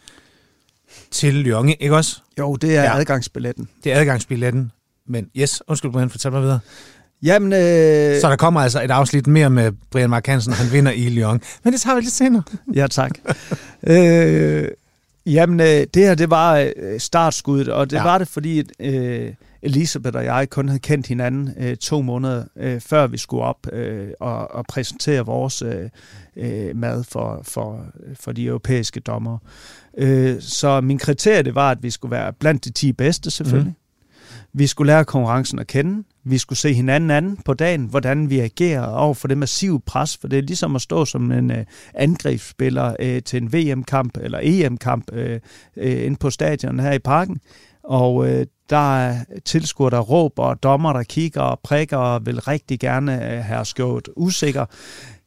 til 1.11 1.33
Lyon, 1.33 1.69
ikke 1.69 1.95
også? 1.95 2.21
Jo, 2.39 2.55
det 2.55 2.75
er 2.77 2.83
ja. 2.83 2.97
adgangsbilletten. 2.99 3.69
Det 3.83 3.93
er 3.93 3.99
adgangsbilletten. 3.99 4.71
Men 5.07 5.29
yes, 5.37 5.61
undskyld 5.67 5.91
Brian, 5.91 6.09
fortæl 6.09 6.31
mig 6.31 6.41
videre. 6.41 6.59
Jamen, 7.23 7.53
øh... 7.53 8.21
Så 8.21 8.29
der 8.29 8.35
kommer 8.35 8.61
altså 8.61 8.83
et 8.83 8.91
afsnit 8.91 9.27
mere 9.27 9.49
med 9.49 9.71
Brian 9.91 10.09
Mark 10.09 10.27
Hansen, 10.27 10.53
han 10.53 10.71
vinder 10.71 10.91
i 10.91 11.09
Lyon. 11.09 11.41
Men 11.63 11.73
det 11.73 11.81
tager 11.81 11.95
vi 11.95 12.01
lidt 12.01 12.13
senere. 12.13 12.43
ja, 12.75 12.87
tak. 12.87 13.11
øh, 13.83 14.67
jamen, 15.33 15.59
øh, 15.59 15.87
det 15.93 15.95
her, 15.95 16.15
det 16.15 16.29
var 16.29 16.71
øh, 16.77 16.99
startskuddet, 16.99 17.69
og 17.69 17.89
det 17.89 17.97
ja. 17.97 18.03
var 18.03 18.17
det, 18.17 18.27
fordi... 18.27 18.63
Øh, 18.79 19.33
Elisabeth 19.61 20.17
og 20.17 20.25
jeg 20.25 20.49
kun 20.49 20.67
havde 20.67 20.79
kendt 20.79 21.07
hinanden 21.07 21.53
øh, 21.57 21.77
to 21.77 22.01
måneder 22.01 22.43
øh, 22.55 22.81
før 22.81 23.07
vi 23.07 23.17
skulle 23.17 23.43
op 23.43 23.67
øh, 23.73 24.09
og, 24.19 24.51
og 24.51 24.65
præsentere 24.69 25.25
vores 25.25 25.61
øh, 25.61 25.89
øh, 26.35 26.75
mad 26.75 27.03
for, 27.03 27.39
for, 27.43 27.85
for 28.13 28.31
de 28.31 28.45
europæiske 28.45 28.99
dommer. 28.99 29.37
Øh, 29.97 30.41
så 30.41 30.81
min 30.81 30.97
kriterie 30.97 31.43
det 31.43 31.55
var, 31.55 31.71
at 31.71 31.83
vi 31.83 31.89
skulle 31.89 32.11
være 32.11 32.33
blandt 32.33 32.65
de 32.65 32.71
10 32.71 32.91
bedste 32.91 33.31
selvfølgelig. 33.31 33.73
Mm. 33.77 34.47
Vi 34.53 34.67
skulle 34.67 34.87
lære 34.87 35.05
konkurrencen 35.05 35.59
at 35.59 35.67
kende 35.67 36.03
vi 36.29 36.37
skulle 36.37 36.59
se 36.59 36.73
hinanden 36.73 37.11
anden 37.11 37.37
på 37.45 37.53
dagen, 37.53 37.85
hvordan 37.85 38.29
vi 38.29 38.39
agerer 38.39 38.85
over 38.87 39.13
for 39.13 39.27
det 39.27 39.37
massive 39.37 39.79
pres, 39.79 40.17
for 40.17 40.27
det 40.27 40.37
er 40.37 40.43
ligesom 40.43 40.75
at 40.75 40.81
stå 40.81 41.05
som 41.05 41.31
en 41.31 41.51
øh, 41.51 41.65
angrebsspiller 41.93 42.95
øh, 42.99 43.21
til 43.21 43.41
en 43.41 43.53
VM-kamp 43.53 44.17
eller 44.17 44.39
EM-kamp 44.43 45.13
øh, 45.13 45.39
øh, 45.77 46.05
inde 46.05 46.17
på 46.17 46.29
stadion 46.29 46.79
her 46.79 46.91
i 46.91 46.99
parken. 46.99 47.39
Og 47.83 48.29
øh, 48.29 48.45
der 48.69 48.97
er 48.97 49.15
tilskuere, 49.45 49.91
der 49.91 49.99
råber, 49.99 50.43
og 50.43 50.63
dommer, 50.63 50.93
der 50.93 51.03
kigger 51.03 51.41
og 51.41 51.59
prikker, 51.63 51.97
og 51.97 52.25
vil 52.25 52.39
rigtig 52.39 52.79
gerne 52.79 53.33
øh, 53.33 53.43
have 53.43 53.65
skjort 53.65 54.09
usikker. 54.15 54.65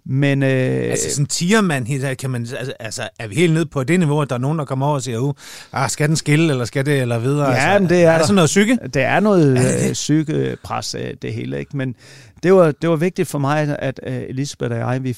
Men, 0.06 0.42
øh, 0.42 0.90
altså 0.90 1.10
sådan 1.10 1.22
en 1.22 1.26
tiermand, 1.26 2.16
kan 2.16 2.30
man, 2.30 2.40
altså, 2.40 2.72
altså, 2.80 3.08
er 3.18 3.28
vi 3.28 3.34
helt 3.34 3.54
ned 3.54 3.66
på 3.66 3.84
det 3.84 3.98
niveau, 3.98 4.20
at 4.20 4.30
der 4.30 4.34
er 4.34 4.40
nogen, 4.40 4.58
der 4.58 4.64
kommer 4.64 4.86
over 4.86 4.94
og 4.94 5.02
siger, 5.02 5.18
uh, 5.18 5.34
ah, 5.72 5.90
skal 5.90 6.08
den 6.08 6.16
skille, 6.16 6.50
eller 6.50 6.64
skal 6.64 6.86
det, 6.86 7.00
eller 7.00 7.18
videre? 7.18 7.50
Ja, 7.50 7.54
altså, 7.54 7.78
men 7.78 7.88
det 7.88 8.04
er, 8.04 8.10
er 8.10 8.18
der 8.18 8.24
sådan 8.24 8.34
noget 8.34 8.48
psyke? 8.48 8.78
Det 8.94 9.02
er 9.02 9.20
noget 9.20 9.58
øh, 9.58 9.92
psykepres, 9.92 10.94
øh, 10.94 11.14
det 11.22 11.34
hele, 11.34 11.58
ikke? 11.58 11.76
Men 11.76 11.94
det 12.42 12.54
var, 12.54 12.72
det 12.82 12.90
var 12.90 12.96
vigtigt 12.96 13.28
for 13.28 13.38
mig, 13.38 13.76
at 13.78 14.00
øh, 14.06 14.22
Elisabeth 14.28 14.72
og 14.72 14.78
jeg, 14.78 15.04
vi 15.04 15.16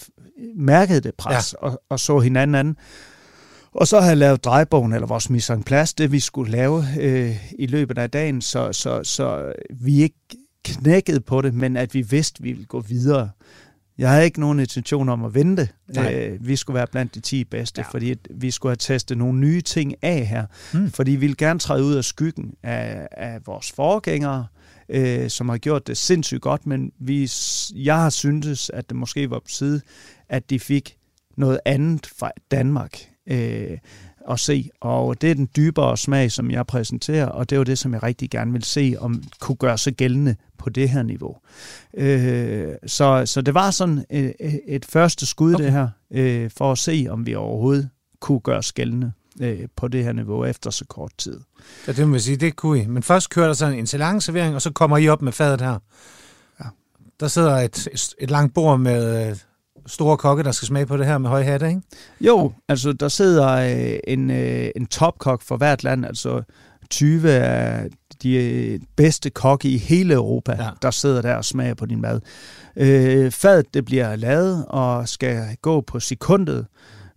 mærkede 0.57 1.01
det 1.01 1.12
pres, 1.18 1.55
ja. 1.62 1.66
og, 1.66 1.83
og 1.90 2.01
så 2.01 2.18
hinanden 2.18 2.55
anden. 2.55 2.77
Og 3.75 3.88
så 3.88 4.01
har 4.01 4.09
jeg 4.09 4.16
lavet 4.16 4.45
drejebogen, 4.45 4.92
eller 4.92 5.07
vores 5.07 5.31
mise 5.31 5.53
en 5.53 5.62
place, 5.62 5.95
det 5.99 6.12
vi 6.12 6.21
skulle 6.21 6.53
lave 6.53 6.85
øh, 7.01 7.37
i 7.59 7.66
løbet 7.66 7.99
af 7.99 8.11
dagen, 8.11 8.42
så, 8.42 8.73
så, 8.73 9.05
så 9.05 9.53
vi 9.71 10.03
ikke 10.03 10.18
knækkede 10.64 11.21
på 11.21 11.40
det, 11.40 11.55
men 11.55 11.77
at 11.77 11.95
vi 11.95 12.03
vidste, 12.03 12.40
at 12.40 12.45
vi 12.45 12.53
ville 12.53 12.66
gå 12.66 12.81
videre. 12.81 13.31
Jeg 13.99 14.11
havde 14.11 14.25
ikke 14.25 14.41
nogen 14.41 14.61
intention 14.61 15.09
om 15.09 15.25
at 15.25 15.35
vente. 15.35 15.69
Øh, 15.99 16.47
vi 16.47 16.57
skulle 16.57 16.75
være 16.75 16.87
blandt 16.87 17.15
de 17.15 17.21
10 17.21 17.45
bedste, 17.45 17.81
ja. 17.81 17.87
fordi 17.91 18.15
vi 18.31 18.51
skulle 18.51 18.71
have 18.71 18.77
testet 18.77 19.19
nogle 19.19 19.39
nye 19.39 19.61
ting 19.61 19.95
af 20.03 20.27
her. 20.27 20.47
Hmm. 20.73 20.91
Fordi 20.91 21.11
vi 21.11 21.17
ville 21.17 21.37
gerne 21.37 21.59
træde 21.59 21.85
ud 21.85 21.95
af 21.95 22.05
skyggen 22.05 22.55
af, 22.63 23.09
af 23.11 23.47
vores 23.47 23.73
forgængere, 23.73 24.47
øh, 24.89 25.31
som 25.31 25.49
har 25.49 25.59
gjort 25.59 25.87
det 25.87 25.97
sindssygt 25.97 26.43
godt, 26.43 26.67
men 26.67 26.93
vi, 27.01 27.31
jeg 27.75 27.97
har 27.97 28.11
syntes, 28.11 28.71
at 28.71 28.89
det 28.89 28.97
måske 28.97 29.31
var 29.31 29.39
på 29.39 29.49
side, 29.49 29.81
at 30.29 30.51
de 30.51 30.61
fik 30.61 30.97
noget 31.37 31.61
andet 31.65 32.07
fra 32.19 32.31
Danmark 32.51 32.99
øh, 33.27 33.79
at 34.31 34.41
se. 34.41 34.71
Og 34.81 35.21
det 35.21 35.31
er 35.31 35.35
den 35.35 35.49
dybere 35.57 35.97
smag, 35.97 36.33
som 36.33 36.51
jeg 36.51 36.67
præsenterer, 36.67 37.27
og 37.27 37.51
det 37.51 37.57
er 37.57 37.59
jo 37.59 37.65
det, 37.65 37.79
som 37.79 37.95
jeg 37.95 38.03
rigtig 38.03 38.31
gerne 38.31 38.53
vil 38.53 38.65
se, 38.65 38.95
om 38.99 39.23
kunne 39.41 39.57
gøre 39.57 39.79
sig 39.79 39.95
gældende 39.95 40.37
på 40.59 40.71
det 40.71 40.89
her 40.89 41.03
niveau. 41.03 41.37
Øh, 41.95 42.75
så, 42.87 43.23
så 43.27 43.43
det 43.43 43.55
var 43.55 43.71
sådan 43.71 44.05
et, 44.11 44.35
et 44.67 44.85
første 44.85 45.27
skud, 45.27 45.55
okay. 45.55 45.65
det 45.65 45.73
her, 45.73 45.89
øh, 46.11 46.51
for 46.57 46.73
at 46.73 46.79
se, 46.79 47.07
om 47.11 47.27
vi 47.27 47.35
overhovedet 47.35 47.89
kunne 48.21 48.41
gøre 48.41 48.63
gældende 48.75 49.13
øh, 49.41 49.69
på 49.77 49.89
det 49.89 50.05
her 50.05 50.13
niveau 50.13 50.45
efter 50.45 50.71
så 50.71 50.85
kort 50.85 51.13
tid. 51.19 51.41
Ja, 51.87 51.93
det 51.93 52.09
må 52.09 52.15
jeg 52.15 52.23
sige, 52.23 52.37
det 52.37 52.57
kunne 52.57 52.83
I. 52.83 52.87
Men 52.87 53.03
først 53.03 53.31
kører 53.31 53.47
der 53.47 53.55
sådan 53.55 53.79
en 53.79 53.87
servering, 53.87 54.55
og 54.55 54.63
så 54.63 54.71
kommer 54.71 54.99
I 54.99 55.09
op 55.09 55.23
med 55.23 55.33
fadet 55.33 55.61
her. 55.61 55.79
Ja. 56.61 56.65
Der 57.21 57.29
sidder 57.29 57.57
et, 57.57 57.89
et 58.19 58.31
langt 58.31 58.55
bord 58.55 58.81
med 58.81 59.29
øh, 59.31 59.37
store 59.87 60.16
kokke, 60.16 60.42
der 60.42 60.53
skal 60.53 60.66
smage 60.66 60.87
på 60.87 60.97
det 60.97 61.07
her 61.07 61.18
med 61.18 61.31
høje 61.31 61.45
hatte, 61.45 61.68
ikke? 61.68 61.81
Jo, 62.21 62.53
altså 62.68 62.92
der 62.92 63.09
sidder 63.09 63.49
øh, 63.49 63.99
en, 64.07 64.31
øh, 64.31 64.71
en 64.77 64.87
topkok 64.87 65.42
for 65.42 65.57
hvert 65.57 65.85
land, 65.85 66.07
altså 66.07 66.42
20 66.90 67.31
af 67.31 67.88
de 68.23 68.35
øh, 68.35 68.81
bedste 68.97 69.31
kokke 69.31 69.68
i 69.68 69.79
hele 69.79 70.14
Europa, 70.14 70.53
ja. 70.59 70.68
der 70.83 70.90
sidder 70.90 71.23
der 71.23 71.35
og 71.35 71.45
smager 71.45 71.75
på 71.75 71.87
din 71.87 72.01
mad. 72.01 72.21
Øh, 72.77 73.31
fadet 73.31 73.75
det 73.75 73.85
bliver 73.85 74.16
lavet 74.16 74.64
og 74.68 75.09
skal 75.09 75.57
gå 75.62 75.81
på 75.81 76.01
sekundet. 76.01 76.66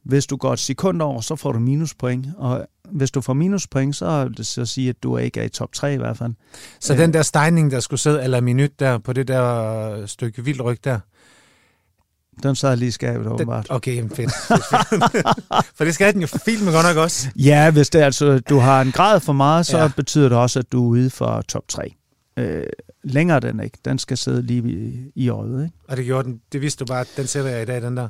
Hvis 0.03 0.25
du 0.25 0.37
går 0.37 0.53
et 0.53 0.59
sekund 0.59 1.01
over, 1.01 1.21
så 1.21 1.35
får 1.35 1.51
du 1.51 1.59
minuspoint, 1.59 2.27
og 2.37 2.67
hvis 2.91 3.11
du 3.11 3.21
får 3.21 3.33
minuspoint, 3.33 3.95
så 3.95 4.23
vil 4.23 4.37
det 4.37 4.45
så 4.45 4.65
sige, 4.65 4.89
at 4.89 5.03
du 5.03 5.17
ikke 5.17 5.39
er 5.39 5.43
i 5.43 5.49
top 5.49 5.73
3 5.73 5.93
i 5.93 5.97
hvert 5.97 6.17
fald. 6.17 6.33
Så 6.79 6.93
øh, 6.93 6.99
den 6.99 7.13
der 7.13 7.21
stejning, 7.21 7.71
der 7.71 7.79
skulle 7.79 7.99
sidde 7.99 8.23
eller 8.23 8.41
minut 8.41 8.79
der 8.79 8.97
på 8.97 9.13
det 9.13 9.27
der 9.27 10.05
stykke 10.05 10.45
vildryg 10.45 10.77
der, 10.83 10.99
den 12.43 12.55
sad 12.55 12.77
lige 12.77 12.87
i 12.87 12.91
skabet, 12.91 13.27
åbenbart. 13.27 13.65
Okay, 13.69 14.09
fedt. 14.09 14.17
fedt, 14.17 14.63
for 15.75 15.85
det 15.85 15.93
skal 15.93 16.13
den 16.13 16.21
jo 16.21 16.27
filme 16.27 16.71
godt 16.71 16.85
nok 16.85 16.97
også. 16.97 17.27
Ja, 17.35 17.71
hvis 17.71 17.89
det 17.89 17.99
altså, 17.99 18.39
du 18.39 18.59
har 18.59 18.81
en 18.81 18.91
grad 18.91 19.19
for 19.19 19.33
meget, 19.33 19.65
så 19.65 19.77
ja. 19.77 19.87
betyder 19.95 20.29
det 20.29 20.37
også, 20.37 20.59
at 20.59 20.71
du 20.71 20.85
er 20.85 20.89
ude 20.89 21.09
for 21.09 21.41
top 21.41 21.67
3. 21.67 21.95
Øh, 22.37 22.63
længere 23.03 23.39
den 23.39 23.59
ikke. 23.59 23.77
Den 23.85 23.99
skal 23.99 24.17
sidde 24.17 24.41
lige 24.41 24.69
i, 24.69 25.11
i 25.15 25.29
øjet. 25.29 25.63
Ikke? 25.63 25.77
Og 25.87 25.97
det 25.97 26.05
gjorde 26.05 26.23
den. 26.23 26.41
Det 26.51 26.61
vidste 26.61 26.79
du 26.79 26.85
bare, 26.85 27.05
den 27.17 27.27
sætter 27.27 27.51
jeg 27.51 27.61
i 27.61 27.65
dag, 27.65 27.81
den 27.81 27.97
der. 27.97 28.09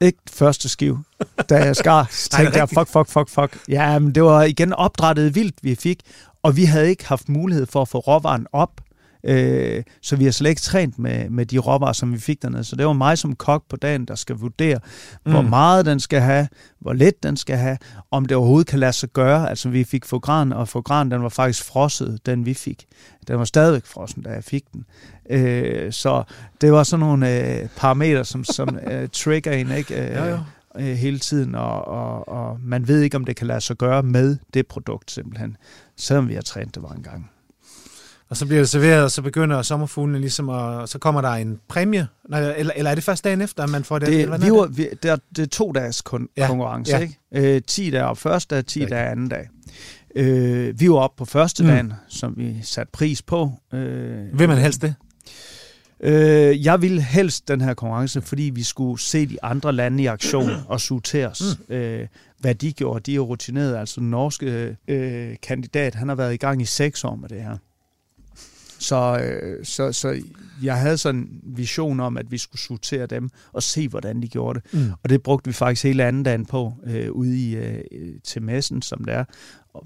Ikke 0.00 0.18
første 0.30 0.68
skiv. 0.68 0.98
Da 1.48 1.56
jeg 1.64 1.76
skar, 1.76 2.10
tænkte 2.30 2.58
jeg, 2.58 2.68
fuck, 2.68 2.88
fuck, 2.88 3.08
fuck, 3.08 3.28
fuck. 3.28 3.68
Ja, 3.68 3.98
men 3.98 4.14
det 4.14 4.22
var 4.22 4.42
igen 4.42 4.72
opdrettet 4.72 5.34
vildt, 5.34 5.54
vi 5.62 5.74
fik. 5.74 6.00
Og 6.42 6.56
vi 6.56 6.64
havde 6.64 6.88
ikke 6.88 7.06
haft 7.06 7.28
mulighed 7.28 7.66
for 7.66 7.82
at 7.82 7.88
få 7.88 7.98
råvaren 7.98 8.46
op 8.52 8.80
Øh, 9.24 9.82
så 10.02 10.16
vi 10.16 10.24
har 10.24 10.30
slet 10.30 10.50
ikke 10.50 10.60
trænet 10.60 10.98
med, 10.98 11.30
med 11.30 11.46
de 11.46 11.58
råvarer, 11.58 11.92
som 11.92 12.12
vi 12.12 12.18
fik 12.18 12.42
dernede. 12.42 12.64
Så 12.64 12.76
det 12.76 12.86
var 12.86 12.92
mig 12.92 13.18
som 13.18 13.36
kok 13.36 13.62
på 13.68 13.76
dagen, 13.76 14.04
der 14.04 14.14
skal 14.14 14.36
vurdere, 14.36 14.78
mm. 15.26 15.32
hvor 15.32 15.42
meget 15.42 15.86
den 15.86 16.00
skal 16.00 16.20
have, 16.20 16.48
hvor 16.78 16.92
lidt 16.92 17.22
den 17.22 17.36
skal 17.36 17.56
have, 17.56 17.78
om 18.10 18.26
det 18.26 18.36
overhovedet 18.36 18.66
kan 18.66 18.78
lade 18.78 18.92
sig 18.92 19.08
gøre. 19.08 19.50
Altså 19.50 19.68
vi 19.68 19.84
fik 19.84 20.04
fogran, 20.04 20.52
og 20.52 20.68
fogran 20.68 21.10
den 21.10 21.22
var 21.22 21.28
faktisk 21.28 21.64
frosset, 21.64 22.26
den 22.26 22.46
vi 22.46 22.54
fik. 22.54 22.86
Den 23.28 23.38
var 23.38 23.44
stadigvæk 23.44 23.86
frossen, 23.86 24.22
da 24.22 24.30
jeg 24.30 24.44
fik 24.44 24.64
den. 24.72 24.84
Øh, 25.30 25.92
så 25.92 26.22
det 26.60 26.72
var 26.72 26.82
sådan 26.82 27.00
nogle 27.00 27.60
øh, 27.60 27.68
parametre, 27.76 28.24
som, 28.24 28.44
som 28.44 28.78
øh, 28.90 29.08
trigger 29.12 29.52
en, 29.52 29.70
ikke? 29.70 29.94
Øh, 29.94 30.10
ja, 30.10 30.24
ja 30.26 30.38
øh, 30.76 30.84
hele 30.84 31.18
tiden, 31.18 31.54
og, 31.54 31.88
og, 31.88 32.28
og 32.28 32.58
man 32.62 32.88
ved 32.88 33.00
ikke, 33.00 33.16
om 33.16 33.24
det 33.24 33.36
kan 33.36 33.46
lade 33.46 33.60
sig 33.60 33.76
gøre 33.76 34.02
med 34.02 34.36
det 34.54 34.66
produkt 34.66 35.10
simpelthen, 35.10 35.56
selvom 35.96 36.28
vi 36.28 36.34
har 36.34 36.42
trænet 36.42 36.74
det 36.74 36.82
var 36.82 36.92
en 36.92 37.02
gang. 37.02 37.30
Og 38.30 38.36
så 38.36 38.46
bliver 38.46 38.60
det 38.60 38.68
serveret, 38.68 39.04
og 39.04 39.10
så 39.10 39.22
begynder 39.22 39.62
sommerfuglene 39.62 40.18
ligesom, 40.18 40.48
og 40.48 40.88
så 40.88 40.98
kommer 40.98 41.20
der 41.20 41.28
en 41.28 41.60
præmie. 41.68 42.08
Nej, 42.28 42.54
eller, 42.56 42.72
eller 42.76 42.90
er 42.90 42.94
det 42.94 43.04
først 43.04 43.24
dagen 43.24 43.40
efter, 43.40 43.62
at 43.62 43.70
man 43.70 43.84
får 43.84 43.98
det? 43.98 44.08
Det, 44.08 44.42
vi 44.42 44.50
var, 44.50 44.66
vi, 44.66 44.88
det, 45.02 45.10
er, 45.10 45.16
det 45.36 45.42
er 45.42 45.46
to 45.46 45.72
dages 45.72 46.02
kun, 46.02 46.28
ja, 46.36 46.46
konkurrence, 46.46 46.92
ja. 46.92 46.98
ikke? 46.98 47.54
Øh, 47.54 47.62
10 47.62 47.90
dage 47.90 48.04
op 48.04 48.18
første 48.18 48.54
dag, 48.54 48.66
10 48.66 48.84
dage 48.84 49.10
anden 49.10 49.28
dag. 49.28 49.48
Øh, 50.16 50.80
vi 50.80 50.90
var 50.90 50.96
oppe 50.96 51.18
på 51.18 51.24
første 51.24 51.62
mm. 51.62 51.68
dagen, 51.68 51.92
som 52.08 52.34
vi 52.36 52.56
satte 52.62 52.90
pris 52.92 53.22
på. 53.22 53.52
Øh, 53.74 54.38
Vil 54.38 54.48
man 54.48 54.58
helst 54.58 54.82
det? 54.82 54.94
Øh, 56.00 56.64
jeg 56.64 56.82
ville 56.82 57.02
helst 57.02 57.48
den 57.48 57.60
her 57.60 57.74
konkurrence, 57.74 58.22
fordi 58.22 58.42
vi 58.42 58.62
skulle 58.62 59.00
se 59.00 59.26
de 59.26 59.44
andre 59.44 59.72
lande 59.72 60.02
i 60.02 60.06
aktion 60.06 60.50
og 60.68 60.80
suge 60.80 61.00
til 61.00 61.26
os. 61.26 61.58
Mm. 61.68 61.74
Øh, 61.74 62.06
hvad 62.38 62.54
de 62.54 62.72
gjorde. 62.72 63.00
De 63.00 63.14
er 63.16 63.20
rutineret. 63.20 63.76
Altså 63.76 64.00
den 64.00 64.10
norske 64.10 64.76
øh, 64.88 65.36
kandidat, 65.42 65.94
han 65.94 66.08
har 66.08 66.14
været 66.14 66.34
i 66.34 66.36
gang 66.36 66.62
i 66.62 66.64
seks 66.64 67.04
år 67.04 67.14
med 67.14 67.28
det 67.28 67.42
her. 67.42 67.56
Så, 68.80 69.20
øh, 69.22 69.64
så, 69.64 69.92
så 69.92 70.22
jeg 70.62 70.76
havde 70.76 70.98
sådan 70.98 71.20
en 71.20 71.40
vision 71.44 72.00
om, 72.00 72.16
at 72.16 72.30
vi 72.30 72.38
skulle 72.38 72.62
sortere 72.62 73.06
dem 73.06 73.30
og 73.52 73.62
se, 73.62 73.88
hvordan 73.88 74.22
de 74.22 74.28
gjorde 74.28 74.60
det. 74.60 74.74
Mm. 74.74 74.92
Og 75.02 75.10
det 75.10 75.22
brugte 75.22 75.48
vi 75.48 75.52
faktisk 75.52 75.84
hele 75.84 76.04
anden 76.04 76.22
dagen 76.22 76.46
på 76.46 76.72
øh, 76.84 77.10
ude 77.12 77.38
i, 77.38 77.56
øh, 77.56 77.80
til 78.24 78.42
messen, 78.42 78.82
som 78.82 79.04
det 79.04 79.14
er, 79.14 79.24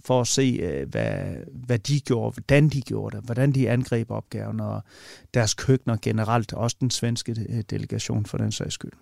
for 0.04 0.20
at 0.20 0.26
se, 0.26 0.58
øh, 0.62 0.88
hvad, 0.88 1.16
hvad 1.66 1.78
de 1.78 2.00
gjorde, 2.00 2.34
hvordan 2.34 2.68
de 2.68 2.80
gjorde 2.80 3.16
det, 3.16 3.24
hvordan 3.24 3.52
de 3.52 3.70
angreb 3.70 4.10
opgaven 4.10 4.60
og 4.60 4.82
deres 5.34 5.54
køkkener 5.54 5.96
generelt, 6.02 6.52
også 6.52 6.76
den 6.80 6.90
svenske 6.90 7.36
øh, 7.48 7.62
delegation 7.70 8.26
for 8.26 8.38
den 8.38 8.52
sags 8.52 8.74
skyld. 8.74 8.92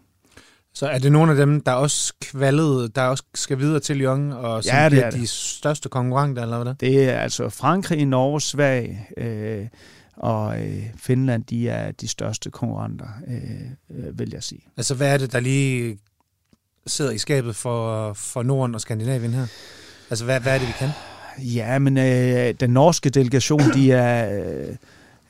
Så 0.75 0.87
er 0.87 0.99
det 0.99 1.13
nogle 1.13 1.31
af 1.31 1.37
dem, 1.37 1.61
der 1.61 1.73
også 1.73 2.13
kvalede, 2.21 2.89
der 2.89 3.03
også 3.03 3.23
skal 3.35 3.59
videre 3.59 3.81
til 3.81 3.97
Lyon, 3.97 4.33
og 4.33 4.65
som 4.65 4.77
ja, 4.77 4.89
det 4.89 5.05
er 5.05 5.11
de 5.11 5.21
det. 5.21 5.29
største 5.29 5.89
konkurrenter, 5.89 6.43
eller 6.43 6.63
hvad 6.63 6.75
det 6.75 7.11
er? 7.11 7.19
altså 7.19 7.49
Frankrig, 7.49 8.07
Norge, 8.07 8.41
Sverige 8.41 9.07
øh, 9.17 9.67
og 10.17 10.61
øh, 10.61 10.83
Finland, 10.97 11.45
de 11.45 11.69
er 11.69 11.93
de 11.93 12.09
største 12.09 12.51
konkurrenter, 12.51 13.07
øh, 13.29 13.99
øh, 13.99 14.19
vil 14.19 14.31
jeg 14.33 14.43
sige. 14.43 14.61
Altså 14.77 14.95
hvad 14.95 15.15
er 15.15 15.19
det, 15.19 15.33
der 15.33 15.41
lige 15.41 15.99
sidder 16.87 17.11
i 17.11 17.19
skabet 17.19 17.57
for, 17.57 18.13
for 18.13 18.43
Norden 18.43 18.75
og 18.75 18.81
Skandinavien 18.81 19.33
her? 19.33 19.47
Altså 20.11 20.25
hvad, 20.25 20.41
hvad 20.41 20.55
er 20.55 20.59
det, 20.59 20.69
vi 20.69 20.73
kan? 20.79 20.89
Ja, 21.39 21.79
men 21.79 21.99
øh, 21.99 22.55
den 22.61 22.71
norske 22.71 23.11
delegation, 23.11 23.61
de 23.75 23.93
er... 23.93 24.43
Øh, 24.45 24.77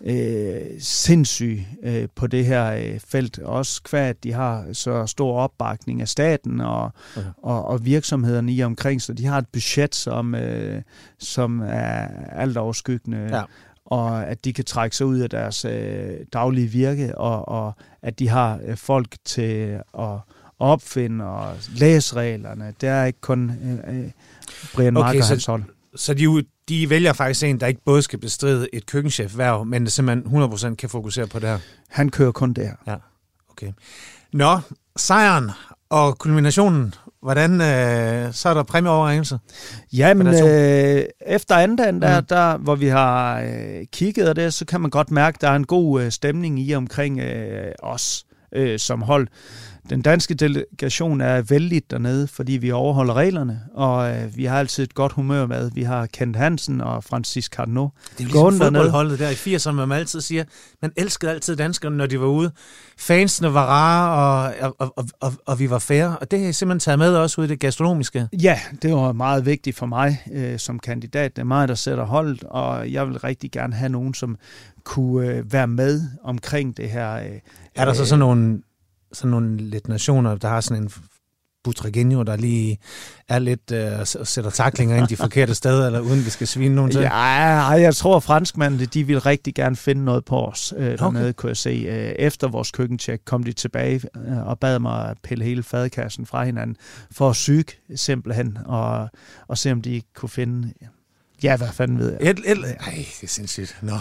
øh, 0.06 0.60
sindssyg 0.78 1.66
øh, 1.82 2.08
på 2.14 2.26
det 2.26 2.46
her 2.46 2.72
øh, 2.72 3.00
felt. 3.00 3.38
Også 3.38 3.82
kvad, 3.82 4.08
at 4.08 4.24
de 4.24 4.32
har 4.32 4.66
så 4.72 5.06
stor 5.06 5.38
opbakning 5.38 6.00
af 6.00 6.08
staten 6.08 6.60
og, 6.60 6.90
okay. 7.16 7.26
og, 7.42 7.64
og 7.64 7.84
virksomhederne 7.84 8.52
i 8.52 8.62
omkring, 8.62 9.02
så 9.02 9.12
de 9.12 9.26
har 9.26 9.38
et 9.38 9.48
budget, 9.52 9.94
som, 9.94 10.34
øh, 10.34 10.82
som 11.18 11.60
er 11.60 12.08
alt 12.32 12.56
overskyggende. 12.56 13.36
Ja 13.36 13.42
og 13.84 14.26
at 14.26 14.44
de 14.44 14.52
kan 14.52 14.64
trække 14.64 14.96
sig 14.96 15.06
ud 15.06 15.18
af 15.18 15.30
deres 15.30 15.64
øh, 15.64 16.10
daglige 16.32 16.66
virke, 16.66 17.18
og, 17.18 17.48
og 17.48 17.72
at 18.02 18.18
de 18.18 18.28
har 18.28 18.60
øh, 18.64 18.76
folk 18.76 19.16
til 19.24 19.80
at 19.98 20.18
opfinde 20.58 21.24
og 21.24 21.56
læse 21.74 22.16
reglerne. 22.16 22.74
Det 22.80 22.88
er 22.88 23.04
ikke 23.04 23.20
kun 23.20 23.50
øh, 23.64 24.02
øh 24.02 24.10
Brian 24.74 24.94
Mark 24.94 25.08
okay, 25.08 25.20
og 25.20 25.26
hans 25.26 25.46
hold. 25.46 25.62
Så 25.96 26.14
de, 26.14 26.44
de 26.68 26.90
vælger 26.90 27.12
faktisk 27.12 27.44
en, 27.44 27.60
der 27.60 27.66
ikke 27.66 27.80
både 27.84 28.02
skal 28.02 28.18
bestride 28.18 28.68
et 28.72 28.86
køkkenchef-værv, 28.86 29.64
men 29.64 29.90
simpelthen 29.90 30.42
100% 30.42 30.74
kan 30.74 30.88
fokusere 30.88 31.26
på 31.26 31.38
det 31.38 31.48
her. 31.48 31.58
Han 31.88 32.08
kører 32.08 32.32
kun 32.32 32.52
det 32.52 32.66
her. 32.66 32.74
Ja, 32.86 32.96
okay. 33.50 33.72
Nå, 34.32 34.58
sejren 34.96 35.50
Og 35.90 36.18
kulminationen, 36.18 36.94
hvordan, 37.22 37.52
øh, 37.52 38.32
så 38.32 38.48
er 38.48 38.54
der 38.54 38.62
præmieoverrængelse? 38.62 39.38
Ja, 39.92 40.14
men 40.14 40.26
øh, 40.26 41.04
efter 41.26 41.54
anden 41.54 41.76
dagen, 41.76 42.02
der, 42.02 42.20
mm. 42.20 42.26
der, 42.26 42.56
hvor 42.56 42.74
vi 42.74 42.86
har 42.86 43.40
øh, 43.40 43.86
kigget 43.92 44.28
af 44.28 44.34
det, 44.34 44.54
så 44.54 44.64
kan 44.64 44.80
man 44.80 44.90
godt 44.90 45.10
mærke, 45.10 45.36
at 45.36 45.40
der 45.40 45.48
er 45.48 45.56
en 45.56 45.66
god 45.66 46.02
øh, 46.02 46.10
stemning 46.10 46.60
i 46.60 46.74
omkring 46.74 47.20
øh, 47.20 47.72
os 47.82 48.24
øh, 48.54 48.78
som 48.78 49.02
hold. 49.02 49.28
Den 49.90 50.02
danske 50.02 50.34
delegation 50.34 51.20
er 51.20 51.42
vældig 51.42 51.82
dernede, 51.90 52.26
fordi 52.26 52.52
vi 52.52 52.70
overholder 52.70 53.14
reglerne, 53.14 53.60
og 53.74 54.10
øh, 54.10 54.36
vi 54.36 54.44
har 54.44 54.58
altid 54.58 54.84
et 54.84 54.94
godt 54.94 55.12
humør 55.12 55.46
med. 55.46 55.70
Vi 55.74 55.82
har 55.82 56.06
Kent 56.06 56.36
Hansen 56.36 56.80
og 56.80 57.04
Francis 57.04 57.44
Cardinaux. 57.44 57.90
Det 58.18 58.24
er 58.24 58.28
jo 58.28 58.48
ligesom 58.50 58.66
fodboldholdet 58.66 59.18
der 59.18 59.28
i 59.28 59.56
80'erne, 59.56 59.72
man 59.72 59.92
altid 59.92 60.20
siger, 60.20 60.44
man 60.82 60.92
elskede 60.96 61.30
altid 61.30 61.56
danskerne, 61.56 61.96
når 61.96 62.06
de 62.06 62.20
var 62.20 62.26
ude. 62.26 62.52
Fansene 62.98 63.54
var 63.54 63.66
rare, 63.66 64.54
og, 64.60 64.74
og, 64.78 64.92
og, 64.96 65.06
og, 65.20 65.32
og 65.46 65.58
vi 65.58 65.70
var 65.70 65.78
færre, 65.78 66.18
og 66.18 66.30
det 66.30 66.38
har 66.38 66.46
jeg 66.46 66.54
simpelthen 66.54 66.80
taget 66.80 66.98
med 66.98 67.14
også 67.14 67.40
ud 67.40 67.46
i 67.46 67.48
det 67.48 67.60
gastronomiske. 67.60 68.28
Ja, 68.42 68.60
det 68.82 68.94
var 68.94 69.12
meget 69.12 69.46
vigtigt 69.46 69.76
for 69.76 69.86
mig 69.86 70.22
øh, 70.32 70.58
som 70.58 70.78
kandidat. 70.78 71.36
Det 71.36 71.42
er 71.42 71.46
mig, 71.46 71.68
der 71.68 71.74
sætter 71.74 72.04
holdet, 72.04 72.44
og 72.44 72.92
jeg 72.92 73.08
vil 73.08 73.18
rigtig 73.18 73.50
gerne 73.50 73.74
have 73.74 73.88
nogen, 73.88 74.14
som 74.14 74.36
kunne 74.84 75.28
øh, 75.28 75.52
være 75.52 75.66
med 75.66 76.02
omkring 76.24 76.76
det 76.76 76.90
her. 76.90 77.14
Øh, 77.14 77.38
er 77.74 77.84
der 77.84 77.92
så 77.92 78.06
sådan 78.06 78.18
nogle 78.18 78.62
sådan 79.12 79.30
nogle 79.30 79.56
lidt 79.56 79.88
nationer, 79.88 80.34
der 80.34 80.48
har 80.48 80.60
sådan 80.60 80.82
en 80.82 80.90
Butragenio, 81.64 82.22
der 82.22 82.36
lige 82.36 82.78
er 83.28 83.38
lidt 83.38 83.72
øh, 83.72 84.26
sætter 84.26 84.50
taklinger 84.50 84.96
ind 84.96 85.06
de 85.08 85.16
forkerte 85.16 85.54
steder, 85.54 85.86
eller 85.86 86.00
uden 86.00 86.24
vi 86.24 86.30
skal 86.30 86.46
svine 86.46 86.74
nogen 86.74 86.90
til? 86.90 87.00
Ja, 87.00 87.68
jeg 87.68 87.96
tror, 87.96 88.16
at 88.16 88.22
franskmændene, 88.22 88.84
de 88.84 89.04
vil 89.04 89.20
rigtig 89.20 89.54
gerne 89.54 89.76
finde 89.76 90.04
noget 90.04 90.24
på 90.24 90.46
os 90.46 90.74
øh, 90.76 90.98
dernede, 90.98 91.24
okay. 91.24 91.32
kunne 91.32 91.48
jeg 91.48 91.56
se. 91.56 91.70
Øh, 91.70 92.14
efter 92.18 92.48
vores 92.48 92.70
køkkentjek 92.70 93.20
kom 93.24 93.42
de 93.42 93.52
tilbage 93.52 94.00
øh, 94.16 94.46
og 94.46 94.58
bad 94.58 94.78
mig 94.78 95.10
at 95.10 95.16
pille 95.22 95.44
hele 95.44 95.62
fadkassen 95.62 96.26
fra 96.26 96.44
hinanden, 96.44 96.76
for 97.10 97.30
at 97.30 97.36
syge 97.36 97.64
simpelthen, 97.96 98.58
og, 98.64 99.08
og 99.48 99.58
se 99.58 99.72
om 99.72 99.82
de 99.82 100.02
kunne 100.14 100.28
finde... 100.28 100.72
Ja, 101.42 101.56
hvad 101.56 101.68
fanden 101.72 101.98
ved 101.98 102.16
jeg? 102.20 102.30
Et, 102.30 102.38
et, 102.38 102.58
ej, 102.80 103.06
det 103.20 103.22
er 103.22 103.26
sindssygt. 103.26 103.78
Nå. 103.82 103.94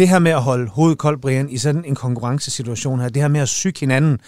Det 0.00 0.08
her 0.08 0.18
med 0.18 0.30
at 0.30 0.42
holde 0.42 0.68
hovedet 0.68 0.98
koldt, 0.98 1.20
Brian, 1.20 1.50
i 1.50 1.58
sådan 1.58 1.84
en 1.84 1.94
konkurrencesituation 1.94 3.00
her, 3.00 3.08
det 3.08 3.22
her 3.22 3.28
med 3.28 3.40
at 3.40 3.48
syge 3.48 3.74
hinanden, 3.80 4.18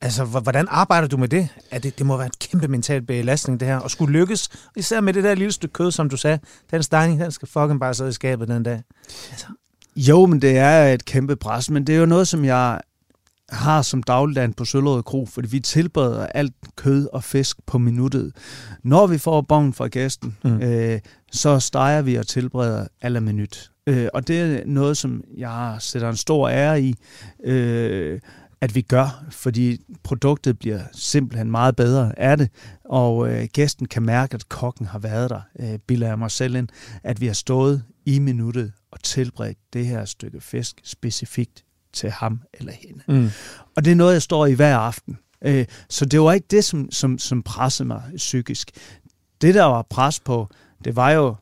altså, 0.00 0.24
hvordan 0.24 0.66
arbejder 0.70 1.08
du 1.08 1.16
med 1.16 1.28
det? 1.28 1.48
At 1.70 1.82
det, 1.82 1.98
det 1.98 2.06
må 2.06 2.16
være 2.16 2.26
et 2.26 2.38
kæmpe 2.38 2.68
mental 2.68 3.02
belastning, 3.02 3.60
det 3.60 3.68
her, 3.68 3.76
og 3.76 3.90
skulle 3.90 4.12
lykkes, 4.12 4.48
især 4.76 5.00
med 5.00 5.12
det 5.12 5.24
der 5.24 5.34
lille 5.34 5.52
stykke 5.52 5.72
kød, 5.72 5.90
som 5.90 6.08
du 6.10 6.16
sagde, 6.16 6.38
den 6.70 6.82
stejning, 6.82 7.20
den 7.20 7.30
skal 7.30 7.48
fucking 7.48 7.80
bare 7.80 7.94
sidde 7.94 8.10
i 8.10 8.12
skabet 8.12 8.48
den 8.48 8.62
dag. 8.62 8.82
Altså. 9.30 9.46
Jo, 9.96 10.26
men 10.26 10.42
det 10.42 10.58
er 10.58 10.92
et 10.92 11.04
kæmpe 11.04 11.36
pres, 11.36 11.70
men 11.70 11.86
det 11.86 11.94
er 11.94 11.98
jo 11.98 12.06
noget, 12.06 12.28
som 12.28 12.44
jeg 12.44 12.80
har 13.50 13.82
som 13.82 14.02
dagligdagen 14.02 14.52
på 14.52 14.64
Søllerød 14.64 15.02
Kro, 15.02 15.26
fordi 15.26 15.48
vi 15.48 15.60
tilbereder 15.60 16.26
alt 16.26 16.54
kød 16.76 17.08
og 17.12 17.24
fisk 17.24 17.56
på 17.66 17.78
minuttet. 17.78 18.32
Når 18.82 19.06
vi 19.06 19.18
får 19.18 19.40
bongen 19.40 19.72
fra 19.72 19.86
gæsten, 19.86 20.36
mm. 20.44 20.62
øh, 20.62 21.00
så 21.32 21.60
steger 21.60 22.02
vi 22.02 22.14
og 22.14 22.26
tilbereder 22.26 22.86
alle 23.02 23.20
minut. 23.20 23.70
Øh, 23.88 24.08
og 24.14 24.28
det 24.28 24.40
er 24.40 24.62
noget, 24.66 24.96
som 24.96 25.24
jeg 25.36 25.76
sætter 25.80 26.08
en 26.08 26.16
stor 26.16 26.48
ære 26.48 26.82
i, 26.82 26.94
øh, 27.44 28.20
at 28.60 28.74
vi 28.74 28.80
gør, 28.80 29.24
fordi 29.30 29.80
produktet 30.02 30.58
bliver 30.58 30.80
simpelthen 30.92 31.50
meget 31.50 31.76
bedre 31.76 32.18
af 32.18 32.36
det, 32.36 32.50
og 32.84 33.30
øh, 33.30 33.48
gæsten 33.52 33.88
kan 33.88 34.02
mærke, 34.02 34.34
at 34.34 34.48
kokken 34.48 34.86
har 34.86 34.98
været 34.98 35.30
der, 35.30 35.40
øh, 35.60 35.78
bilder 35.78 36.06
jeg 36.08 36.18
mig 36.18 36.30
selv 36.30 36.54
ind, 36.54 36.68
at 37.02 37.20
vi 37.20 37.26
har 37.26 37.34
stået 37.34 37.82
i 38.04 38.18
minuttet 38.18 38.72
og 38.90 39.02
tilberedt 39.02 39.58
det 39.72 39.86
her 39.86 40.04
stykke 40.04 40.40
fisk 40.40 40.80
specifikt 40.84 41.64
til 41.92 42.10
ham 42.10 42.40
eller 42.54 42.72
hende. 42.72 43.02
Mm. 43.08 43.30
Og 43.76 43.84
det 43.84 43.90
er 43.90 43.96
noget, 43.96 44.12
jeg 44.12 44.22
står 44.22 44.46
i 44.46 44.52
hver 44.52 44.76
aften. 44.76 45.18
Øh, 45.42 45.66
så 45.88 46.04
det 46.04 46.20
var 46.20 46.32
ikke 46.32 46.46
det, 46.50 46.64
som, 46.64 46.90
som, 46.90 47.18
som 47.18 47.42
pressede 47.42 47.86
mig 47.86 48.02
psykisk. 48.16 48.70
Det, 49.40 49.54
der 49.54 49.64
var 49.64 49.82
pres 49.82 50.20
på, 50.20 50.48
det 50.84 50.96
var 50.96 51.10
jo, 51.10 51.34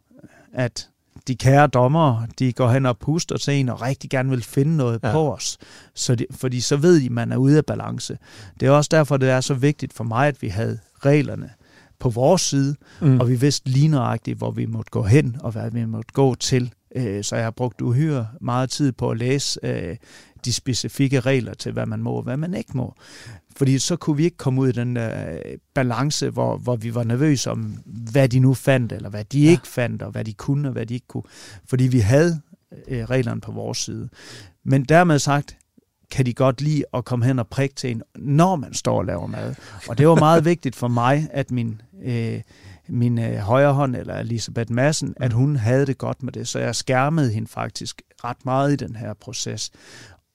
at 0.53 0.89
de 1.29 1.37
kære 1.37 1.67
dommer, 1.67 2.27
de 2.39 2.53
går 2.53 2.69
hen 2.69 2.87
og 2.87 2.99
puster 2.99 3.37
til 3.37 3.55
en 3.55 3.69
og 3.69 3.83
rigtig 3.83 4.11
gerne 4.11 4.31
vil 4.31 4.43
finde 4.43 4.77
noget 4.77 5.01
ja. 5.03 5.13
på 5.13 5.35
os. 5.35 5.59
Så 5.95 6.15
de, 6.15 6.27
fordi 6.31 6.61
så 6.61 6.77
ved 6.77 7.01
de, 7.01 7.07
at 7.07 7.13
man 7.13 7.33
er 7.33 7.37
ude 7.37 7.57
af 7.57 7.67
balance. 7.67 8.19
Det 8.61 8.69
er 8.69 8.71
også 8.71 8.89
derfor, 8.93 9.17
det 9.17 9.31
er 9.31 9.41
så 9.41 9.55
vigtigt 9.55 9.93
for 9.93 10.05
mig, 10.05 10.29
at 10.29 10.43
vi 10.43 10.49
havde 10.49 10.79
reglerne 11.05 11.51
på 11.99 12.09
vores 12.09 12.43
side, 12.43 12.77
mm. 13.01 13.21
og 13.21 13.29
vi 13.29 13.35
vidste 13.35 13.69
lige 13.69 13.89
nøjagtigt, 13.89 14.39
hvor 14.39 14.51
vi 14.51 14.67
måtte 14.67 14.91
gå 14.91 15.03
hen, 15.03 15.37
og 15.41 15.53
hvad 15.53 15.71
vi 15.71 15.85
måtte 15.85 16.13
gå 16.13 16.35
til. 16.35 16.73
Øh, 16.97 17.25
så 17.25 17.37
jeg 17.37 17.45
har 17.45 17.51
brugt 17.51 17.81
uhyre 17.81 18.29
meget 18.41 18.71
tid 18.71 18.93
på 18.93 19.11
at 19.11 19.19
læse 19.19 19.61
øh, 19.63 19.97
de 20.47 20.53
specifikke 20.53 21.21
regler 21.21 21.55
til, 21.55 21.73
hvad 21.73 21.87
man 21.87 22.03
må 22.03 22.11
og 22.11 22.23
hvad 22.23 22.37
man 22.37 22.55
ikke 22.55 22.77
må. 22.77 22.95
Fordi 23.57 23.79
så 23.79 23.97
kunne 23.97 24.17
vi 24.17 24.25
ikke 24.25 24.37
komme 24.37 24.61
ud 24.61 24.69
i 24.69 24.73
den 24.73 24.97
der 24.97 25.39
balance, 25.75 26.31
hvor, 26.31 26.57
hvor 26.57 26.77
vi 26.77 26.95
var 26.95 27.05
nervøse 27.05 27.51
om, 27.51 27.79
hvad 27.87 28.29
de 28.29 28.39
nu 28.39 28.55
fandt, 28.55 28.93
eller 28.93 29.09
hvad 29.09 29.25
de 29.25 29.41
ja. 29.41 29.51
ikke 29.51 29.69
fandt, 29.69 30.03
og 30.03 30.11
hvad 30.11 30.25
de 30.25 30.33
kunne 30.33 30.69
og 30.69 30.73
hvad 30.73 30.87
de 30.87 30.95
ikke 30.95 31.07
kunne. 31.07 31.23
Fordi 31.67 31.85
vi 31.85 31.99
havde 31.99 32.41
øh, 32.89 33.05
reglerne 33.05 33.41
på 33.41 33.53
vores 33.53 33.79
side. 33.79 34.09
Men 34.65 34.85
dermed 34.85 35.19
sagt, 35.19 35.57
kan 36.11 36.27
de 36.27 36.35
godt 36.35 36.61
lide 36.61 36.85
at 36.95 37.05
komme 37.05 37.25
hen 37.25 37.39
og 37.39 37.49
prikke 37.49 37.75
til 37.75 37.91
en, 37.91 38.03
når 38.17 38.57
man 38.57 38.75
står 38.75 38.99
og 38.99 39.05
laver 39.05 39.27
mad. 39.27 39.55
Og 39.89 39.99
det 39.99 40.09
var 40.09 40.15
meget 40.15 40.45
vigtigt 40.45 40.77
for 40.77 40.89
mig, 40.89 41.29
at 41.31 41.51
min, 41.51 41.81
øh, 42.03 42.41
min 42.89 43.19
øh, 43.19 43.37
højre 43.37 43.73
hånd, 43.73 43.97
eller 43.97 44.15
Elisabeth 44.15 44.73
Madsen, 44.73 45.15
at 45.17 45.33
hun 45.33 45.57
havde 45.57 45.87
det 45.87 45.99
godt 45.99 46.23
med 46.23 46.33
det. 46.33 46.49
Så 46.49 46.59
jeg 46.59 46.77
skærmede 46.77 47.33
hende 47.33 47.49
faktisk 47.49 48.03
ret 48.25 48.45
meget 48.45 48.73
i 48.73 48.77
den 48.77 48.97
her 48.97 49.15
proces. 49.15 49.71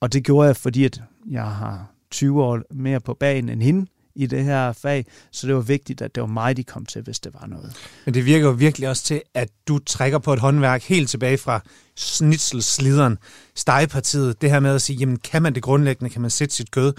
Og 0.02 0.12
det 0.12 0.24
gjorde 0.24 0.46
jeg, 0.46 0.56
fordi 0.56 0.84
at 0.84 1.00
jeg 1.30 1.44
har 1.44 1.86
20 2.10 2.42
år 2.42 2.60
mere 2.70 3.00
på 3.00 3.14
banen 3.14 3.48
end 3.48 3.62
hende 3.62 3.86
i 4.14 4.26
det 4.26 4.44
her 4.44 4.72
fag, 4.72 5.06
så 5.30 5.46
det 5.46 5.54
var 5.54 5.60
vigtigt, 5.60 6.02
at 6.02 6.14
det 6.14 6.20
var 6.20 6.26
mig, 6.26 6.56
de 6.56 6.64
kom 6.64 6.86
til, 6.86 7.02
hvis 7.02 7.20
det 7.20 7.34
var 7.34 7.46
noget. 7.46 7.76
Men 8.04 8.14
det 8.14 8.24
virker 8.24 8.46
jo 8.46 8.52
virkelig 8.52 8.88
også 8.88 9.04
til, 9.04 9.22
at 9.34 9.48
du 9.68 9.78
trækker 9.78 10.18
på 10.18 10.32
et 10.32 10.38
håndværk 10.38 10.82
helt 10.82 11.10
tilbage 11.10 11.38
fra 11.38 11.60
snitselslideren, 11.96 13.18
stegepartiet, 13.54 14.42
det 14.42 14.50
her 14.50 14.60
med 14.60 14.74
at 14.74 14.82
sige, 14.82 14.96
jamen 14.96 15.16
kan 15.16 15.42
man 15.42 15.54
det 15.54 15.62
grundlæggende, 15.62 16.10
kan 16.10 16.20
man 16.20 16.30
sætte 16.30 16.54
sit 16.54 16.70
kød, 16.70 16.92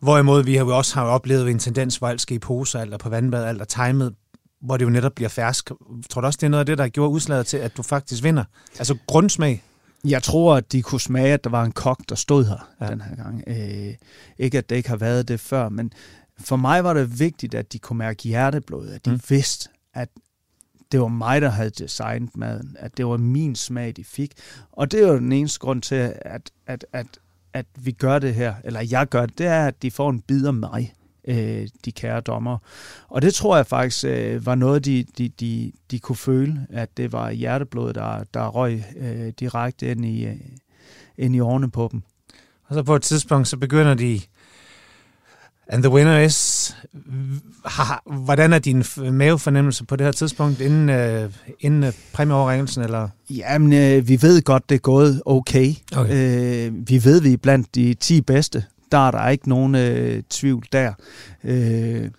Hvorimod 0.00 0.44
vi 0.44 0.54
har 0.54 0.64
jo 0.64 0.76
også 0.76 0.94
har 0.94 1.04
oplevet 1.04 1.50
en 1.50 1.58
tendens, 1.58 1.96
hvor 1.96 2.08
alt 2.08 2.20
skal 2.20 2.36
i 2.36 2.38
poser, 2.38 2.80
eller 2.80 2.98
på 2.98 3.08
vandbad, 3.08 3.44
alt 3.44 3.60
er 3.60 3.64
timet, 3.64 4.14
hvor 4.62 4.76
det 4.76 4.84
jo 4.84 4.90
netop 4.90 5.12
bliver 5.14 5.28
fersk. 5.28 5.70
Tror 6.10 6.20
du 6.20 6.26
også, 6.26 6.36
det 6.36 6.46
er 6.46 6.50
noget 6.50 6.60
af 6.60 6.66
det, 6.66 6.78
der 6.78 6.88
gjorde 6.88 7.10
udslaget 7.10 7.46
til, 7.46 7.56
at 7.56 7.76
du 7.76 7.82
faktisk 7.82 8.22
vinder? 8.22 8.44
Altså 8.78 8.96
grundsmag? 9.06 9.62
Jeg 10.04 10.22
tror, 10.22 10.56
at 10.56 10.72
de 10.72 10.82
kunne 10.82 11.00
smage, 11.00 11.32
at 11.32 11.44
der 11.44 11.50
var 11.50 11.64
en 11.64 11.72
kok, 11.72 12.00
der 12.08 12.14
stod 12.14 12.44
her 12.44 12.68
ja. 12.80 12.86
den 12.86 13.00
her 13.00 13.16
gang. 13.16 13.44
Øh, 13.46 13.94
ikke, 14.38 14.58
at 14.58 14.70
det 14.70 14.76
ikke 14.76 14.88
har 14.88 14.96
været 14.96 15.28
det 15.28 15.40
før, 15.40 15.68
men 15.68 15.92
for 16.40 16.56
mig 16.56 16.84
var 16.84 16.94
det 16.94 17.20
vigtigt, 17.20 17.54
at 17.54 17.72
de 17.72 17.78
kunne 17.78 17.98
mærke 17.98 18.22
hjerteblod, 18.22 18.88
at 18.88 19.04
de 19.04 19.10
mm. 19.10 19.20
vidste, 19.28 19.68
at 19.94 20.08
det 20.92 21.00
var 21.00 21.08
mig, 21.08 21.40
der 21.40 21.48
havde 21.48 21.70
designet 21.70 22.36
maden, 22.36 22.76
at 22.78 22.96
det 22.96 23.06
var 23.06 23.16
min 23.16 23.56
smag, 23.56 23.96
de 23.96 24.04
fik. 24.04 24.32
Og 24.72 24.92
det 24.92 25.02
er 25.02 25.08
jo 25.08 25.18
den 25.18 25.32
eneste 25.32 25.58
grund 25.58 25.82
til, 25.82 25.94
at, 26.22 26.50
at, 26.66 26.86
at, 26.92 27.06
at 27.52 27.66
vi 27.74 27.92
gør 27.92 28.18
det 28.18 28.34
her, 28.34 28.54
eller 28.64 28.80
jeg 28.80 29.06
gør 29.06 29.26
det, 29.26 29.38
det 29.38 29.46
er, 29.46 29.66
at 29.66 29.82
de 29.82 29.90
får 29.90 30.10
en 30.10 30.20
bid 30.20 30.46
af 30.46 30.54
mig 30.54 30.94
øh, 31.28 31.68
de 31.84 31.92
kære 31.92 32.20
dommer. 32.20 32.58
Og 33.08 33.22
det 33.22 33.34
tror 33.34 33.56
jeg 33.56 33.66
faktisk 33.66 34.04
øh, 34.04 34.46
var 34.46 34.54
noget, 34.54 34.84
de, 34.84 35.04
de, 35.18 35.28
de, 35.28 35.72
de 35.90 35.98
kunne 35.98 36.16
føle, 36.16 36.66
at 36.70 36.96
det 36.96 37.12
var 37.12 37.30
hjerteblod, 37.30 37.92
der, 37.92 38.24
der 38.34 38.48
røg 38.48 38.84
øh, 38.96 39.32
direkte 39.40 39.90
ind 39.90 40.04
i, 40.04 40.26
øh, 40.26 40.36
ind 41.18 41.36
i 41.36 41.40
årene 41.40 41.70
på 41.70 41.88
dem. 41.92 42.02
Og 42.64 42.74
så 42.74 42.82
på 42.82 42.94
et 42.94 43.02
tidspunkt, 43.02 43.48
så 43.48 43.56
begynder 43.56 43.94
de, 43.94 44.20
and 45.68 45.82
the 45.82 45.92
winner 45.92 46.18
is, 46.18 46.76
hvordan 48.24 48.52
er 48.52 48.58
din 48.58 48.84
mavefornemmelse 49.12 49.84
på 49.84 49.96
det 49.96 50.04
her 50.04 50.12
tidspunkt, 50.12 50.60
inden, 50.60 50.88
øh, 50.88 51.30
inden 51.60 51.84
øh? 51.84 52.84
Eller? 52.84 53.08
Jamen, 53.30 53.72
øh, 53.72 54.08
vi 54.08 54.22
ved 54.22 54.42
godt, 54.42 54.68
det 54.68 54.74
er 54.74 54.78
gået 54.78 55.22
okay. 55.26 55.74
okay. 55.96 56.68
Øh, 56.68 56.88
vi 56.88 57.04
ved, 57.04 57.20
vi 57.20 57.32
er 57.32 57.36
blandt 57.36 57.74
de 57.74 57.94
10 57.94 58.20
bedste 58.20 58.64
der 58.92 59.06
er 59.06 59.10
der 59.10 59.28
ikke 59.28 59.48
nogen 59.48 59.74
øh, 59.74 60.22
tvivl 60.30 60.64
der. 60.72 60.92
Øh, 61.44 62.10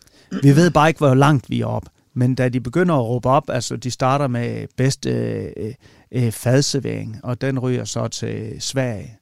vi 0.43 0.55
ved 0.55 0.71
bare 0.71 0.87
ikke, 0.87 0.97
hvor 0.97 1.13
langt 1.13 1.49
vi 1.49 1.61
er 1.61 1.65
op. 1.65 1.85
Men 2.13 2.35
da 2.35 2.49
de 2.49 2.61
begynder 2.61 2.95
at 2.95 3.05
råbe 3.05 3.29
op, 3.29 3.49
altså 3.49 3.75
de 3.75 3.91
starter 3.91 4.27
med 4.27 4.67
bedste 4.77 5.09
øh, 5.09 5.73
øh, 6.11 6.31
fadservering, 6.31 7.19
og 7.23 7.41
den 7.41 7.59
ryger 7.59 7.83
så 7.83 8.07
til 8.07 8.55
Sverige. 8.59 9.17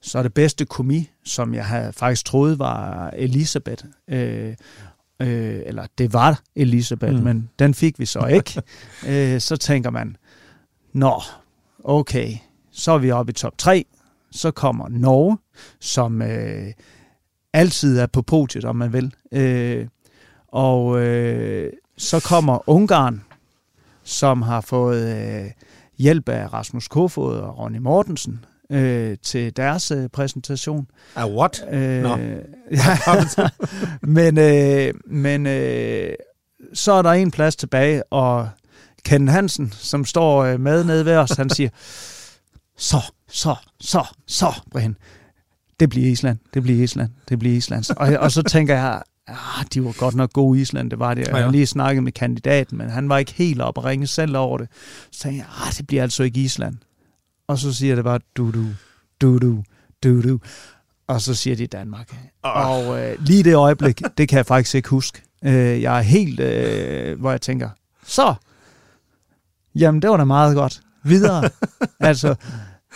Så 0.00 0.22
det 0.22 0.34
bedste 0.34 0.64
komi, 0.64 1.10
som 1.24 1.54
jeg 1.54 1.66
havde 1.66 1.92
faktisk 1.92 2.24
troet 2.24 2.58
var 2.58 3.10
Elisabeth. 3.16 3.84
Øh, 4.08 4.54
øh, 5.20 5.60
eller 5.66 5.86
det 5.98 6.12
var 6.12 6.40
Elisabeth, 6.56 7.14
mm. 7.14 7.24
men 7.24 7.48
den 7.58 7.74
fik 7.74 7.98
vi 7.98 8.06
så 8.06 8.26
ikke. 8.26 8.62
øh, 9.08 9.40
så 9.40 9.56
tænker 9.56 9.90
man, 9.90 10.16
nå, 10.92 11.22
okay, 11.84 12.36
så 12.72 12.92
er 12.92 12.98
vi 12.98 13.10
oppe 13.10 13.30
i 13.30 13.32
top 13.32 13.58
3, 13.58 13.84
så 14.32 14.50
kommer 14.50 14.88
Norge, 14.88 15.38
som 15.80 16.22
øh, 16.22 16.72
altid 17.52 17.98
er 17.98 18.06
på 18.06 18.22
podiet, 18.22 18.64
om 18.64 18.76
man 18.76 18.92
vil. 18.92 19.14
Øh, 19.32 19.86
og 20.48 21.00
øh, 21.00 21.72
så 21.98 22.20
kommer 22.20 22.68
Ungarn, 22.68 23.22
som 24.02 24.42
har 24.42 24.60
fået 24.60 25.16
øh, 25.16 25.50
hjælp 25.98 26.28
af 26.28 26.52
Rasmus 26.52 26.88
Kofod 26.88 27.36
og 27.36 27.58
Ronny 27.58 27.78
Mortensen. 27.78 28.44
øh, 28.70 29.16
til 29.22 29.56
deres 29.56 29.90
øh, 29.90 30.08
præsentation. 30.08 30.86
Ah, 31.16 31.30
what? 31.34 31.64
Øh, 31.72 32.02
Nå. 32.02 32.16
ja, 32.70 32.96
men 34.02 34.38
øh, 34.38 34.94
men 35.06 35.46
øh, 35.46 36.14
så 36.74 36.92
er 36.92 37.02
der 37.02 37.10
en 37.10 37.30
plads 37.30 37.56
tilbage, 37.56 38.12
og 38.12 38.48
Ken 39.04 39.28
Hansen, 39.28 39.72
som 39.78 40.04
står 40.04 40.44
øh, 40.44 40.60
med 40.60 40.84
nede 40.84 41.04
ved 41.04 41.16
os, 41.16 41.30
han 41.30 41.50
siger, 41.50 41.68
så, 42.76 42.96
så, 43.28 43.54
så, 43.80 44.04
så, 44.26 44.60
Brian, 44.70 44.96
det 45.80 45.90
bliver 45.90 46.10
Island, 46.10 46.38
det 46.54 46.62
bliver 46.62 46.82
Island, 46.82 47.10
det 47.28 47.38
bliver 47.38 47.56
Island. 47.56 47.84
Og, 47.96 48.08
og 48.20 48.32
så 48.32 48.42
tænker 48.42 48.74
jeg, 48.74 49.02
ah, 49.26 49.64
de 49.74 49.84
var 49.84 49.92
godt 49.98 50.14
nok 50.14 50.32
gode 50.32 50.58
i 50.58 50.62
Island, 50.62 50.90
det 50.90 50.98
var 50.98 51.14
det. 51.14 51.26
Jeg 51.28 51.36
Ja. 51.36 51.42
har 51.42 51.50
lige 51.50 51.66
snakket 51.66 52.02
med 52.04 52.12
kandidaten, 52.12 52.78
men 52.78 52.90
han 52.90 53.08
var 53.08 53.18
ikke 53.18 53.32
helt 53.32 53.60
op 53.60 53.78
og 53.78 53.84
ringe 53.84 54.06
selv 54.06 54.36
over 54.36 54.58
det. 54.58 54.68
Så 55.12 55.20
tænkte 55.22 55.38
jeg, 55.38 55.66
ah, 55.66 55.72
det 55.78 55.86
bliver 55.86 56.02
altså 56.02 56.22
ikke 56.22 56.40
Island. 56.40 56.76
Og 57.46 57.58
så 57.58 57.72
siger 57.72 57.94
det 57.94 58.04
bare, 58.04 58.18
du, 58.36 58.50
du, 58.50 58.64
du, 59.20 59.38
du, 59.38 59.62
du, 60.02 60.22
du. 60.28 60.38
Og 61.06 61.20
så 61.20 61.34
siger 61.34 61.56
de 61.56 61.66
Danmark. 61.66 62.16
Åh. 62.44 62.70
Og 62.70 63.00
øh, 63.00 63.16
lige 63.26 63.42
det 63.44 63.54
øjeblik, 63.54 64.02
det 64.18 64.28
kan 64.28 64.36
jeg 64.36 64.46
faktisk 64.46 64.74
ikke 64.74 64.88
huske. 64.88 65.22
Øh, 65.44 65.82
jeg 65.82 65.98
er 65.98 66.02
helt, 66.02 66.40
øh, 66.40 67.20
hvor 67.20 67.30
jeg 67.30 67.40
tænker, 67.40 67.70
så, 68.06 68.34
jamen 69.74 70.02
det 70.02 70.10
var 70.10 70.16
da 70.16 70.24
meget 70.24 70.56
godt. 70.56 70.80
Videre. 71.02 71.50
altså, 72.00 72.34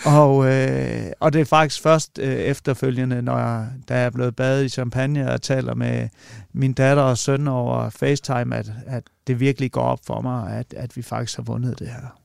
og, 0.05 0.45
øh, 0.53 1.11
og 1.19 1.33
det 1.33 1.41
er 1.41 1.45
faktisk 1.45 1.81
først 1.81 2.19
øh, 2.19 2.35
efterfølgende, 2.35 3.21
når 3.21 3.37
jeg, 3.37 3.67
da 3.89 3.95
jeg 3.97 4.05
er 4.05 4.09
blevet 4.09 4.35
badet 4.35 4.65
i 4.65 4.69
champagne 4.69 5.31
og 5.31 5.41
taler 5.41 5.75
med 5.75 6.09
min 6.53 6.73
datter 6.73 7.03
og 7.03 7.17
søn 7.17 7.47
over 7.47 7.89
FaceTime, 7.89 8.55
at, 8.55 8.71
at 8.85 9.03
det 9.27 9.39
virkelig 9.39 9.71
går 9.71 9.81
op 9.81 9.99
for 10.05 10.21
mig, 10.21 10.51
at, 10.51 10.73
at 10.77 10.95
vi 10.95 11.01
faktisk 11.01 11.37
har 11.37 11.43
vundet 11.43 11.79
det 11.79 11.87
her. 11.87 12.19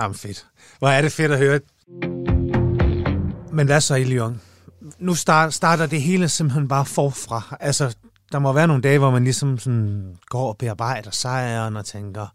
Jamen 0.00 0.14
fedt. 0.14 0.46
Hvor 0.78 0.88
er 0.88 1.02
det 1.02 1.12
fedt 1.12 1.32
at 1.32 1.38
høre. 1.38 1.60
Men 3.52 3.66
hvad 3.66 3.80
så 3.80 3.94
i 3.94 4.04
Lyon? 4.04 4.40
Nu 4.98 5.14
start, 5.14 5.54
starter 5.54 5.86
det 5.86 6.02
hele 6.02 6.28
simpelthen 6.28 6.68
bare 6.68 6.86
forfra. 6.86 7.56
Altså, 7.60 7.96
der 8.32 8.38
må 8.38 8.52
være 8.52 8.66
nogle 8.66 8.82
dage, 8.82 8.98
hvor 8.98 9.10
man 9.10 9.24
ligesom 9.24 9.58
sådan 9.58 10.16
går 10.26 10.48
og 10.48 10.56
bearbejder 10.58 11.10
sejren 11.10 11.76
og 11.76 11.84
tænker, 11.84 12.26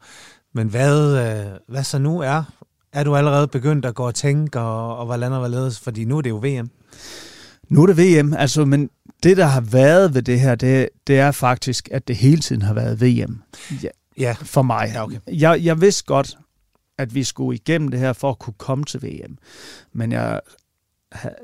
men 0.54 0.68
hvad, 0.68 1.18
øh, 1.18 1.52
hvad 1.68 1.84
så 1.84 1.98
nu 1.98 2.20
er? 2.20 2.44
Er 2.94 3.04
du 3.04 3.16
allerede 3.16 3.48
begyndt 3.48 3.86
at 3.86 3.96
gå 3.96 4.08
og 4.08 4.16
tænke, 4.16 4.60
og, 4.60 4.98
og 4.98 5.06
hvordan 5.06 5.32
og 5.32 5.40
hvorledes? 5.40 5.80
Fordi 5.80 6.06
nu 6.06 6.18
er 6.18 6.22
det 6.22 6.30
jo 6.30 6.38
VM. 6.38 6.70
Nu 7.70 7.84
er 7.84 7.88
det 7.88 7.98
VM, 7.98 8.34
altså, 8.34 8.66
men 8.66 8.90
det, 9.24 9.38
der 9.38 9.46
har 9.46 9.62
været 9.62 10.14
ved 10.14 10.22
det 10.22 10.40
her, 10.40 10.56
det, 10.56 10.90
det 11.08 11.20
er 11.20 11.32
faktisk, 11.32 11.90
at 11.92 12.08
det 12.08 12.16
hele 12.16 12.42
tiden 12.42 12.62
har 12.62 12.74
været 12.74 13.02
VM 13.02 13.42
ja, 13.84 13.90
Ja, 14.20 14.36
for 14.42 14.62
mig. 14.62 14.92
Ja, 14.94 15.04
okay. 15.04 15.20
jeg, 15.28 15.60
jeg 15.64 15.82
vidste 15.82 16.04
godt, 16.04 16.38
at 16.98 17.16
vi 17.16 17.24
skulle 17.24 17.56
igennem 17.56 17.88
det 17.88 18.00
her 18.00 18.14
for 18.14 18.30
at 18.30 18.40
kunne 18.40 18.54
komme 18.58 18.84
til 18.84 19.04
VM. 19.04 19.38
Men 19.94 20.12
jeg 20.12 20.40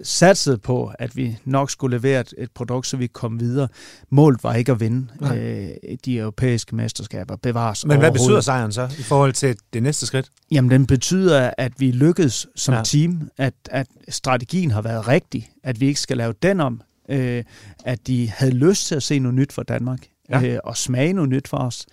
satset 0.04 0.62
på, 0.62 0.92
at 1.00 1.16
vi 1.18 1.38
nok 1.46 1.72
skulle 1.72 1.98
levere 1.98 2.22
et, 2.22 2.34
et 2.38 2.52
produkt, 2.52 2.88
så 2.88 2.98
vi 2.98 3.08
kom 3.08 3.40
videre. 3.40 3.68
Målet 4.10 4.44
var 4.44 4.54
ikke 4.54 4.72
at 4.72 4.80
vinde 4.80 5.08
Nej. 5.20 5.38
øh, 5.38 5.70
de 6.06 6.18
europæiske 6.18 6.76
mesterskaber. 6.76 7.36
Bevares 7.36 7.86
men 7.86 8.00
hvad 8.00 8.12
betyder 8.12 8.42
sejren 8.42 8.72
så 8.72 8.90
i 9.00 9.04
forhold 9.04 9.34
til 9.34 9.56
det 9.74 9.84
næste 9.84 10.06
skridt? 10.06 10.32
Jamen, 10.52 10.72
den 10.72 10.86
betyder, 10.88 11.52
at 11.58 11.72
vi 11.78 11.92
lykkedes 11.92 12.48
som 12.56 12.74
ja. 12.74 12.84
team, 12.84 13.30
at, 13.38 13.54
at 13.72 13.88
strategien 14.10 14.72
har 14.72 14.82
været 14.82 15.08
rigtig, 15.08 15.50
at 15.64 15.80
vi 15.80 15.88
ikke 15.88 16.00
skal 16.00 16.18
lave 16.18 16.34
den 16.42 16.60
om, 16.60 16.82
øh, 17.10 17.44
at 17.86 18.08
de 18.08 18.30
havde 18.30 18.54
lyst 18.54 18.88
til 18.88 18.96
at 18.96 19.04
se 19.04 19.20
noget 19.20 19.36
nyt 19.36 19.54
for 19.54 19.64
Danmark, 19.64 20.00
Ja. 20.30 20.42
øh, 20.48 20.60
og 20.64 20.78
smage 20.78 21.14
noget 21.14 21.30
nyt 21.30 21.48
for 21.48 21.58
os. 21.58 21.86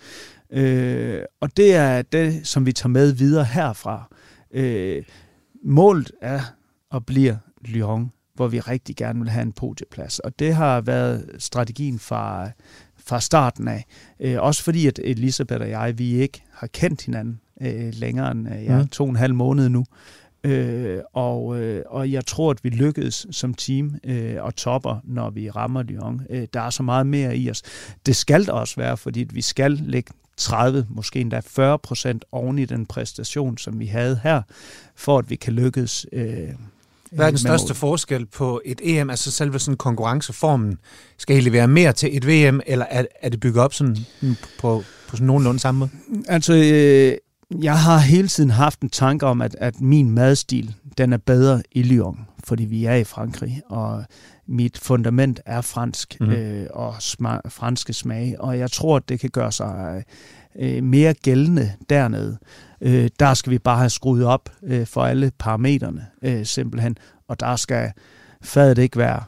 Øh, 0.51 1.21
og 1.41 1.57
det 1.57 1.75
er 1.75 2.01
det, 2.01 2.47
som 2.47 2.65
vi 2.65 2.73
tager 2.73 2.89
med 2.89 3.11
videre 3.11 3.45
herfra. 3.45 4.07
Øh, 4.53 5.03
målet 5.65 6.11
er 6.21 6.41
og 6.91 7.05
bliver 7.05 7.35
Lyon, 7.67 8.11
hvor 8.35 8.47
vi 8.47 8.59
rigtig 8.59 8.95
gerne 8.95 9.19
vil 9.19 9.29
have 9.29 9.41
en 9.41 9.51
podieplads. 9.51 10.19
Og 10.19 10.39
det 10.39 10.55
har 10.55 10.81
været 10.81 11.29
strategien 11.39 11.99
fra, 11.99 12.49
fra 13.05 13.19
starten 13.21 13.67
af. 13.67 13.85
Øh, 14.19 14.41
også 14.41 14.63
fordi, 14.63 14.87
at 14.87 14.99
Elisabeth 15.03 15.61
og 15.61 15.69
jeg, 15.69 15.97
vi 15.97 16.13
ikke 16.13 16.43
har 16.53 16.67
kendt 16.67 17.05
hinanden 17.05 17.39
øh, 17.61 17.93
længere 17.93 18.31
end 18.31 18.49
øh, 18.55 18.63
ja, 18.65 18.77
Mhm. 18.77 18.87
to 18.87 19.03
og 19.03 19.09
en 19.09 19.15
halv 19.15 19.33
måned 19.33 19.69
nu. 19.69 19.85
Øh, 20.43 20.99
og, 21.13 21.61
øh, 21.61 21.83
og 21.89 22.11
jeg 22.11 22.25
tror, 22.25 22.51
at 22.51 22.63
vi 22.63 22.69
lykkedes 22.69 23.27
som 23.31 23.53
team 23.53 23.95
øh, 24.03 24.35
og 24.43 24.55
topper, 24.55 24.99
når 25.03 25.29
vi 25.29 25.49
rammer 25.49 25.83
Lyon. 25.83 26.21
Øh, 26.29 26.47
der 26.53 26.61
er 26.61 26.69
så 26.69 26.83
meget 26.83 27.07
mere 27.07 27.37
i 27.37 27.49
os. 27.49 27.61
Det 28.05 28.15
skal 28.15 28.45
der 28.45 28.51
også 28.53 28.75
være, 28.75 28.97
fordi 28.97 29.25
vi 29.33 29.41
skal 29.41 29.71
lægge 29.71 30.13
30, 30.37 30.85
måske 30.89 31.21
endda 31.21 31.41
40 31.45 31.79
procent 31.79 32.25
oven 32.31 32.59
i 32.59 32.65
den 32.65 32.85
præstation, 32.85 33.57
som 33.57 33.79
vi 33.79 33.85
havde 33.85 34.19
her, 34.23 34.41
for 34.95 35.17
at 35.19 35.29
vi 35.29 35.35
kan 35.35 35.53
lykkes. 35.53 36.05
Øh, 36.13 36.49
Hvad 37.15 37.25
er 37.25 37.29
den 37.29 37.37
største 37.37 37.65
målet. 37.65 37.77
forskel 37.77 38.25
på 38.25 38.61
et 38.65 38.81
EM, 38.83 39.09
altså 39.09 39.31
selve 39.31 39.59
sådan 39.59 39.77
konkurrenceformen? 39.77 40.77
Skal 41.17 41.37
I 41.37 41.39
levere 41.39 41.67
mere 41.67 41.93
til 41.93 42.17
et 42.17 42.27
VM, 42.27 42.61
eller 42.65 42.85
er, 42.89 43.05
er 43.21 43.29
det 43.29 43.39
bygget 43.39 43.63
op 43.63 43.73
sådan 43.73 43.97
på, 44.59 44.83
på 45.09 45.15
sådan 45.15 45.27
nogenlunde 45.27 45.59
samme 45.59 45.79
måde? 45.79 45.89
Altså, 46.27 46.53
øh, 46.53 47.17
jeg 47.63 47.79
har 47.79 47.97
hele 47.97 48.27
tiden 48.27 48.49
haft 48.49 48.79
en 48.79 48.89
tanke 48.89 49.25
om, 49.25 49.41
at, 49.41 49.55
at 49.59 49.81
min 49.81 50.11
madstil, 50.11 50.73
den 50.97 51.13
er 51.13 51.17
bedre 51.17 51.63
i 51.71 51.83
Lyon, 51.83 52.19
fordi 52.43 52.65
vi 52.65 52.85
er 52.85 52.95
i 52.95 53.03
Frankrig, 53.03 53.61
og 53.69 54.03
mit 54.47 54.77
fundament 54.77 55.39
er 55.45 55.61
fransk 55.61 56.17
mm. 56.19 56.29
øh, 56.29 56.67
og 56.73 56.95
sma- 56.95 57.49
franske 57.49 57.93
smage, 57.93 58.41
og 58.41 58.59
jeg 58.59 58.71
tror, 58.71 58.95
at 58.95 59.09
det 59.09 59.19
kan 59.19 59.29
gøre 59.29 59.51
sig 59.51 60.03
øh, 60.59 60.83
mere 60.83 61.13
gældende 61.13 61.71
dernede. 61.89 62.37
Øh, 62.83 63.09
der 63.19 63.33
skal 63.33 63.51
vi 63.51 63.59
bare 63.59 63.77
have 63.77 63.89
skruet 63.89 64.25
op 64.25 64.49
øh, 64.63 64.87
for 64.87 65.05
alle 65.05 65.31
parametrene, 65.39 66.07
øh, 66.21 66.45
simpelthen, 66.45 66.97
og 67.27 67.39
der 67.39 67.55
skal 67.55 67.91
fadet 68.41 68.77
ikke 68.77 68.97
være 68.97 69.23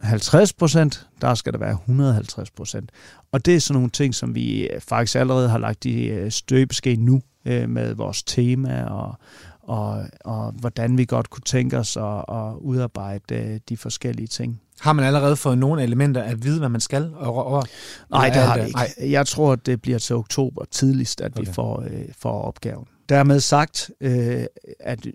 50 0.00 0.52
procent, 0.52 1.06
der 1.20 1.34
skal 1.34 1.52
der 1.52 1.58
være 1.58 1.72
150 1.72 2.50
procent. 2.50 2.90
Og 3.32 3.46
det 3.46 3.56
er 3.56 3.60
sådan 3.60 3.74
nogle 3.74 3.90
ting, 3.90 4.14
som 4.14 4.34
vi 4.34 4.66
øh, 4.66 4.80
faktisk 4.80 5.16
allerede 5.16 5.48
har 5.48 5.58
lagt 5.58 5.84
i 5.84 6.06
øh, 6.06 6.30
støbeske 6.30 6.96
nu 6.96 7.22
øh, 7.44 7.68
med 7.68 7.94
vores 7.94 8.22
tema 8.22 8.84
og, 8.84 9.14
og, 9.62 10.06
og 10.24 10.52
hvordan 10.52 10.98
vi 10.98 11.04
godt 11.04 11.30
kunne 11.30 11.44
tænke 11.44 11.78
os 11.78 11.96
at, 11.96 12.24
at 12.28 12.54
udarbejde 12.60 13.34
øh, 13.34 13.60
de 13.68 13.76
forskellige 13.76 14.26
ting. 14.26 14.60
Har 14.80 14.92
man 14.92 15.04
allerede 15.04 15.36
fået 15.36 15.58
nogle 15.58 15.82
elementer 15.82 16.22
at 16.22 16.44
vide, 16.44 16.58
hvad 16.58 16.68
man 16.68 16.80
skal? 16.80 17.10
Og, 17.14 17.46
og, 17.46 17.66
Nej, 18.10 18.28
det 18.28 18.36
har 18.36 18.58
vi 18.58 18.64
ikke. 18.66 18.76
nej. 18.76 18.94
Jeg 19.00 19.26
tror, 19.26 19.52
at 19.52 19.66
det 19.66 19.82
bliver 19.82 19.98
til 19.98 20.16
oktober 20.16 20.64
tidligst, 20.70 21.20
at 21.20 21.32
okay. 21.32 21.46
Vi 21.46 21.52
får, 21.52 21.82
øh, 21.82 22.04
får 22.18 22.42
opgaven. 22.42 22.84
Dermed 23.08 23.40
sagt, 23.40 23.90
øh, 24.00 24.44
at 24.80 25.06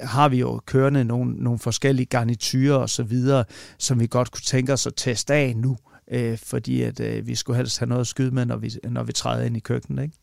har 0.00 0.28
vi 0.28 0.38
jo 0.38 0.60
kørende 0.66 1.04
nogle, 1.04 1.32
nogle 1.32 1.58
forskellige 1.58 2.06
garniturer 2.06 2.76
og 2.76 2.90
så 2.90 3.02
videre, 3.02 3.44
som 3.78 4.00
vi 4.00 4.06
godt 4.06 4.30
kunne 4.30 4.42
tænke 4.42 4.72
os 4.72 4.86
at 4.86 4.92
teste 4.96 5.34
af 5.34 5.56
nu, 5.56 5.76
øh, 6.10 6.38
fordi 6.38 6.82
at 6.82 7.00
øh, 7.00 7.26
vi 7.26 7.34
skulle 7.34 7.56
helst 7.56 7.78
have 7.78 7.88
noget 7.88 8.00
at 8.00 8.06
skyde 8.06 8.30
med, 8.30 8.46
når 8.46 8.56
vi, 8.56 8.72
når 8.84 9.02
vi 9.02 9.12
træder 9.12 9.44
ind 9.44 9.56
i 9.56 9.60
køkkenet. 9.60 10.02
Ikke? 10.02 10.16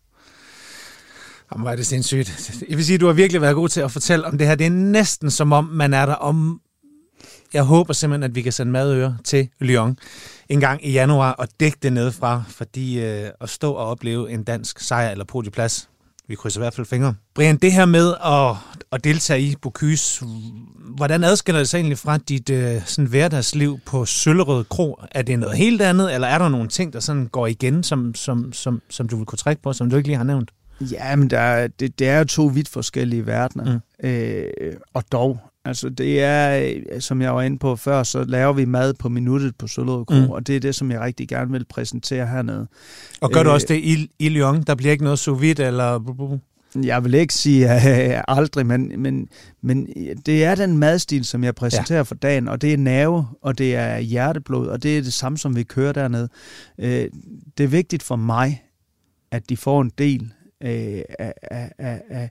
Jamen, 1.54 1.68
er 1.68 1.76
det 1.76 1.86
sindssygt. 1.86 2.62
Jeg 2.70 2.78
vil 2.78 2.86
sige, 2.86 2.96
at 2.96 3.02
du 3.02 3.06
har 3.06 3.14
virkelig 3.14 3.42
været 3.42 3.56
god 3.56 3.70
til 3.70 3.82
at 3.82 3.92
fortælle 3.92 4.26
om 4.26 4.38
det 4.38 4.48
her. 4.48 4.56
Det 4.56 4.66
er 4.66 4.72
næsten 4.72 5.32
som 5.32 5.52
om, 5.52 5.66
man 5.66 5.94
er 5.94 6.06
der 6.06 6.14
om... 6.14 6.62
Jeg 7.54 7.64
håber 7.64 7.94
simpelthen, 7.94 8.24
at 8.24 8.36
vi 8.36 8.42
kan 8.42 8.52
sende 8.52 8.72
madører 8.72 9.14
til 9.24 9.50
Lyon 9.60 9.98
en 10.50 10.60
gang 10.60 10.86
i 10.88 10.92
januar 10.92 11.32
og 11.32 11.48
dække 11.60 11.78
det 11.84 11.94
nedefra, 11.94 12.44
fordi 12.48 13.00
øh, 13.00 13.30
at 13.42 13.50
stå 13.50 13.72
og 13.74 13.86
opleve 13.88 14.32
en 14.32 14.44
dansk 14.44 14.80
sejr 14.80 15.10
eller 15.12 15.26
podieplads, 15.26 15.90
vi 16.28 16.36
krydser 16.36 16.60
i 16.60 16.64
hvert 16.64 16.74
fald 16.76 16.88
fingre. 16.88 17.14
Brian, 17.36 17.58
det 17.58 17.72
her 17.74 17.86
med 17.86 18.14
at, 18.26 18.56
at 18.92 19.04
deltage 19.04 19.42
i 19.42 19.56
Bocuse, 19.62 20.26
hvordan 20.96 21.24
adskiller 21.24 21.60
det 21.60 21.70
sig 21.70 21.78
egentlig 21.78 21.98
fra 21.98 22.18
dit 22.18 22.50
øh, 22.50 22.82
sådan 22.86 23.10
hverdagsliv 23.10 23.80
på 23.86 24.06
Søllerød 24.06 24.64
Kro? 24.64 25.00
Er 25.12 25.22
det 25.22 25.40
noget 25.40 25.58
helt 25.58 25.82
andet, 25.82 26.14
eller 26.14 26.28
er 26.28 26.38
der 26.38 26.50
nogle 26.50 26.68
ting, 26.68 26.94
der 26.94 27.00
sådan 27.00 27.26
går 27.28 27.48
igen, 27.48 27.84
som, 27.84 28.16
som, 28.16 28.54
som, 28.54 28.82
som 28.90 29.08
du 29.08 29.18
vil 29.18 29.26
kunne 29.26 29.38
trække 29.38 29.62
på, 29.62 29.74
som 29.74 29.90
du 29.90 29.96
ikke 29.96 30.08
lige 30.10 30.18
har 30.18 30.24
nævnt? 30.24 30.52
Ja, 30.82 31.16
men 31.16 31.30
der, 31.30 31.40
er- 31.40 31.68
det, 31.68 32.00
det 32.00 32.08
er 32.10 32.18
jo 32.18 32.24
to 32.26 32.46
vidt 32.46 32.70
forskellige 32.70 33.26
verdener. 33.26 33.80
Mm. 34.04 34.08
Øh, 34.10 34.74
og 34.94 35.04
dog, 35.12 35.40
altså 35.66 35.90
det 35.90 36.22
er, 36.24 36.72
øh, 36.92 37.02
som 37.02 37.22
jeg 37.22 37.36
var 37.36 37.42
inde 37.42 37.58
på 37.58 37.76
før, 37.76 38.04
så 38.04 38.24
laver 38.24 38.54
vi 38.54 38.66
mad 38.66 38.94
på 38.94 39.10
minuttet 39.10 39.56
på 39.56 39.68
Søllerød 39.68 40.06
Kro, 40.06 40.16
Mm. 40.16 40.30
og 40.30 40.48
det 40.48 40.56
er 40.56 40.60
det, 40.60 40.76
som 40.76 40.92
jeg 40.92 41.00
rigtig 41.02 41.28
gerne 41.28 41.52
vil 41.52 41.66
præsentere 41.66 42.28
hernede. 42.28 42.68
Og 43.22 43.32
gør 43.32 43.40
øh, 43.40 43.46
du 43.46 43.50
Øh, 43.50 43.54
også 43.54 43.68
det 43.70 43.76
i, 43.76 44.12
i 44.20 44.30
Lyon? 44.30 44.64
Der 44.64 44.76
bliver 44.76 44.92
ikke 44.92 45.04
noget 45.04 45.20
sous 45.20 45.42
vide, 45.42 45.64
eller... 45.66 46.20
Jeg 46.84 47.04
vil 47.04 47.14
ikke 47.14 47.34
sige 47.34 47.66
uh, 47.66 48.22
aldrig, 48.38 48.66
men, 48.66 49.02
men, 49.02 49.28
men 49.62 49.88
det 50.26 50.44
er 50.44 50.56
den 50.56 50.78
madstil, 50.78 51.26
som 51.26 51.44
jeg 51.44 51.56
præsenterer 51.56 51.98
ja. 52.00 52.02
for 52.04 52.16
dagen, 52.16 52.48
og 52.48 52.62
det 52.62 52.74
er 52.74 52.78
nerve, 52.78 53.28
og 53.42 53.58
det 53.58 53.76
er 53.76 53.98
hjerteblod, 54.00 54.68
og 54.68 54.84
det 54.84 54.98
er 54.98 55.02
det 55.02 55.14
samme, 55.14 55.38
som 55.38 55.56
vi 55.56 55.64
kører 55.64 55.92
dernede. 55.94 56.30
Uh, 56.78 56.86
det 57.58 57.64
er 57.64 57.68
vigtigt 57.68 58.04
for 58.04 58.16
mig, 58.16 58.64
at 59.32 59.50
de 59.50 59.58
får 59.58 59.82
en 59.82 59.92
del 59.98 60.34
af, 60.62 61.06
af, 61.20 61.34
af, 61.80 62.02
af 62.10 62.30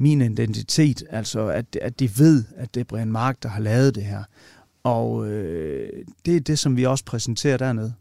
min 0.00 0.20
identitet, 0.20 1.02
altså 1.10 1.48
at, 1.48 1.76
at 1.82 2.00
de 2.00 2.18
ved, 2.18 2.44
at 2.56 2.74
det 2.74 2.80
er 2.80 2.84
Brian 2.84 3.12
Mark, 3.12 3.42
der 3.42 3.48
har 3.48 3.60
lavet 3.60 3.94
det 3.94 4.04
her. 4.04 4.24
Og 4.82 5.26
øh, 5.28 6.04
det 6.26 6.36
er 6.36 6.40
det, 6.40 6.58
som 6.58 6.76
vi 6.76 6.86
også 6.86 7.04
præsenterer 7.04 7.56
dernede. 7.56 7.94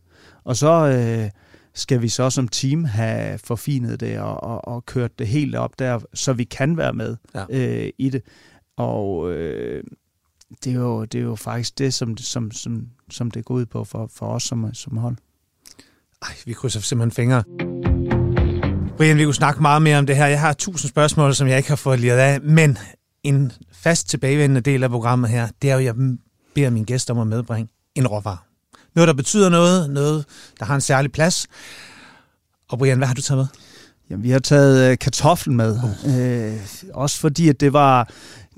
Og 0.44 0.56
så 0.56 0.72
øh, 0.72 1.30
skal 1.74 2.02
vi 2.02 2.10
så 2.10 2.30
som 2.30 2.48
team 2.48 2.84
have 2.84 3.38
forfinet 3.38 4.00
det 4.00 4.20
og, 4.20 4.44
og, 4.44 4.68
og 4.68 4.86
kørt 4.86 5.20
det 5.20 5.28
helt 5.28 5.56
op 5.56 5.80
der, 5.80 6.00
så 6.14 6.34
vi 6.34 6.44
kan 6.44 6.78
være 6.78 6.94
med 6.94 7.18
Ja. 7.36 7.46
øh, 7.50 7.90
i 7.98 8.10
det. 8.10 8.22
Og 8.78 9.32
øh, 9.32 9.84
det, 10.64 10.74
er 10.74 10.80
jo, 10.80 11.06
det 11.06 11.20
er 11.20 11.24
jo 11.24 11.36
faktisk 11.36 11.78
det, 11.80 11.94
som, 11.94 12.18
som, 12.18 12.52
som, 12.52 12.88
som 13.10 13.32
det 13.32 13.46
går 13.46 13.56
ud 13.56 13.66
på 13.66 13.84
for, 13.84 14.08
for 14.14 14.26
os 14.26 14.44
som, 14.44 14.74
som 14.74 14.98
hold. 14.98 15.16
Ej, 16.22 16.34
vi 16.46 16.54
krydser 16.54 16.80
simpelthen 16.80 17.12
fingre. 17.12 17.89
Brian, 19.00 19.18
vi 19.18 19.24
kunne 19.24 19.36
snakke 19.36 19.62
meget 19.62 19.82
mere 19.82 19.98
om 19.98 20.06
det 20.06 20.16
her. 20.16 20.26
Jeg 20.26 20.40
har 20.40 20.54
tusind 20.54 20.90
spørgsmål, 20.90 21.36
som 21.36 21.48
jeg 21.48 21.58
ikke 21.58 21.70
har 21.70 21.76
fået 21.76 22.00
lige 22.00 22.14
af, 22.14 22.42
men 22.42 22.78
en 23.24 23.52
fast 23.72 24.10
tilbagevendende 24.10 24.62
del 24.62 24.84
af 24.84 24.90
programmet 24.90 25.30
her, 25.30 25.48
det 25.62 25.70
er 25.70 25.74
jo, 25.74 25.80
at 25.80 25.86
jeg 25.86 25.96
beder 26.56 26.70
min 26.70 26.84
gæst 26.84 27.12
om 27.12 27.20
at 27.20 27.28
medbringe 27.28 27.70
en 27.96 28.08
råvarer. 28.08 28.46
Noget, 28.96 29.08
der 29.08 29.14
betyder 29.14 29.50
noget, 29.50 29.90
noget, 29.90 30.26
der 30.60 30.66
har 30.66 30.76
en 30.76 30.82
særlig 30.82 31.12
plads. 31.12 31.48
Og 32.70 32.78
Brian, 32.78 32.98
hvad 32.98 33.08
har 33.08 33.16
du 33.16 33.22
taget 33.22 33.38
med? 33.38 33.48
Jamen, 34.10 34.24
vi 34.24 34.30
har 34.30 34.40
taget 34.40 34.92
øh, 34.92 34.98
kartoflen 34.98 35.58
med. 35.58 35.80
Uh. 36.06 36.20
Øh, 36.20 36.54
også 36.94 37.20
fordi, 37.20 37.50
at 37.50 37.60
det 37.60 37.74
var 37.74 38.10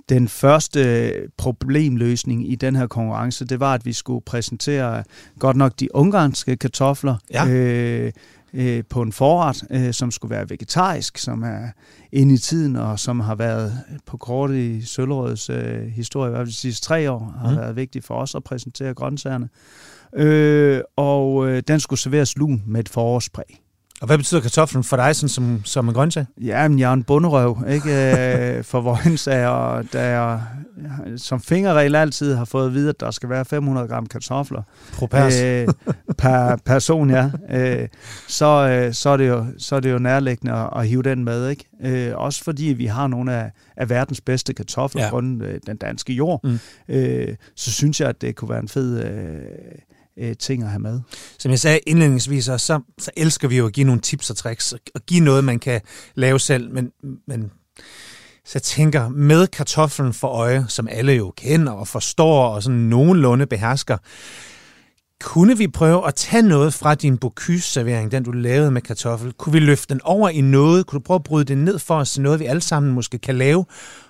den 0.09 0.27
første 0.27 1.13
problemløsning 1.37 2.51
i 2.51 2.55
den 2.55 2.75
her 2.75 2.87
konkurrence, 2.87 3.45
det 3.45 3.59
var, 3.59 3.73
at 3.73 3.85
vi 3.85 3.93
skulle 3.93 4.21
præsentere 4.25 5.03
godt 5.39 5.57
nok 5.57 5.79
de 5.79 5.95
ungarske 5.95 6.57
kartofler. 6.57 7.15
Ja. 7.33 7.47
Øh, 7.47 8.11
øh, 8.53 8.83
på 8.89 9.01
en 9.01 9.11
forret, 9.11 9.63
øh, 9.69 9.93
som 9.93 10.11
skulle 10.11 10.35
være 10.35 10.49
vegetarisk, 10.49 11.17
som 11.17 11.43
er 11.43 11.67
inde 12.11 12.33
i 12.33 12.37
tiden, 12.37 12.75
og 12.75 12.99
som 12.99 13.19
har 13.19 13.35
været 13.35 13.73
på 14.05 14.17
kort 14.17 14.51
i 14.51 14.81
Søllerøds 14.85 15.49
øh, 15.49 15.87
historie, 15.87 16.29
i 16.29 16.31
hvert 16.31 16.39
fald 16.39 16.47
de 16.47 16.53
sidste 16.53 16.85
tre 16.85 17.11
år, 17.11 17.35
har 17.41 17.51
mm. 17.51 17.57
været 17.57 17.75
vigtigt 17.75 18.05
for 18.05 18.15
os 18.15 18.35
at 18.35 18.43
præsentere 18.43 18.93
grøntsagerne. 18.93 19.49
Øh, 20.15 20.81
og 20.95 21.47
øh, 21.47 21.63
den 21.67 21.79
skulle 21.79 21.99
serveres 21.99 22.37
lun 22.37 22.63
med 22.65 22.79
et 22.79 22.89
forårspræg. 22.89 23.61
Og 24.01 24.07
hvad 24.07 24.17
betyder 24.17 24.41
kartoflen 24.41 24.83
for 24.83 24.97
dig 24.97 25.15
sådan 25.15 25.29
som, 25.29 25.61
som 25.65 25.87
en 25.87 25.93
grøntsag? 25.93 26.25
Ja, 26.41 26.67
men 26.67 26.79
jeg 26.79 26.89
er 26.89 26.93
en 26.93 27.03
bunderøv, 27.03 27.57
ikke? 27.69 28.57
Øh, 28.57 28.63
for 28.63 28.81
vojnsager, 28.81 29.47
og 29.47 29.93
da 29.93 30.19
jeg 30.19 30.41
som 31.17 31.41
fingerregel 31.41 31.95
altid 31.95 32.35
har 32.35 32.45
fået 32.45 32.67
at 32.67 32.73
vide, 32.73 32.89
at 32.89 32.99
der 32.99 33.11
skal 33.11 33.29
være 33.29 33.45
500 33.45 33.87
gram 33.87 34.05
kartofler 34.05 34.61
øh, 35.43 35.67
per 36.17 36.55
person, 36.65 37.09
ja. 37.09 37.29
Øh, 37.49 37.87
så, 38.27 38.67
øh, 38.67 38.93
så, 38.93 39.09
er 39.09 39.17
det 39.17 39.27
jo, 39.27 39.45
så 39.57 39.75
er 39.75 39.79
det 39.79 39.91
jo 39.91 39.97
nærliggende 39.97 40.53
at, 40.53 40.69
at 40.75 40.87
hive 40.87 41.03
den 41.03 41.23
med, 41.23 41.49
ikke? 41.49 41.65
Øh, 41.83 42.17
også 42.17 42.43
fordi 42.43 42.63
vi 42.63 42.85
har 42.85 43.07
nogle 43.07 43.33
af, 43.33 43.51
af 43.77 43.89
verdens 43.89 44.21
bedste 44.21 44.53
kartofler 44.53 45.03
ja. 45.13 45.19
den, 45.19 45.41
øh, 45.41 45.59
den 45.67 45.77
danske 45.77 46.13
jord. 46.13 46.39
Mm. 46.43 46.59
Øh, 46.89 47.35
så 47.55 47.71
synes 47.71 48.01
jeg, 48.01 48.09
at 48.09 48.21
det 48.21 48.35
kunne 48.35 48.49
være 48.49 48.59
en 48.59 48.67
fed... 48.67 49.03
Øh, 49.03 49.41
øh, 50.17 50.35
ting 50.39 50.63
at 50.63 50.69
have 50.69 50.79
med. 50.79 50.99
Som 51.39 51.51
jeg 51.51 51.59
sagde 51.59 51.79
indledningsvis, 51.87 52.45
så, 52.45 52.81
så 52.97 53.11
elsker 53.17 53.47
vi 53.47 53.57
jo 53.57 53.65
at 53.65 53.73
give 53.73 53.85
nogle 53.85 54.01
tips 54.01 54.29
og 54.29 54.35
tricks, 54.35 54.73
og 54.95 55.01
give 55.07 55.19
noget, 55.19 55.43
man 55.43 55.59
kan 55.59 55.81
lave 56.15 56.39
selv, 56.39 56.73
men, 56.73 56.91
men 57.27 57.51
så 58.45 58.51
jeg 58.53 58.63
tænker, 58.63 59.09
med 59.09 59.47
kartoflen 59.47 60.13
for 60.13 60.27
øje, 60.27 60.65
som 60.67 60.87
alle 60.91 61.13
jo 61.13 61.33
kender 61.37 61.71
og 61.71 61.87
forstår 61.87 62.47
og 62.47 62.63
sådan 62.63 62.79
nogenlunde 62.79 63.45
behersker, 63.45 63.97
kunne 65.21 65.57
vi 65.57 65.67
prøve 65.67 66.07
at 66.07 66.15
tage 66.15 66.43
noget 66.43 66.73
fra 66.73 66.95
din 66.95 67.17
Bocuse-servering, 67.17 68.11
den 68.11 68.23
du 68.23 68.31
lavede 68.31 68.71
med 68.71 68.81
kartoffel? 68.81 69.33
Kunne 69.33 69.53
vi 69.53 69.59
løfte 69.59 69.93
den 69.93 70.01
over 70.03 70.29
i 70.29 70.41
noget? 70.41 70.85
Kunne 70.85 70.99
du 70.99 71.03
prøve 71.03 71.15
at 71.15 71.23
bryde 71.23 71.45
det 71.45 71.57
ned 71.57 71.79
for 71.79 71.95
os 71.95 72.11
til 72.11 72.21
noget, 72.21 72.39
vi 72.39 72.45
alle 72.45 72.61
sammen 72.61 72.93
måske 72.93 73.17
kan 73.17 73.37
lave 73.37 73.65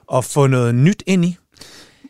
og 0.07 0.25
få 0.25 0.47
noget 0.47 0.75
nyt 0.75 1.03
ind 1.07 1.25
i? 1.25 1.37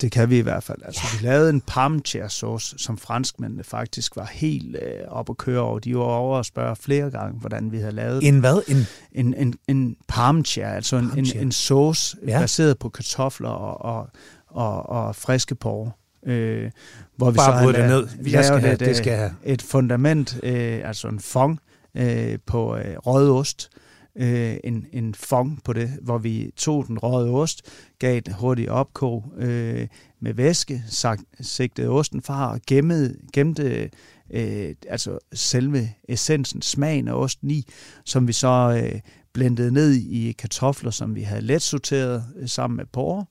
Det 0.01 0.11
kan 0.11 0.29
vi 0.29 0.37
i 0.37 0.41
hvert 0.41 0.63
fald. 0.63 0.77
Altså, 0.85 1.01
ja. 1.03 1.19
Vi 1.19 1.27
lavede 1.27 1.49
en 1.49 1.61
parmesan 1.61 2.29
sauce, 2.29 2.75
som 2.77 2.97
franskmændene 2.97 3.63
faktisk 3.63 4.15
var 4.15 4.29
helt 4.31 4.75
øh, 4.75 5.07
op 5.07 5.29
at 5.29 5.37
køre 5.37 5.59
over. 5.59 5.79
De 5.79 5.95
var 5.95 6.03
over 6.03 6.39
at 6.39 6.45
spørge 6.45 6.75
flere 6.75 7.11
gange, 7.11 7.39
hvordan 7.39 7.71
vi 7.71 7.77
havde 7.77 7.91
lavet 7.91 8.27
En 8.27 8.39
hvad? 8.39 8.61
En, 8.67 8.87
en, 9.11 9.33
en, 9.33 9.53
en 9.67 9.95
parmesan, 10.07 10.75
altså 10.75 10.95
en, 10.95 11.11
en, 11.17 11.27
en 11.35 11.51
sauce 11.51 12.17
ja. 12.27 12.39
baseret 12.39 12.79
på 12.79 12.89
kartofler 12.89 13.49
og, 13.49 13.81
og, 13.81 14.09
og, 14.47 14.89
og 14.89 15.15
friske 15.15 15.55
porre. 15.55 15.91
Øh, 16.25 16.71
hvor 17.17 17.31
vi 17.31 17.35
Bare 17.35 17.63
så 17.63 17.71
det 17.71 17.89
ned. 17.89 18.31
Jeg 18.31 18.45
skal 18.45 18.59
have, 18.59 18.73
et, 18.73 18.79
det 18.79 18.95
skal 18.95 19.17
have. 19.17 19.31
et 19.43 19.61
fundament, 19.61 20.39
øh, 20.43 20.81
altså 20.83 21.07
en 21.07 21.19
fong 21.19 21.59
øh, 21.97 22.37
på 22.45 22.75
øh, 22.75 22.97
rød 22.97 23.29
ost, 23.29 23.69
øh, 23.73 23.90
en, 24.15 24.85
en 24.93 25.15
fong 25.15 25.63
på 25.63 25.73
det, 25.73 25.89
hvor 26.01 26.17
vi 26.17 26.51
tog 26.57 26.87
den 26.87 26.99
røde 26.99 27.29
ost, 27.29 27.61
gav 27.99 28.17
et 28.17 28.35
hurtigt 28.39 28.69
opkog 28.69 29.33
øh, 29.37 29.87
med 30.19 30.33
væske, 30.33 30.83
sagt, 30.87 31.21
sigtede 31.41 31.89
osten 31.89 32.21
fra 32.21 32.51
og 32.51 32.59
gemmede, 32.67 33.17
gemte 33.33 33.89
øh, 34.29 34.75
altså 34.89 35.19
selve 35.33 35.89
essensen, 36.09 36.61
smagen 36.61 37.07
af 37.07 37.13
osten 37.13 37.51
i, 37.51 37.67
som 38.05 38.27
vi 38.27 38.33
så 38.33 38.81
øh, 38.83 38.99
blendede 39.33 39.71
ned 39.71 39.91
i 39.93 40.31
kartofler, 40.31 40.91
som 40.91 41.15
vi 41.15 41.21
havde 41.21 41.41
let 41.41 41.61
sorteret 41.61 42.25
øh, 42.35 42.49
sammen 42.49 42.77
med 42.77 42.85
porre, 42.85 43.25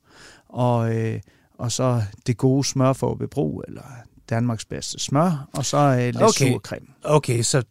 og, 0.49 0.97
øh, 0.97 1.21
og 1.59 1.73
så 1.73 2.03
det 2.27 2.37
gode 2.37 2.65
smør 2.65 2.93
for 2.93 3.15
ved 3.15 3.29
brug, 3.29 3.65
eller 3.69 3.83
Danmarks 4.31 4.65
bedste 4.65 4.99
smør, 4.99 5.49
og 5.53 5.65
så 5.65 5.77
øh, 5.77 5.99
lidt 5.99 6.23
okay. 6.23 6.53
surcreme. 6.53 6.87
Okay, 7.05 7.43
så, 7.43 7.63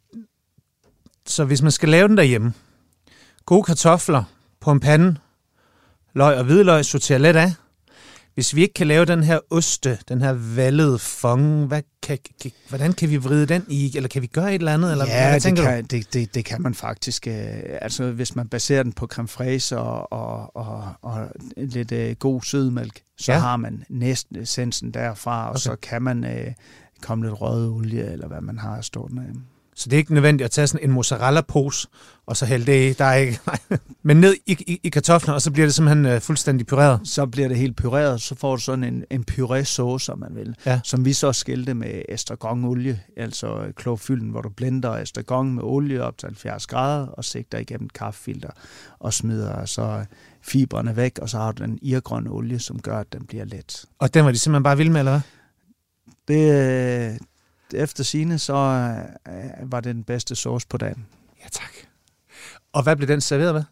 så 1.25 1.45
hvis 1.45 1.61
man 1.61 1.71
skal 1.71 1.89
lave 1.89 2.07
den 2.07 2.17
derhjemme, 2.17 2.53
Gode 3.49 3.63
kartofler 3.63 4.23
på 4.59 4.71
en 4.71 4.79
pande, 4.79 5.15
løg 6.13 6.37
og 6.37 6.43
hvidløg, 6.43 6.85
sorterer 6.85 7.19
let 7.19 7.35
af. 7.35 7.53
Hvis 8.33 8.55
vi 8.55 8.61
ikke 8.61 8.73
kan 8.73 8.87
lave 8.87 9.05
den 9.05 9.23
her 9.23 9.39
oste, 9.49 9.97
den 10.09 10.21
her 10.21 10.33
vallede 10.55 10.99
fong, 10.99 11.65
hvad 11.65 11.81
kan, 12.03 12.17
kan, 12.41 12.51
hvordan 12.69 12.93
kan 12.93 13.09
vi 13.09 13.17
vride 13.17 13.45
den 13.45 13.65
i, 13.67 13.91
eller 13.95 14.09
kan 14.09 14.21
vi 14.21 14.27
gøre 14.27 14.55
et 14.55 14.59
eller 14.59 14.73
andet? 14.73 14.91
Eller 14.91 15.05
ja, 15.05 15.29
hvad 15.29 15.39
det, 15.39 15.57
kan, 15.57 15.85
det, 15.85 16.13
det, 16.13 16.35
det 16.35 16.45
kan 16.45 16.61
man 16.61 16.73
faktisk. 16.73 17.27
Øh, 17.27 17.33
altså, 17.81 18.11
hvis 18.11 18.35
man 18.35 18.47
baserer 18.47 18.83
den 18.83 18.93
på 18.93 19.07
creme 19.07 19.27
fraise 19.27 19.77
og, 19.77 20.11
og, 20.11 20.55
og, 20.55 20.93
og 21.01 21.27
lidt 21.57 21.91
uh, 21.91 22.11
god 22.19 22.41
sødmælk, 22.41 23.01
så 23.17 23.31
ja. 23.31 23.39
har 23.39 23.57
man 23.57 23.83
næsten 23.89 24.35
essensen 24.35 24.91
derfra, 24.91 25.43
og 25.43 25.49
okay. 25.49 25.59
så 25.59 25.75
kan 25.75 26.01
man 26.01 26.23
uh, 26.23 26.53
komme 27.01 27.25
lidt 27.25 27.41
rød 27.41 27.69
olie, 27.69 28.11
eller 28.11 28.27
hvad 28.27 28.41
man 28.41 28.57
har 28.57 28.81
stående. 28.81 29.25
Så 29.79 29.89
det 29.89 29.93
er 29.93 29.97
ikke 29.97 30.13
nødvendigt 30.13 30.45
at 30.45 30.51
tage 30.51 30.67
sådan 30.67 30.89
en 30.89 30.95
mozzarella-pose, 30.95 31.87
og 32.25 32.37
så 32.37 32.45
hælde 32.45 32.65
det 32.65 32.89
i. 32.89 32.93
Der 32.93 33.05
er 33.05 33.15
ikke, 33.15 33.39
Men 34.03 34.17
ned 34.17 34.35
i, 34.45 34.51
i, 34.67 34.79
i 34.83 34.89
kartoflen, 34.89 35.33
og 35.33 35.41
så 35.41 35.51
bliver 35.51 35.65
det 35.65 35.75
simpelthen 35.75 36.05
øh, 36.05 36.21
fuldstændig 36.21 36.67
pyreret. 36.67 36.99
Så 37.03 37.25
bliver 37.25 37.47
det 37.47 37.57
helt 37.57 37.75
pyreret, 37.75 38.21
så 38.21 38.35
får 38.35 38.55
du 38.55 38.61
sådan 38.61 38.83
en, 38.83 39.03
en 39.09 39.25
puré-sauce, 39.31 40.11
om 40.11 40.19
man 40.19 40.35
vil, 40.35 40.55
ja. 40.65 40.79
som 40.83 41.05
vi 41.05 41.13
så 41.13 41.33
skilte 41.33 41.73
med 41.73 42.01
estragon-olie, 42.09 42.99
altså 43.17 43.71
klorfylden, 43.75 44.29
hvor 44.29 44.41
du 44.41 44.49
blender 44.49 44.93
estragon 44.93 45.53
med 45.53 45.63
olie 45.63 46.03
op 46.03 46.17
til 46.17 46.27
70 46.27 46.67
grader, 46.67 47.07
og 47.07 47.25
sigter 47.25 47.57
igennem 47.57 47.85
et 47.85 47.93
kaffefilter, 47.93 48.49
og 48.99 49.13
smider 49.13 49.65
så 49.65 50.05
fibrene 50.41 50.95
væk, 50.95 51.19
og 51.21 51.29
så 51.29 51.37
har 51.37 51.51
du 51.51 51.63
den 51.63 51.79
irgrønne 51.81 52.29
olie, 52.29 52.59
som 52.59 52.81
gør, 52.81 52.99
at 52.99 53.13
den 53.13 53.25
bliver 53.25 53.45
let. 53.45 53.85
Og 53.99 54.13
den 54.13 54.25
var 54.25 54.31
de 54.31 54.37
simpelthen 54.37 54.63
bare 54.63 54.77
vilde 54.77 54.91
med, 54.91 54.99
eller 54.99 55.11
hvad? 55.11 55.21
Det, 56.27 57.11
øh, 57.11 57.17
efter 57.73 58.03
sine 58.03 58.39
så 58.39 58.53
øh, 59.27 59.71
var 59.71 59.79
det 59.79 59.95
den 59.95 60.03
bedste 60.03 60.35
sauce 60.35 60.67
på 60.67 60.77
dagen. 60.77 61.05
Ja, 61.43 61.47
tak. 61.51 61.71
Og 62.73 62.83
hvad 62.83 62.95
blev 62.95 63.07
den 63.07 63.21
serveret 63.21 63.53
med? 63.53 63.63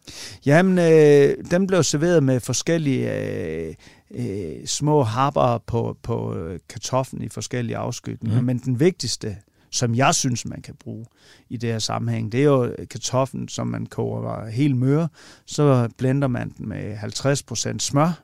Jamen, 0.45 0.77
øh, 0.77 1.51
den 1.51 1.67
blev 1.67 1.83
serveret 1.83 2.23
med 2.23 2.39
forskellige 2.39 3.13
øh, 3.13 3.73
øh, 4.11 4.65
små 4.65 5.03
harper 5.03 5.57
på, 5.65 5.97
på 6.03 6.35
kartoflen 6.69 7.21
i 7.21 7.29
forskellige 7.29 7.77
afskygninger. 7.77 8.39
Mm. 8.39 8.45
Men 8.45 8.57
den 8.57 8.79
vigtigste, 8.79 9.37
som 9.71 9.95
jeg 9.95 10.15
synes, 10.15 10.45
man 10.45 10.61
kan 10.61 10.75
bruge 10.75 11.05
i 11.49 11.57
det 11.57 11.71
her 11.71 11.79
sammenhæng, 11.79 12.31
det 12.31 12.39
er 12.39 12.43
jo 12.43 12.75
kartoflen, 12.89 13.47
som 13.47 13.67
man 13.67 13.85
koger 13.85 14.49
helt 14.49 14.77
møre. 14.77 15.09
Så 15.45 15.89
blender 15.97 16.27
man 16.27 16.53
den 16.57 16.69
med 16.69 16.97
50% 16.97 17.79
smør 17.79 18.23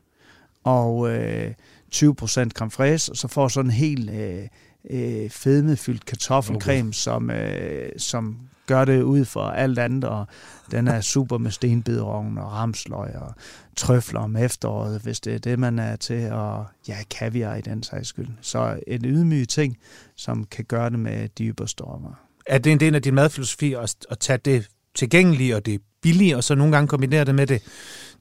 og 0.64 1.10
øh, 1.10 1.54
20% 1.96 2.50
creme 2.50 2.72
fraise, 2.72 3.12
og 3.12 3.18
så 3.18 3.28
får 3.28 3.48
sådan 3.48 3.72
en 3.72 3.76
helt... 3.76 4.10
Øh, 4.10 4.48
øh, 4.90 5.30
fedmefyldt 5.30 6.06
kartoffelcreme, 6.06 6.88
okay. 6.88 6.94
som, 6.94 7.30
øh, 7.32 7.90
som 7.98 8.40
gør 8.68 8.86
det 8.86 9.02
ud 9.02 9.26
for 9.26 9.42
alt 9.42 9.80
andet, 9.80 10.04
og 10.04 10.28
den 10.72 10.88
er 10.88 11.02
super 11.02 11.38
med 11.38 11.52
stenbiderogn 11.52 12.38
og 12.38 12.52
ramsløg 12.52 13.16
og 13.16 13.34
trøfler 13.76 14.20
om 14.20 14.36
efteråret, 14.36 15.02
hvis 15.02 15.20
det 15.20 15.34
er 15.34 15.40
det, 15.40 15.60
man 15.60 15.80
er 15.80 15.96
til, 15.96 16.32
og 16.32 16.66
ja, 16.88 16.98
kaviar 17.10 17.56
i 17.56 17.62
den 17.62 17.84
sags 17.84 18.08
skyld. 18.08 18.28
Så 18.42 18.80
en 18.88 19.06
ydmyg 19.06 19.48
ting, 19.50 19.78
som 20.16 20.44
kan 20.44 20.66
gøre 20.66 20.90
det 20.90 21.00
med 21.00 21.30
dybere 21.30 21.68
stormer. 21.68 22.20
Er 22.48 22.58
det 22.58 22.72
en 22.72 22.80
del 22.80 22.96
af 22.96 23.02
din 23.02 23.16
madfilosofi 23.16 23.74
at, 23.74 23.96
at 24.10 24.20
tage 24.20 24.38
det 24.38 24.68
tilgængelige 24.96 25.56
og 25.56 25.66
det 25.66 25.82
billige, 26.02 26.38
og 26.38 26.44
så 26.44 26.56
nogle 26.56 26.74
gange 26.74 26.88
kombinere 26.88 27.26
det 27.26 27.36
med 27.36 27.48
det, 27.48 27.62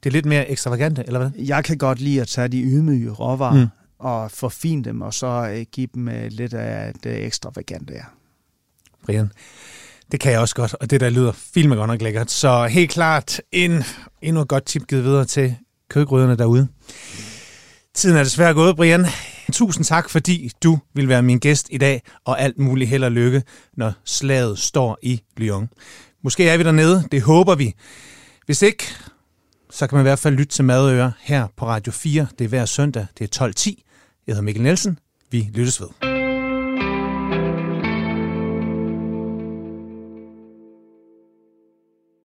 det 0.03 0.13
lidt 0.13 0.25
mere 0.25 0.49
ekstravagante, 0.49 1.03
eller 1.07 1.19
hvad? 1.19 1.31
Jeg 1.45 1.63
kan 1.63 1.77
godt 1.77 1.99
lide 1.99 2.21
at 2.21 2.27
tage 2.27 2.47
de 2.47 2.63
ydmyge 2.63 3.11
råvarer, 3.11 3.53
mm 3.53 3.67
og 4.03 4.31
forfine 4.31 4.83
dem, 4.83 5.01
og 5.01 5.13
så 5.13 5.49
øh, 5.55 5.65
give 5.71 5.87
dem 5.93 6.07
øh, 6.07 6.27
lidt 6.31 6.53
af 6.53 6.93
det 7.03 7.09
øh, 7.09 7.25
ekstravagante 7.25 7.93
her. 7.93 8.03
Brian, 9.05 9.31
det 10.11 10.19
kan 10.19 10.31
jeg 10.31 10.39
også 10.39 10.55
godt, 10.55 10.73
og 10.73 10.89
det 10.89 10.99
der 10.99 11.09
lyder 11.09 11.31
filmen 11.31 11.77
godt 11.77 11.87
nok 11.87 12.01
lækkert. 12.01 12.31
Så 12.31 12.67
helt 12.67 12.91
klart 12.91 13.41
en, 13.51 13.83
endnu 14.21 14.41
et 14.41 14.47
godt 14.47 14.65
tip 14.65 14.87
givet 14.87 15.03
videre 15.03 15.25
til 15.25 15.55
kødgryderne 15.89 16.37
derude. 16.37 16.67
Tiden 17.93 18.17
er 18.17 18.23
desværre 18.23 18.53
gået, 18.53 18.75
Brian. 18.75 19.05
Tusind 19.51 19.85
tak, 19.85 20.09
fordi 20.09 20.51
du 20.63 20.79
vil 20.93 21.07
være 21.07 21.23
min 21.23 21.39
gæst 21.39 21.67
i 21.71 21.77
dag, 21.77 22.01
og 22.25 22.41
alt 22.41 22.59
muligt 22.59 22.89
held 22.89 23.03
og 23.03 23.11
lykke, 23.11 23.43
når 23.77 23.93
slaget 24.05 24.59
står 24.59 24.97
i 25.01 25.21
Lyon. 25.37 25.69
Måske 26.23 26.49
er 26.49 26.57
vi 26.57 26.63
dernede, 26.63 27.03
det 27.11 27.21
håber 27.21 27.55
vi. 27.55 27.73
Hvis 28.45 28.61
ikke, 28.61 28.83
så 29.69 29.87
kan 29.87 29.95
man 29.95 30.01
i 30.01 30.09
hvert 30.09 30.19
fald 30.19 30.35
lytte 30.35 30.53
til 30.53 30.65
Madøre 30.65 31.11
her 31.19 31.47
på 31.57 31.65
Radio 31.65 31.91
4. 31.91 32.27
Det 32.39 32.45
er 32.45 32.49
hver 32.49 32.65
søndag, 32.65 33.05
det 33.17 33.41
er 33.41 33.47
12.10. 33.47 33.92
Jeg 34.27 34.33
hedder 34.33 34.41
Mikkel 34.41 34.63
Nielsen. 34.63 34.99
Vi 35.31 35.49
lyttes 35.53 35.81
ved. 35.81 36.12